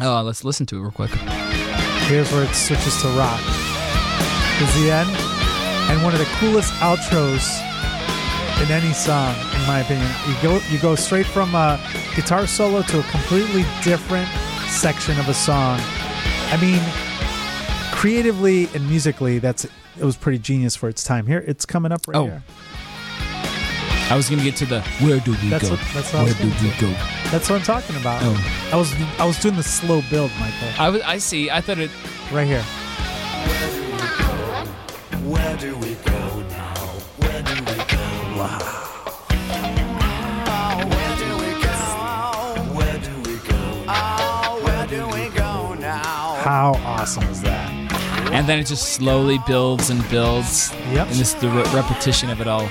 Oh, 0.00 0.22
let's 0.22 0.44
listen 0.44 0.64
to 0.66 0.76
it 0.78 0.80
real 0.82 0.90
quick. 0.92 1.10
Here's 2.08 2.30
where 2.32 2.44
it 2.44 2.54
switches 2.54 3.00
to 3.02 3.08
rock. 3.08 3.40
Is 4.60 4.74
the 4.82 4.90
end, 4.90 5.10
and 5.90 6.02
one 6.02 6.12
of 6.12 6.18
the 6.18 6.28
coolest 6.38 6.72
outros 6.74 7.60
in 8.62 8.70
any 8.72 8.92
song, 8.92 9.34
in 9.54 9.66
my 9.66 9.80
opinion. 9.80 10.10
You 10.28 10.34
go 10.42 10.60
you 10.70 10.78
go 10.80 10.94
straight 10.94 11.26
from 11.26 11.54
a 11.54 11.78
guitar 12.16 12.46
solo 12.46 12.82
to 12.82 13.00
a 13.00 13.02
completely 13.04 13.64
different 13.84 14.28
section 14.68 15.18
of 15.20 15.28
a 15.28 15.34
song. 15.34 15.78
I 16.50 16.56
mean, 16.60 16.80
creatively 17.94 18.68
and 18.74 18.88
musically, 18.88 19.38
that's 19.38 19.64
it 19.64 20.04
was 20.04 20.16
pretty 20.16 20.38
genius 20.38 20.76
for 20.76 20.88
its 20.88 21.02
time. 21.04 21.26
Here, 21.26 21.44
it's 21.46 21.66
coming 21.66 21.92
up 21.92 22.06
right 22.08 22.16
Oh, 22.16 22.24
here. 22.24 22.42
I 24.10 24.16
was 24.16 24.30
gonna 24.30 24.42
get 24.42 24.56
to 24.56 24.66
the 24.66 24.80
where 25.00 25.20
do 25.20 25.32
we 25.32 25.48
That's 25.50 25.64
go? 25.68 25.70
what- 25.74 25.80
that's 25.92 26.12
what 26.14 26.24
where 26.24 26.34
do 26.34 26.46
we 26.64 26.70
go? 26.80 26.90
That's 27.30 27.50
what 27.50 27.56
I'm 27.58 27.62
talking 27.62 27.96
about. 27.96 28.22
Oh. 28.24 28.68
I 28.72 28.76
was 28.76 28.94
I 29.18 29.24
was 29.26 29.38
doing 29.38 29.56
the 29.56 29.62
slow 29.62 30.00
build, 30.10 30.30
Michael. 30.40 30.68
I 30.78 30.88
was, 30.88 31.02
I 31.02 31.18
see. 31.18 31.50
I 31.50 31.60
thought 31.60 31.78
it. 31.78 31.90
Right 32.32 32.46
here. 32.46 32.62
Where 35.24 35.56
do 35.58 35.76
we 35.76 35.94
go 36.06 36.40
now? 36.48 36.74
Where 37.18 37.42
do 37.42 37.54
we 37.54 37.76
go? 37.76 38.04
Where 38.38 38.58
How 46.68 47.00
awesome 47.00 47.24
is 47.30 47.40
that? 47.40 47.70
And 48.30 48.46
then 48.46 48.58
it 48.58 48.66
just 48.66 48.92
slowly 48.92 49.38
builds 49.46 49.88
and 49.88 50.06
builds. 50.10 50.70
Yep. 50.92 51.08
And 51.08 51.16
this 51.16 51.32
the 51.32 51.48
re- 51.48 51.62
repetition 51.72 52.28
of 52.28 52.42
it 52.42 52.46
all. 52.46 52.68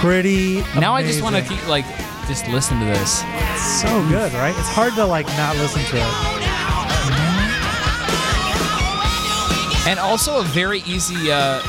Pretty. 0.00 0.62
Now 0.80 0.96
I 0.96 1.04
just 1.04 1.22
want 1.22 1.36
to 1.36 1.42
keep 1.42 1.64
like 1.68 1.84
just 2.26 2.48
listen 2.48 2.80
to 2.80 2.86
this. 2.86 3.20
So 3.80 3.86
good, 4.08 4.32
right? 4.32 4.52
It's 4.58 4.68
hard 4.68 4.94
to 4.94 5.06
like 5.06 5.28
not 5.36 5.54
listen 5.58 5.80
to 5.82 5.96
it. 5.96 6.14
And 9.86 10.00
also 10.00 10.40
a 10.40 10.42
very 10.42 10.80
easy 10.80 11.30
uh, 11.30 11.60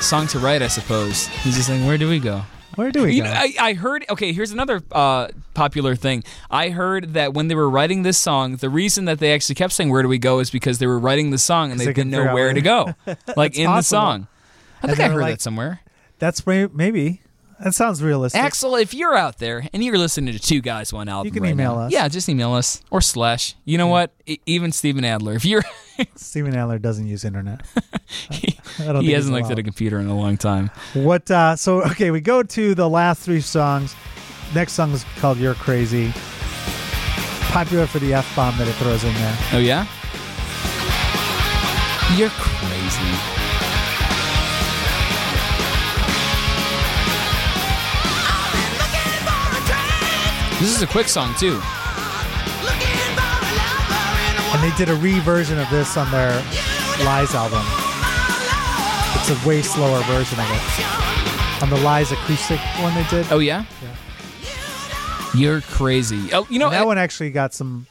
song 0.00 0.28
to 0.28 0.38
write, 0.38 0.62
I 0.62 0.68
suppose. 0.68 1.26
He's 1.26 1.56
just 1.56 1.68
like, 1.68 1.82
where 1.82 1.98
do 1.98 2.08
we 2.08 2.20
go? 2.20 2.40
Where 2.76 2.90
do 2.92 3.02
we 3.02 3.14
You 3.14 3.22
go? 3.24 3.28
know, 3.28 3.34
I, 3.34 3.52
I 3.60 3.72
heard. 3.74 4.04
Okay, 4.08 4.32
here's 4.32 4.52
another 4.52 4.80
uh, 4.92 5.28
popular 5.54 5.96
thing. 5.96 6.22
I 6.50 6.68
heard 6.68 7.14
that 7.14 7.34
when 7.34 7.48
they 7.48 7.54
were 7.54 7.68
writing 7.68 8.02
this 8.02 8.18
song, 8.18 8.56
the 8.56 8.70
reason 8.70 9.06
that 9.06 9.18
they 9.18 9.32
actually 9.34 9.54
kept 9.56 9.72
saying 9.72 9.90
"Where 9.90 10.02
do 10.02 10.08
we 10.08 10.18
go" 10.18 10.38
is 10.38 10.50
because 10.50 10.78
they 10.78 10.86
were 10.86 10.98
writing 10.98 11.30
the 11.30 11.38
song 11.38 11.70
and 11.72 11.80
they, 11.80 11.86
they 11.86 11.92
didn't 11.92 12.12
know 12.12 12.32
where 12.34 12.52
to 12.52 12.60
go, 12.60 12.94
like 13.36 13.56
in 13.58 13.66
the 13.66 13.82
song. 13.82 14.28
I 14.82 14.88
think 14.88 15.00
I 15.00 15.08
heard 15.08 15.20
like- 15.22 15.32
that 15.34 15.40
somewhere. 15.42 15.80
That's 16.18 16.46
may- 16.46 16.66
maybe. 16.66 17.20
That 17.62 17.74
sounds 17.74 18.02
realistic. 18.02 18.40
Axl, 18.40 18.80
if 18.82 18.92
you're 18.92 19.14
out 19.16 19.38
there 19.38 19.66
and 19.72 19.82
you're 19.82 19.96
listening 19.96 20.34
to 20.34 20.38
Two 20.40 20.60
Guys 20.60 20.92
One 20.92 21.08
Album, 21.08 21.26
You 21.26 21.32
can 21.32 21.42
right 21.42 21.52
email 21.52 21.76
now- 21.76 21.82
us. 21.84 21.92
Yeah, 21.92 22.06
just 22.08 22.28
email 22.28 22.52
us 22.52 22.82
or 22.90 23.00
slash. 23.00 23.54
You 23.64 23.78
know 23.78 23.86
what? 23.86 24.12
E- 24.26 24.38
even 24.44 24.72
Steven 24.72 25.04
Adler, 25.06 25.32
if 25.34 25.44
you're, 25.46 25.62
Steven 26.16 26.54
Adler 26.54 26.78
doesn't 26.78 27.06
use 27.06 27.24
internet. 27.24 27.62
he, 28.30 28.58
I 28.78 28.84
don't 28.84 28.96
think 28.96 29.04
he 29.04 29.12
hasn't 29.12 29.34
looked 29.34 29.50
at 29.50 29.58
a 29.58 29.62
computer 29.62 29.98
in 30.00 30.06
a 30.08 30.16
long 30.16 30.36
time. 30.36 30.70
What? 30.92 31.30
Uh, 31.30 31.56
so 31.56 31.82
okay, 31.84 32.10
we 32.10 32.20
go 32.20 32.42
to 32.42 32.74
the 32.74 32.88
last 32.88 33.22
three 33.22 33.40
songs. 33.40 33.94
Next 34.54 34.74
song 34.74 34.92
is 34.92 35.04
called 35.16 35.38
"You're 35.38 35.54
Crazy." 35.54 36.12
Popular 37.52 37.86
for 37.86 38.00
the 38.00 38.12
f 38.12 38.36
bomb 38.36 38.56
that 38.58 38.68
it 38.68 38.74
throws 38.74 39.02
in 39.02 39.14
there. 39.14 39.38
Oh 39.54 39.58
yeah, 39.58 39.86
you're 42.18 42.28
crazy. 42.30 43.35
This 50.58 50.74
is 50.74 50.82
a 50.82 50.86
quick 50.86 51.08
song 51.08 51.34
too. 51.38 51.60
And 54.52 54.62
they 54.62 54.74
did 54.78 54.88
a 54.88 54.94
re-version 54.94 55.58
of 55.58 55.68
this 55.70 55.96
on 55.98 56.10
their 56.10 56.32
Lies 57.04 57.34
album. 57.34 57.60
It's 59.20 59.28
a 59.30 59.48
way 59.48 59.60
slower 59.60 60.00
version 60.04 60.38
of 60.40 60.46
it. 60.50 61.62
On 61.62 61.68
the 61.68 61.76
Lies 61.84 62.10
acoustic 62.10 62.58
one 62.80 62.94
they 62.94 63.04
did. 63.10 63.26
Oh 63.30 63.38
yeah, 63.38 63.64
you're 65.34 65.60
crazy. 65.60 66.32
Oh, 66.32 66.46
you 66.48 66.58
know 66.58 66.70
that 66.70 66.82
I- 66.82 66.84
one 66.86 66.96
actually 66.96 67.30
got 67.32 67.52
some 67.52 67.86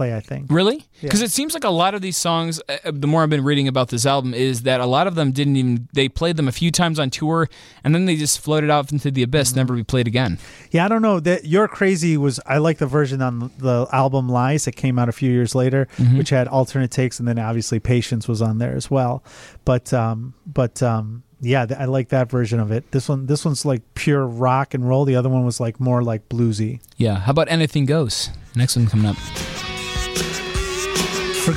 play, 0.00 0.16
I 0.16 0.20
think. 0.20 0.46
Really? 0.50 0.76
Yeah. 0.76 1.02
Because 1.02 1.20
it 1.20 1.30
seems 1.30 1.52
like 1.52 1.64
a 1.64 1.68
lot 1.70 1.94
of 1.94 2.00
these 2.00 2.16
songs, 2.16 2.60
uh, 2.68 2.90
the 2.90 3.06
more 3.06 3.22
I've 3.22 3.28
been 3.28 3.44
reading 3.44 3.68
about 3.68 3.88
this 3.88 4.06
album, 4.06 4.32
is 4.32 4.62
that 4.62 4.80
a 4.80 4.86
lot 4.86 5.06
of 5.06 5.14
them 5.14 5.30
didn't 5.32 5.56
even, 5.56 5.88
they 5.92 6.08
played 6.08 6.36
them 6.36 6.48
a 6.48 6.52
few 6.52 6.70
times 6.70 6.98
on 6.98 7.10
tour 7.10 7.48
and 7.84 7.94
then 7.94 8.06
they 8.06 8.16
just 8.16 8.40
floated 8.40 8.70
out 8.70 8.90
into 8.92 9.10
the 9.10 9.22
abyss, 9.22 9.54
never 9.54 9.74
be 9.74 9.82
played 9.84 10.06
again. 10.06 10.38
Yeah, 10.70 10.86
I 10.86 10.88
don't 10.88 11.02
know. 11.02 11.20
That 11.20 11.44
You're 11.44 11.68
Crazy 11.68 12.16
was 12.16 12.40
I 12.46 12.58
like 12.58 12.78
the 12.78 12.86
version 12.86 13.20
on 13.20 13.50
the 13.58 13.86
album 13.92 14.28
Lies 14.28 14.64
that 14.64 14.76
came 14.76 14.98
out 14.98 15.08
a 15.08 15.12
few 15.12 15.30
years 15.30 15.54
later, 15.54 15.86
Mm-hmm. 15.98 16.16
which 16.18 16.30
had 16.30 16.48
alternate 16.48 16.90
takes, 16.90 17.18
and 17.18 17.28
then 17.28 17.38
obviously 17.38 17.78
Patience 17.80 18.26
was 18.26 18.40
on 18.40 18.56
there 18.58 18.74
as 18.74 18.90
well. 18.90 19.22
But 19.64 19.92
um, 19.92 20.32
but 20.46 20.82
um, 20.82 21.22
yeah, 21.42 21.66
th- 21.66 21.78
I 21.78 21.84
like 21.86 22.08
that 22.10 22.30
version 22.30 22.58
of 22.60 22.70
it. 22.72 22.90
This 22.92 23.08
one, 23.08 23.26
this 23.26 23.44
one's 23.44 23.64
like 23.64 23.82
pure 23.94 24.26
rock 24.26 24.72
and 24.74 24.88
roll. 24.88 25.04
The 25.04 25.16
other 25.16 25.28
one 25.28 25.44
was 25.44 25.60
like 25.60 25.78
more 25.80 26.02
like 26.02 26.28
bluesy. 26.28 26.80
Yeah. 26.96 27.18
How 27.18 27.30
about 27.32 27.50
Anything 27.50 27.84
Goes? 27.86 28.30
Next 28.56 28.76
one 28.76 28.86
coming 28.86 29.06
up. 29.06 29.16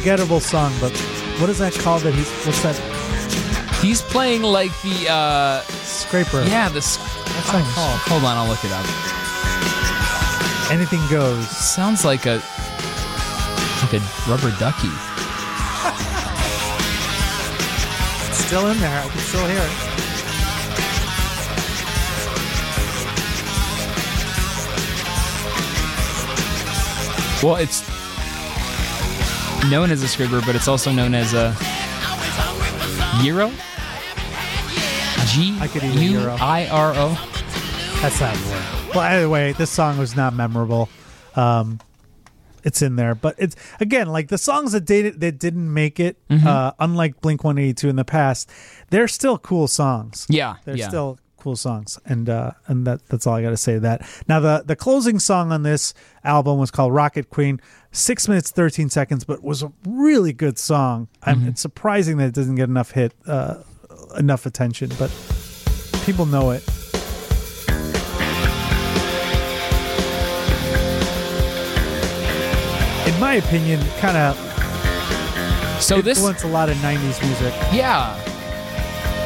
Forgettable 0.04 0.42
song, 0.42 0.74
but 0.82 0.92
what 1.39 1.50
is 1.50 1.60
that 1.60 1.72
called? 1.80 2.02
That 2.02 2.13
he's 2.13 2.30
what's 2.44 2.62
that 2.63 2.76
He's 3.82 4.02
playing 4.02 4.42
like 4.44 4.74
the, 4.82 5.08
uh, 5.10 5.62
scraper? 5.62 6.44
yeah, 6.44 6.68
this. 6.68 6.98
What's 6.98 7.52
that 7.54 7.63
oh, 7.63 7.72
called? 7.74 8.00
Hold 8.12 8.26
on, 8.26 8.36
I'll 8.36 8.50
look 8.50 8.60
it 8.66 8.72
up. 8.74 8.84
Anything 10.70 11.00
goes. 11.10 11.48
Sounds 11.48 12.04
like 12.04 12.26
a, 12.26 12.44
like 13.80 13.94
a 13.94 14.04
rubber 14.28 14.52
ducky. 14.60 14.92
It's 18.28 18.43
still 18.43 18.68
in 18.68 18.78
there. 18.80 18.99
I 18.99 19.08
can 19.08 19.20
still 19.20 19.47
hear 19.47 19.64
it. 19.64 19.72
Well, 27.41 27.56
it's 27.56 28.03
known 29.70 29.91
as 29.91 30.03
a 30.03 30.07
scraper, 30.07 30.41
but 30.45 30.55
it's 30.55 30.68
also 30.68 30.91
known 30.91 31.14
as 31.14 31.34
a 31.34 31.55
gyro. 33.22 33.51
G 35.28 35.57
I 35.59 35.68
could 35.68 35.84
eat 35.84 35.95
a 35.95 36.03
U. 36.03 36.30
I 36.30 36.68
R 36.68 36.93
O. 36.95 37.30
That's 38.01 38.20
not. 38.20 38.36
Well, 38.93 39.03
anyway, 39.03 39.53
this 39.53 39.70
song 39.70 39.97
was 39.97 40.16
not 40.16 40.34
memorable. 40.34 40.89
Um, 41.36 41.80
it's 42.64 42.82
in 42.82 42.95
there. 42.95 43.16
But 43.16 43.36
it's 43.38 43.55
again 43.80 44.07
like 44.07 44.28
the 44.28 44.38
songs 44.38 44.74
that 44.74 44.86
that 44.86 45.39
didn't 45.39 45.74
make 45.74 45.99
it, 45.99 46.18
uh, 46.30 46.72
unlike 46.80 47.22
Blink 47.22 47.43
One 47.43 47.57
Eighty 47.57 47.74
Two 47.74 47.89
in 47.89 47.95
the 47.95 48.05
past, 48.05 48.49
they're 48.89 49.07
still 49.07 49.38
cool 49.38 49.68
songs. 49.68 50.26
Yeah, 50.30 50.55
they're 50.66 50.78
yeah. 50.78 50.88
still 50.88 51.20
cool 51.44 51.58
songs, 51.58 52.00
and 52.06 52.30
uh, 52.30 52.52
and 52.68 52.88
that 52.88 53.06
that's 53.10 53.28
all 53.28 53.36
I 53.36 53.41
got 53.41 53.50
to 53.50 53.58
say. 53.58 53.74
To 53.74 53.80
that 53.82 54.24
now 54.30 54.39
the 54.39 54.64
the 54.66 54.78
closing 54.78 55.20
song 55.20 55.52
on 55.52 55.64
this 55.64 55.94
album 56.24 56.58
was 56.58 56.72
called 56.72 56.94
Rocket 56.94 57.30
Queen, 57.30 57.60
six 57.91 58.30
minutes 58.30 58.50
thirteen 58.50 58.89
seconds, 58.89 59.26
but 59.26 59.44
was 59.44 59.62
a 59.62 59.74
really 59.86 60.32
good 60.32 60.58
song. 60.58 61.10
I'm, 61.24 61.46
it's 61.50 61.60
surprising 61.62 62.16
that 62.18 62.28
it 62.28 62.34
doesn't 62.34 62.56
get 62.56 62.70
enough 62.70 62.91
hit, 62.91 63.14
uh, 63.28 63.56
enough 64.18 64.46
attention, 64.46 64.89
but 64.98 65.12
people 66.06 66.26
know 66.26 66.52
it. 66.52 66.64
In 73.06 73.20
my 73.20 73.34
opinion, 73.34 73.82
kind 74.00 74.16
of 74.16 74.38
So 75.84 76.00
this, 76.02 76.18
influenced 76.20 76.46
a 76.46 76.48
lot 76.48 76.70
of 76.70 76.78
'90s 76.78 77.22
music. 77.26 77.54
yeah, 77.74 78.16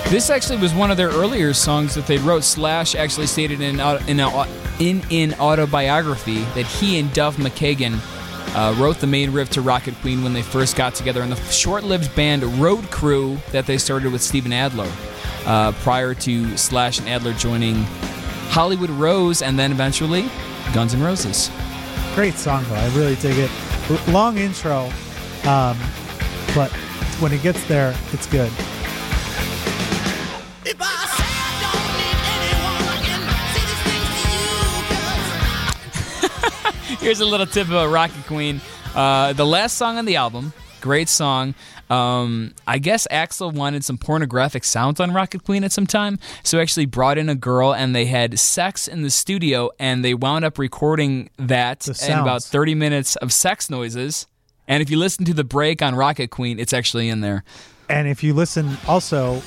this 0.10 0.30
actually 0.30 0.58
was 0.58 0.74
one 0.74 0.90
of 0.90 0.98
their 0.98 1.10
earlier 1.10 1.54
songs 1.54 1.94
that 1.96 2.08
they 2.08 2.18
wrote. 2.18 2.44
Slash 2.44 2.96
actually 2.96 3.28
stated 3.28 3.62
in 3.62 3.80
au- 3.80 4.00
in 4.08 4.20
in, 4.80 5.04
in 5.10 5.34
autobiography 5.40 6.44
that 6.56 6.66
he 6.66 7.00
and 7.00 7.12
Duff 7.14 7.38
McKagan 7.38 8.00
uh, 8.56 8.74
wrote 8.78 9.00
the 9.00 9.08
main 9.08 9.32
riff 9.34 9.50
to 9.52 9.62
Rocket 9.62 9.96
Queen 9.96 10.24
when 10.24 10.34
they 10.34 10.42
first 10.42 10.76
got 10.76 10.96
together 10.96 11.22
in 11.24 11.30
the 11.30 11.36
short-lived 11.36 12.16
band 12.16 12.44
Road 12.62 12.90
Crew 12.90 13.38
that 13.52 13.66
they 13.66 13.78
started 13.78 14.12
with 14.12 14.22
Steven 14.22 14.54
Adler. 14.54 14.90
Uh, 15.46 15.72
prior 15.74 16.14
to 16.14 16.58
Slash 16.58 17.00
and 17.00 17.08
Adler 17.08 17.34
joining 17.34 17.76
Hollywood 18.50 18.90
Rose 18.90 19.42
and 19.42 19.58
then 19.58 19.72
eventually 19.72 20.30
Guns 20.74 20.94
N' 20.94 21.02
Roses. 21.02 21.50
Great 22.16 22.36
song 22.36 22.64
though. 22.70 22.76
I 22.76 22.88
really 22.96 23.16
dig 23.16 23.38
it. 23.38 23.52
Long 24.10 24.38
intro, 24.38 24.92
um, 25.46 25.78
but 26.54 26.70
when 27.20 27.32
it 27.32 27.42
gets 27.42 27.66
there, 27.68 27.96
it's 28.12 28.28
good. 28.28 28.52
Here's 37.00 37.20
a 37.20 37.26
little 37.26 37.46
tip 37.46 37.68
about 37.68 37.92
Rocket 37.92 38.26
Queen. 38.26 38.60
Uh, 38.96 39.32
the 39.34 39.46
last 39.46 39.78
song 39.78 39.98
on 39.98 40.06
the 40.06 40.16
album, 40.16 40.52
great 40.82 41.08
song. 41.08 41.54
Um, 41.92 42.56
I 42.66 42.80
guess 42.80 43.08
Axl 43.12 43.54
wanted 43.54 43.86
some 43.86 43.98
pornographic 44.00 44.64
sounds 44.64 45.00
on 45.00 45.14
Rocket 45.14 45.44
Queen 45.44 45.64
at 45.64 45.72
some 45.72 45.86
time, 45.86 46.18
so 46.44 46.60
actually 46.60 46.88
brought 46.88 47.18
in 47.20 47.30
a 47.30 47.36
girl 47.36 47.74
and 47.74 47.96
they 47.96 48.06
had 48.06 48.40
sex 48.40 48.88
in 48.88 49.04
the 49.04 49.12
studio, 49.12 49.70
and 49.80 50.04
they 50.04 50.16
wound 50.16 50.44
up 50.44 50.58
recording 50.58 51.30
that 51.38 51.88
in 51.88 52.18
about 52.18 52.44
30 52.44 52.74
minutes 52.74 53.16
of 53.18 53.32
sex 53.32 53.70
noises. 53.70 54.26
And 54.68 54.82
if 54.82 54.90
you 54.90 54.98
listen 54.98 55.24
to 55.26 55.34
the 55.34 55.44
break 55.44 55.82
on 55.84 55.94
Rocket 55.94 56.32
Queen, 56.32 56.60
it's 56.60 56.74
actually 56.74 57.10
in 57.10 57.22
there. 57.22 57.44
And 57.90 58.08
if 58.08 58.24
you 58.24 58.34
listen, 58.34 58.76
also, 58.88 59.42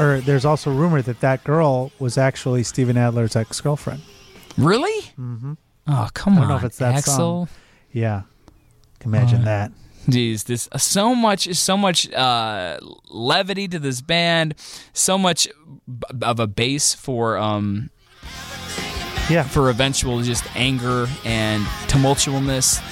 or 0.00 0.20
there's 0.20 0.44
also 0.44 0.72
rumor 0.72 1.02
that 1.02 1.20
that 1.20 1.44
girl 1.44 1.92
was 1.98 2.16
actually 2.16 2.62
Steven 2.64 2.96
Adler's 2.96 3.36
ex 3.36 3.60
girlfriend. 3.60 4.00
Really? 4.56 5.02
Mm-hmm. 5.18 5.52
Oh, 5.86 6.08
come 6.14 6.34
I 6.34 6.36
on, 6.36 6.40
don't 6.42 6.48
know 6.48 6.56
if 6.56 6.64
it's 6.64 6.78
that 6.78 6.94
Axl. 7.04 7.16
song. 7.16 7.48
Yeah, 7.92 8.22
imagine 9.04 9.44
that. 9.44 9.70
Jeez, 10.08 10.44
this 10.44 10.68
uh, 10.72 10.78
so 10.78 11.14
much, 11.14 11.52
so 11.54 11.76
much 11.76 12.10
uh, 12.12 12.78
levity 13.08 13.68
to 13.68 13.78
this 13.78 14.00
band, 14.02 14.54
so 14.92 15.16
much 15.16 15.46
b- 15.86 16.06
of 16.22 16.40
a 16.40 16.46
base 16.46 16.92
for 16.94 17.38
um 17.38 17.90
Yeah, 19.30 19.44
for 19.44 19.70
eventual 19.70 20.20
just 20.22 20.44
anger 20.56 21.06
and 21.24 21.64
tumultuousness 21.88 22.82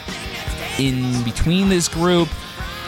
in 0.80 1.22
between 1.24 1.68
this 1.68 1.88
group. 1.88 2.28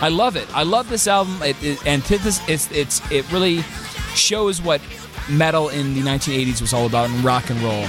I 0.01 0.09
love 0.09 0.37
it. 0.37 0.49
I 0.57 0.63
love 0.63 0.89
this 0.89 1.07
album. 1.07 1.43
It, 1.43 1.63
it, 1.63 1.87
antithesis. 1.87 2.41
It's 2.49 2.71
it's 2.73 3.11
it 3.13 3.31
really 3.31 3.63
shows 4.15 4.63
what 4.63 4.81
metal 5.29 5.69
in 5.69 5.93
the 5.95 6.01
1980s 6.03 6.61
was 6.63 6.73
all 6.73 6.87
about 6.87 7.11
and 7.11 7.23
rock 7.25 7.51
and 7.51 7.61
roll. 7.61 7.85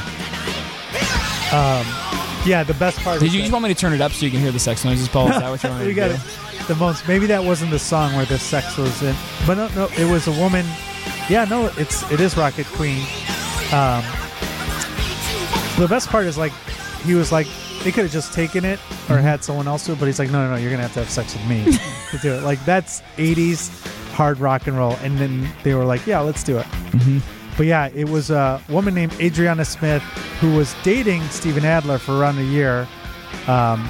Yeah. 2.46 2.64
The 2.64 2.74
best 2.76 3.00
part. 3.00 3.20
Did 3.20 3.34
you 3.34 3.39
just 3.41 3.52
want 3.52 3.64
me 3.64 3.70
to 3.74 3.80
turn 3.80 3.93
it 3.93 4.02
up 4.02 4.12
so 4.12 4.26
you 4.26 4.32
can 4.32 4.39
hear 4.39 4.52
the 4.52 4.60
sex 4.60 4.84
noises, 4.86 5.08
Paul? 5.08 5.30
Is 5.32 5.39
that 5.39 5.50
what 5.50 5.64
you 5.64 5.70
want 5.70 5.82
me 5.82 5.88
we 5.89 5.93
to 5.93 6.00
got 6.00 6.08
do? 6.10 6.14
it. 6.16 6.68
The 6.68 6.76
most. 6.76 7.08
Maybe 7.08 7.26
that 7.28 7.43
wasn't 7.43 7.72
the 7.72 7.80
song 7.80 8.16
where 8.16 8.26
the 8.26 8.39
sex 8.39 8.78
was 8.78 9.02
in, 9.04 9.16
but 9.46 9.56
no, 9.56 9.68
no, 9.76 9.88
it 9.98 10.10
was 10.12 10.28
a 10.28 10.32
woman. 10.32 10.66
Yeah, 11.30 11.46
no, 11.46 11.72
it's 11.78 12.10
it 12.12 12.20
is 12.20 12.36
Rocket 12.38 12.66
Queen. 12.68 13.02
Um, 13.74 14.04
the 15.78 15.88
best 15.89 16.10
part 16.10 16.26
is 16.26 16.38
like 16.38 16.54
he 17.04 17.14
was 17.16 17.32
like 17.32 17.48
they 17.84 17.91
could 17.91 18.04
have 18.06 18.12
just 18.12 18.34
taken 18.34 18.66
it 18.66 18.80
or 19.10 19.18
had 19.18 19.43
someone 19.43 19.68
else 19.68 19.86
do 19.86 19.93
it, 19.93 20.00
but 20.00 20.06
he's 20.06 20.18
like, 20.18 20.32
no, 20.32 20.43
no, 20.46 20.52
no, 20.52 20.56
you're 20.56 20.72
gonna 20.72 20.82
have 20.84 20.93
to 20.93 21.00
have 21.00 21.10
sex 21.10 21.36
with 21.36 21.46
me 21.48 21.64
to 22.12 22.18
do 22.20 22.34
it. 22.34 22.41
Like 22.43 22.64
that's 22.66 23.02
'80s 23.18 23.70
hard 24.14 24.39
rock 24.39 24.66
and 24.68 24.78
roll, 24.78 24.93
and 25.02 25.18
then 25.18 25.48
they 25.64 25.76
were 25.76 25.84
like, 25.86 26.08
yeah, 26.08 26.20
let's 26.22 26.43
do 26.43 26.58
it. 26.58 26.66
But 27.58 27.68
yeah, 27.68 27.89
it 27.95 28.10
was 28.10 28.30
a 28.32 28.62
woman 28.70 28.93
named 28.93 29.14
Adriana 29.20 29.66
Smith 29.66 30.03
who 30.39 30.56
was 30.56 30.76
dating 30.84 31.22
Steven 31.30 31.64
Adler 31.64 31.97
for 31.97 32.18
around 32.18 32.38
a 32.38 32.43
year. 32.43 32.88
Um, 33.47 33.89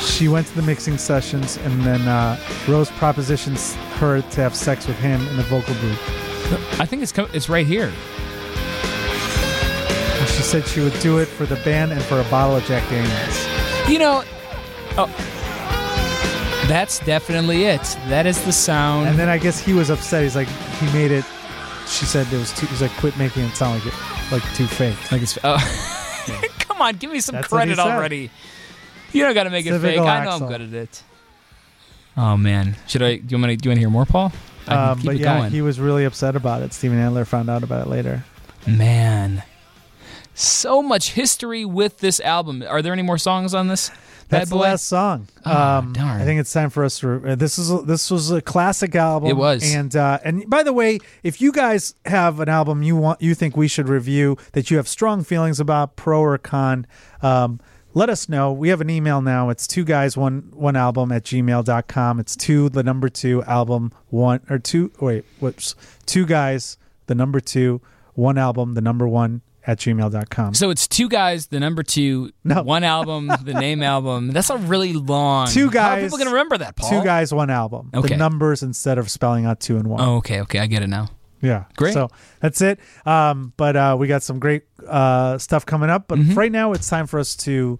she 0.00 0.28
went 0.28 0.46
to 0.46 0.54
the 0.54 0.62
mixing 0.62 0.96
sessions, 0.96 1.58
and 1.58 1.82
then 1.82 2.00
uh, 2.08 2.38
Rose 2.66 2.90
propositions 2.92 3.74
her 3.98 4.22
to 4.22 4.40
have 4.40 4.54
sex 4.54 4.86
with 4.86 4.98
him 4.98 5.20
in 5.28 5.36
the 5.36 5.42
vocal 5.44 5.74
booth. 5.74 6.00
I 6.80 6.86
think 6.86 7.02
it's 7.02 7.12
co- 7.12 7.28
it's 7.32 7.48
right 7.48 7.66
here. 7.66 7.92
And 10.18 10.28
she 10.28 10.42
said 10.42 10.66
she 10.66 10.80
would 10.80 10.98
do 11.00 11.18
it 11.18 11.26
for 11.26 11.44
the 11.46 11.56
band 11.56 11.92
and 11.92 12.02
for 12.02 12.20
a 12.20 12.24
bottle 12.24 12.56
of 12.56 12.64
Jack 12.64 12.88
Daniels. 12.88 13.46
You 13.88 13.98
know, 13.98 14.24
oh, 14.96 15.06
that's 16.68 17.00
definitely 17.00 17.64
it. 17.64 17.82
That 18.08 18.26
is 18.26 18.42
the 18.44 18.52
sound. 18.52 19.08
And 19.08 19.18
then 19.18 19.28
I 19.28 19.38
guess 19.38 19.60
he 19.60 19.72
was 19.72 19.90
upset. 19.90 20.22
He's 20.22 20.36
like, 20.36 20.48
he 20.48 20.86
made 20.92 21.10
it. 21.10 21.24
She 21.88 22.04
said 22.04 22.26
it 22.32 22.36
was 22.38 22.52
too. 22.52 22.66
He's 22.66 22.82
like, 22.82 22.90
quit 22.92 23.16
making 23.16 23.44
it 23.44 23.54
sound 23.56 23.82
like 23.82 23.92
it, 23.92 24.32
like 24.32 24.54
too 24.54 24.66
fake. 24.66 25.10
like 25.12 25.22
it's. 25.22 25.38
Oh. 25.42 25.56
Come 26.58 26.82
on, 26.82 26.96
give 26.96 27.10
me 27.10 27.20
some 27.20 27.36
That's 27.36 27.50
what 27.50 27.66
he 27.68 27.74
credit 27.74 27.82
said. 27.82 27.90
already. 27.96 28.30
You 29.12 29.24
don't 29.24 29.34
got 29.34 29.44
to 29.44 29.50
make 29.50 29.64
it 29.66 29.70
fake. 29.72 29.80
Typical 29.94 30.06
I 30.06 30.24
know 30.24 30.30
I'm 30.32 30.46
good 30.46 30.60
at 30.60 30.72
it. 30.72 31.02
Oh 32.16 32.36
man, 32.36 32.76
should 32.86 33.02
I? 33.02 33.16
Do 33.16 33.34
you 33.34 33.40
want 33.40 33.50
to? 33.52 33.56
Do 33.56 33.66
you 33.66 33.70
want 33.70 33.76
to 33.76 33.80
hear 33.80 33.90
more, 33.90 34.04
Paul? 34.04 34.32
I 34.66 34.70
can 34.70 34.78
Um, 34.90 34.96
keep 34.98 35.06
but 35.06 35.14
it 35.14 35.20
yeah, 35.22 35.38
going. 35.38 35.50
he 35.50 35.62
was 35.62 35.80
really 35.80 36.04
upset 36.04 36.36
about 36.36 36.62
it. 36.62 36.72
Steven 36.74 36.98
Adler 36.98 37.24
found 37.24 37.48
out 37.48 37.62
about 37.62 37.86
it 37.86 37.90
later. 37.90 38.24
Man, 38.66 39.42
so 40.34 40.82
much 40.82 41.12
history 41.12 41.64
with 41.64 41.98
this 41.98 42.20
album. 42.20 42.62
Are 42.68 42.82
there 42.82 42.92
any 42.92 43.02
more 43.02 43.16
songs 43.18 43.54
on 43.54 43.68
this? 43.68 43.90
That's 44.28 44.42
bad 44.42 44.48
the 44.48 44.56
boy? 44.56 44.62
last 44.62 44.86
song. 44.86 45.28
Um, 45.44 45.92
darn. 45.92 46.20
I 46.20 46.24
think 46.24 46.40
it's 46.40 46.52
time 46.52 46.70
for 46.70 46.84
us 46.84 47.00
to. 47.00 47.30
Uh, 47.30 47.34
this 47.34 47.58
is 47.58 47.84
this 47.84 48.10
was 48.10 48.30
a 48.30 48.42
classic 48.42 48.94
album. 48.94 49.30
It 49.30 49.36
was. 49.36 49.62
and 49.74 49.94
uh, 49.96 50.18
and 50.22 50.48
by 50.48 50.62
the 50.62 50.72
way, 50.72 50.98
if 51.22 51.40
you 51.40 51.50
guys 51.52 51.94
have 52.04 52.38
an 52.40 52.48
album 52.48 52.82
you 52.82 52.96
want 52.96 53.22
you 53.22 53.34
think 53.34 53.56
we 53.56 53.68
should 53.68 53.88
review 53.88 54.36
that 54.52 54.70
you 54.70 54.76
have 54.76 54.86
strong 54.88 55.24
feelings 55.24 55.60
about, 55.60 55.96
pro 55.96 56.20
or 56.20 56.36
con, 56.36 56.86
um, 57.22 57.58
let 57.94 58.10
us 58.10 58.28
know. 58.28 58.52
We 58.52 58.68
have 58.68 58.82
an 58.82 58.90
email 58.90 59.22
now. 59.22 59.48
It's 59.48 59.66
two 59.66 59.84
guys 59.84 60.16
one 60.16 60.50
one 60.52 60.76
album 60.76 61.10
at 61.10 61.24
gmail.com. 61.24 62.20
It's 62.20 62.36
two 62.36 62.68
the 62.68 62.82
number 62.82 63.08
two 63.08 63.42
album 63.44 63.92
one 64.08 64.40
or 64.50 64.58
two 64.58 64.92
wait 65.00 65.24
whoops 65.40 65.74
two 66.04 66.26
guys 66.26 66.76
the 67.06 67.14
number 67.14 67.40
two 67.40 67.80
one 68.14 68.36
album 68.36 68.74
the 68.74 68.80
number 68.82 69.08
one 69.08 69.40
at 69.68 69.78
gmail.com. 69.78 70.54
So 70.54 70.70
it's 70.70 70.88
two 70.88 71.08
guys, 71.08 71.46
the 71.48 71.60
number 71.60 71.82
two, 71.84 72.32
No. 72.42 72.62
one 72.62 72.82
album, 72.82 73.30
the 73.42 73.52
name 73.54 73.82
album. 73.82 74.28
That's 74.32 74.48
a 74.50 74.56
really 74.56 74.94
long. 74.94 75.46
Two 75.48 75.64
How 75.64 75.66
are 75.66 75.70
guys- 75.70 76.02
people 76.04 76.18
gonna 76.18 76.30
remember 76.30 76.58
that, 76.58 76.74
Paul? 76.74 76.88
Two 76.90 77.04
guys, 77.04 77.32
one 77.34 77.50
album. 77.50 77.90
Okay. 77.94 78.08
The 78.08 78.16
numbers 78.16 78.62
instead 78.62 78.98
of 78.98 79.10
spelling 79.10 79.44
out 79.44 79.60
two 79.60 79.76
and 79.76 79.86
one. 79.86 80.00
Oh, 80.00 80.16
okay, 80.16 80.40
okay, 80.40 80.58
I 80.58 80.66
get 80.66 80.82
it 80.82 80.88
now. 80.88 81.10
Yeah. 81.42 81.64
Great. 81.76 81.92
So 81.94 82.08
that's 82.40 82.60
it. 82.62 82.80
Um, 83.06 83.52
but 83.56 83.76
uh, 83.76 83.96
we 83.96 84.08
got 84.08 84.24
some 84.24 84.40
great 84.40 84.64
uh, 84.88 85.38
stuff 85.38 85.64
coming 85.66 85.88
up. 85.90 86.08
But 86.08 86.18
Mm-hmm. 86.18 86.34
right 86.34 86.50
now, 86.50 86.72
it's 86.72 86.88
time 86.88 87.06
for 87.06 87.20
us 87.20 87.36
to 87.36 87.78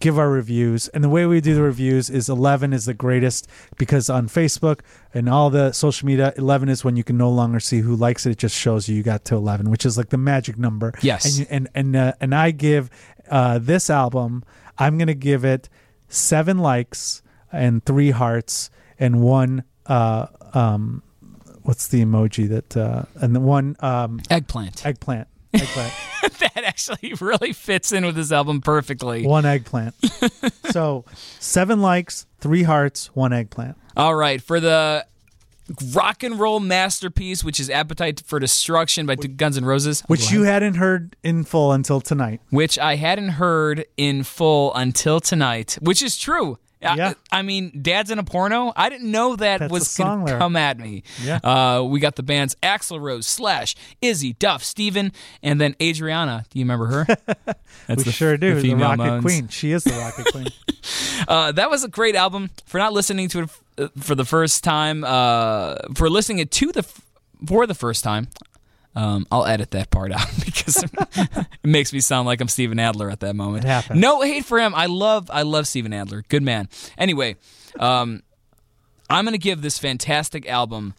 give 0.00 0.18
our 0.18 0.28
reviews. 0.28 0.88
And 0.88 1.04
the 1.04 1.08
way 1.08 1.26
we 1.26 1.40
do 1.40 1.54
the 1.54 1.62
reviews 1.62 2.10
is 2.10 2.28
11 2.28 2.72
is 2.72 2.86
the 2.86 2.94
greatest 2.94 3.46
because 3.76 4.10
on 4.10 4.28
Facebook 4.28 4.80
and 5.14 5.28
all 5.28 5.50
the 5.50 5.72
social 5.72 6.06
media, 6.06 6.32
11 6.36 6.68
is 6.68 6.84
when 6.84 6.96
you 6.96 7.04
can 7.04 7.16
no 7.16 7.30
longer 7.30 7.60
see 7.60 7.80
who 7.80 7.94
likes 7.94 8.26
it. 8.26 8.32
It 8.32 8.38
just 8.38 8.56
shows 8.56 8.88
you 8.88 8.96
you 8.96 9.02
got 9.02 9.24
to 9.26 9.36
11, 9.36 9.70
which 9.70 9.86
is 9.86 9.96
like 9.96 10.08
the 10.08 10.18
magic 10.18 10.58
number. 10.58 10.92
Yes. 11.02 11.24
And 11.26 11.38
you, 11.38 11.46
and 11.50 11.68
and, 11.74 11.96
uh, 11.96 12.12
and 12.20 12.34
I 12.34 12.50
give 12.50 12.90
uh, 13.30 13.58
this 13.58 13.90
album, 13.90 14.42
I'm 14.78 14.98
going 14.98 15.08
to 15.08 15.14
give 15.14 15.44
it 15.44 15.68
seven 16.08 16.58
likes 16.58 17.22
and 17.52 17.84
three 17.84 18.10
hearts 18.10 18.70
and 18.98 19.20
one. 19.20 19.64
Uh, 19.86 20.26
um, 20.54 21.02
what's 21.62 21.88
the 21.88 22.04
emoji 22.04 22.48
that 22.48 22.76
uh, 22.76 23.04
and 23.16 23.34
the 23.34 23.40
one 23.40 23.76
um, 23.80 24.20
Eggplant. 24.30 24.86
eggplant 24.86 25.28
eggplant 25.54 25.92
that 26.38 26.64
actually 26.64 27.14
really 27.20 27.52
fits 27.52 27.92
in 27.92 28.04
with 28.06 28.14
this 28.14 28.30
album 28.32 28.60
perfectly. 28.60 29.24
one 29.26 29.44
eggplant 29.46 29.94
so 30.70 31.04
seven 31.38 31.80
likes 31.80 32.26
three 32.40 32.62
hearts 32.62 33.06
one 33.14 33.32
eggplant 33.32 33.76
All 33.96 34.14
right, 34.14 34.40
for 34.40 34.60
the 34.60 35.04
rock 35.94 36.22
and 36.22 36.38
roll 36.38 36.58
masterpiece, 36.60 37.44
which 37.44 37.60
is 37.60 37.70
Appetite 37.70 38.22
for 38.26 38.38
Destruction 38.40 39.06
by 39.06 39.14
Guns 39.14 39.56
N' 39.56 39.64
Roses. 39.64 40.02
Which 40.08 40.30
you 40.32 40.42
hadn't 40.42 40.74
heard 40.74 41.14
in 41.22 41.44
full 41.44 41.72
until 41.72 42.00
tonight. 42.00 42.40
which 42.50 42.78
I 42.78 42.96
hadn't 42.96 43.30
heard 43.30 43.84
in 43.96 44.22
full 44.24 44.74
until 44.74 45.20
tonight, 45.20 45.78
which 45.80 46.02
is 46.02 46.16
true. 46.16 46.58
I- 46.82 46.94
Yeah. 46.96 47.12
I, 47.30 47.42
mean, 47.42 47.78
Dad's 47.82 48.10
in 48.10 48.18
a 48.18 48.24
porno. 48.24 48.72
I 48.74 48.88
didn't 48.88 49.10
know 49.10 49.36
that 49.36 49.58
That's 49.60 49.70
was 49.72 49.96
going 49.96 50.26
to 50.26 50.38
come 50.38 50.56
at 50.56 50.78
me. 50.78 51.02
Yeah. 51.22 51.36
Uh, 51.44 51.82
we 51.84 52.00
got 52.00 52.16
the 52.16 52.22
bands 52.22 52.56
Axl 52.62 53.00
Rose, 53.00 53.26
Slash, 53.26 53.76
Izzy, 54.00 54.32
Duff, 54.34 54.64
Steven, 54.64 55.12
and 55.42 55.60
then 55.60 55.76
Adriana. 55.82 56.44
Do 56.50 56.58
you 56.58 56.64
remember 56.64 56.86
her? 56.86 57.04
That's 57.86 57.98
We 57.98 58.04
the- 58.04 58.12
sure 58.12 58.36
do. 58.36 58.54
The, 58.54 58.60
female 58.62 58.90
Rocket 58.90 59.04
moans. 59.04 59.22
Queen. 59.24 59.48
She 59.48 59.72
is 59.72 59.84
the 59.84 59.92
Rocket 59.92 60.26
Queen. 60.32 60.46
Uh, 61.28 61.52
that 61.52 61.68
was 61.70 61.84
a 61.84 61.88
great 61.88 62.14
album. 62.16 62.50
For 62.66 62.78
not 62.78 62.92
listening 62.92 63.28
to 63.30 63.40
it 63.42 63.50
uh, 63.78 63.88
for 63.98 64.14
the 64.14 64.24
first 64.24 64.64
time, 64.64 65.04
uh, 65.04 65.76
for 65.94 66.08
listening 66.08 66.38
it 66.38 66.50
to 66.52 66.72
the 66.72 66.80
f- 66.80 67.00
for 67.46 67.66
the 67.66 67.74
first 67.74 68.02
time, 68.04 68.28
um, 68.96 69.26
I'll 69.30 69.46
edit 69.46 69.70
that 69.72 69.90
part 69.90 70.12
out 70.12 70.26
because 70.44 70.82
it 70.82 71.46
makes 71.62 71.92
me 71.92 72.00
sound 72.00 72.26
like 72.26 72.40
I'm 72.40 72.48
Steven 72.48 72.78
Adler 72.78 73.10
at 73.10 73.20
that 73.20 73.34
moment. 73.36 73.64
It. 73.64 73.94
No 73.94 74.20
hate 74.22 74.44
for 74.44 74.58
him. 74.58 74.74
I 74.74 74.86
love 74.86 75.30
I 75.32 75.42
love 75.42 75.66
Steven 75.68 75.92
Adler. 75.92 76.24
Good 76.28 76.42
man. 76.42 76.68
Anyway, 76.98 77.36
um, 77.78 78.22
I'm 79.08 79.24
gonna 79.24 79.38
give 79.38 79.62
this 79.62 79.78
fantastic 79.78 80.48
album 80.48 80.94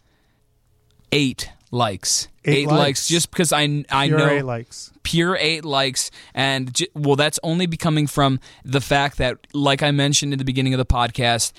eight 1.10 1.50
likes. 1.70 2.28
Eight 2.44 2.66
likes. 2.66 2.78
likes, 2.78 3.08
just 3.08 3.30
because 3.30 3.52
I 3.52 3.84
I 3.90 4.08
Pure 4.08 4.18
know 4.18 4.28
eight 4.28 4.42
likes. 4.44 4.90
pure 5.02 5.36
eight 5.36 5.64
likes 5.64 6.10
and 6.34 6.72
j- 6.74 6.88
well 6.94 7.16
that's 7.16 7.38
only 7.42 7.66
becoming 7.66 8.06
from 8.06 8.40
the 8.64 8.80
fact 8.80 9.18
that 9.18 9.38
like 9.52 9.82
i 9.82 9.90
mentioned 9.92 10.32
in 10.32 10.38
the 10.38 10.44
beginning 10.44 10.74
of 10.74 10.78
the 10.78 10.84
podcast 10.86 11.52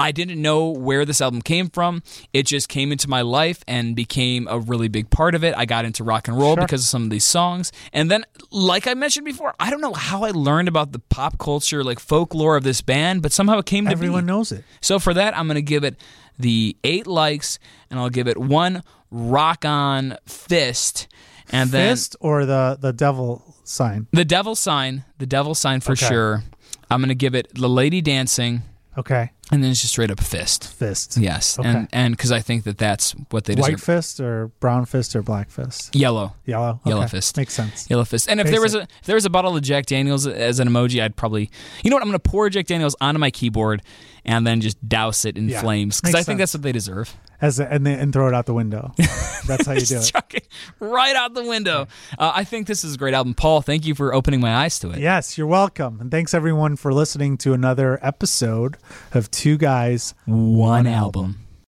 i 0.00 0.10
didn't 0.12 0.40
know 0.40 0.70
where 0.70 1.04
this 1.04 1.20
album 1.20 1.40
came 1.42 1.68
from 1.68 2.02
it 2.32 2.44
just 2.46 2.68
came 2.68 2.90
into 2.92 3.08
my 3.08 3.20
life 3.22 3.62
and 3.68 3.94
became 3.94 4.48
a 4.48 4.58
really 4.58 4.88
big 4.88 5.10
part 5.10 5.34
of 5.34 5.44
it 5.44 5.54
i 5.56 5.64
got 5.64 5.84
into 5.84 6.02
rock 6.02 6.26
and 6.28 6.36
roll 6.38 6.54
Sure. 6.56 6.64
because 6.64 6.82
of 6.82 6.86
some 6.88 7.04
of 7.04 7.10
these 7.10 7.24
songs 7.24 7.70
and 7.92 8.10
then 8.10 8.24
like 8.50 8.86
i 8.86 8.94
mentioned 8.94 9.24
before 9.26 9.54
i 9.60 9.70
don't 9.70 9.80
know 9.80 9.92
how 9.94 10.24
i 10.24 10.30
learned 10.30 10.68
about 10.68 10.92
the 10.92 10.98
pop 10.98 11.38
culture 11.38 11.84
like 11.84 12.00
folklore 12.00 12.56
of 12.56 12.64
this 12.64 12.80
band 12.80 13.22
but 13.22 13.30
somehow 13.32 13.58
it 13.58 13.66
came 13.66 13.84
to 13.84 13.90
me. 13.90 13.92
Everyone 13.92 14.24
be 14.24 14.32
knows 14.32 14.50
it. 14.52 14.64
so 14.80 14.98
for 14.98 15.12
that, 15.14 15.36
I'm 15.36 15.46
going 15.46 15.56
to 15.56 15.62
give 15.62 15.84
it 15.84 15.96
the 16.38 16.74
eight 16.84 17.06
likes, 17.06 17.58
and 17.90 18.00
I'll 18.00 18.08
give 18.08 18.26
it 18.26 18.38
one 18.38 18.82
rock 19.10 19.64
on 19.66 20.16
fist, 20.26 21.06
and 21.52 21.70
then 21.70 21.92
Fist 21.92 22.16
or 22.20 22.46
the 22.46 22.78
the 22.80 22.92
devil 22.94 23.54
sign. 23.64 24.06
the 24.12 24.24
devil 24.24 24.54
sign, 24.54 25.04
the 25.18 25.26
devil 25.26 25.54
sign 25.54 25.80
for 25.80 25.92
Okay. 25.92 26.06
sure. 26.06 26.44
I'm 26.90 27.00
gonna 27.02 27.14
give 27.14 27.34
it 27.34 27.54
the 27.54 27.68
lady 27.68 28.00
dancing, 28.00 28.62
Okay. 28.96 29.30
And 29.50 29.62
then 29.62 29.70
it's 29.70 29.80
just 29.80 29.92
straight 29.92 30.10
up 30.10 30.20
fist. 30.20 30.72
Fist. 30.72 31.16
Yes, 31.16 31.58
Okay. 31.58 31.68
and 31.68 31.88
and 31.92 32.16
because 32.16 32.30
I 32.32 32.40
think 32.40 32.64
that 32.64 32.78
that's 32.78 33.12
what 33.30 33.44
they 33.44 33.54
deserve. 33.54 33.72
White 33.74 33.80
fist 33.80 34.20
or 34.20 34.48
brown 34.60 34.84
fist 34.86 35.14
or 35.16 35.22
black 35.22 35.50
fist? 35.50 35.94
Yellow, 35.94 36.34
Yellow. 36.46 36.80
Yellow 36.86 37.06
fist. 37.06 37.36
Makes 37.36 37.54
sense. 37.54 37.88
yellow 37.90 38.04
fist. 38.04 38.28
And 38.28 38.40
if 38.40 38.48
there 38.50 38.60
was 38.60 38.74
a 38.74 38.82
if 38.82 39.06
there 39.06 39.16
was 39.16 39.24
a 39.26 39.30
bottle 39.30 39.56
of 39.56 39.62
Jack 39.62 39.86
Daniels 39.86 40.26
as 40.26 40.60
an 40.60 40.68
emoji, 40.68 41.02
I'd 41.02 41.16
probably 41.16 41.50
you 41.82 41.90
know 41.90 41.96
what 41.96 42.02
I'm 42.02 42.08
gonna 42.08 42.18
pour 42.18 42.48
Jack 42.50 42.66
Daniels 42.66 42.94
onto 43.00 43.18
my 43.18 43.30
keyboard 43.30 43.82
and 44.24 44.46
then 44.46 44.60
just 44.60 44.76
douse 44.88 45.24
it 45.24 45.36
in 45.36 45.48
Yeah. 45.48 45.60
flames 45.62 46.00
because 46.00 46.14
I 46.14 46.18
think 46.18 46.26
sense. 46.26 46.38
that's 46.38 46.54
what 46.54 46.62
they 46.62 46.72
deserve. 46.72 47.16
As 47.40 47.58
a, 47.58 47.72
and 47.72 47.86
then 47.86 47.98
and 47.98 48.12
throw 48.12 48.28
it 48.28 48.34
out 48.34 48.46
the 48.46 48.54
window. 48.54 48.92
That's 49.46 49.66
how 49.66 49.72
you 49.72 49.80
do 49.80 49.98
it. 49.98 50.12
It 50.34 50.46
right 50.78 51.16
out 51.16 51.34
the 51.34 51.44
window. 51.44 51.86
Uh, 52.18 52.32
I 52.34 52.44
think 52.44 52.66
this 52.66 52.84
is 52.84 52.94
a 52.94 52.98
great 52.98 53.14
album, 53.14 53.34
Paul. 53.34 53.62
Thank 53.62 53.86
you 53.86 53.94
for 53.94 54.14
opening 54.14 54.40
my 54.40 54.54
eyes 54.54 54.78
to 54.80 54.90
it. 54.90 54.98
Yes, 54.98 55.38
you're 55.38 55.46
welcome. 55.46 56.00
And 56.00 56.10
thanks 56.10 56.34
everyone 56.34 56.76
for 56.76 56.92
listening 56.92 57.38
to 57.38 57.52
another 57.52 57.98
episode 58.02 58.76
of 59.12 59.30
Two 59.30 59.56
Guys, 59.56 60.14
One 60.26 60.86
album. 60.86 61.38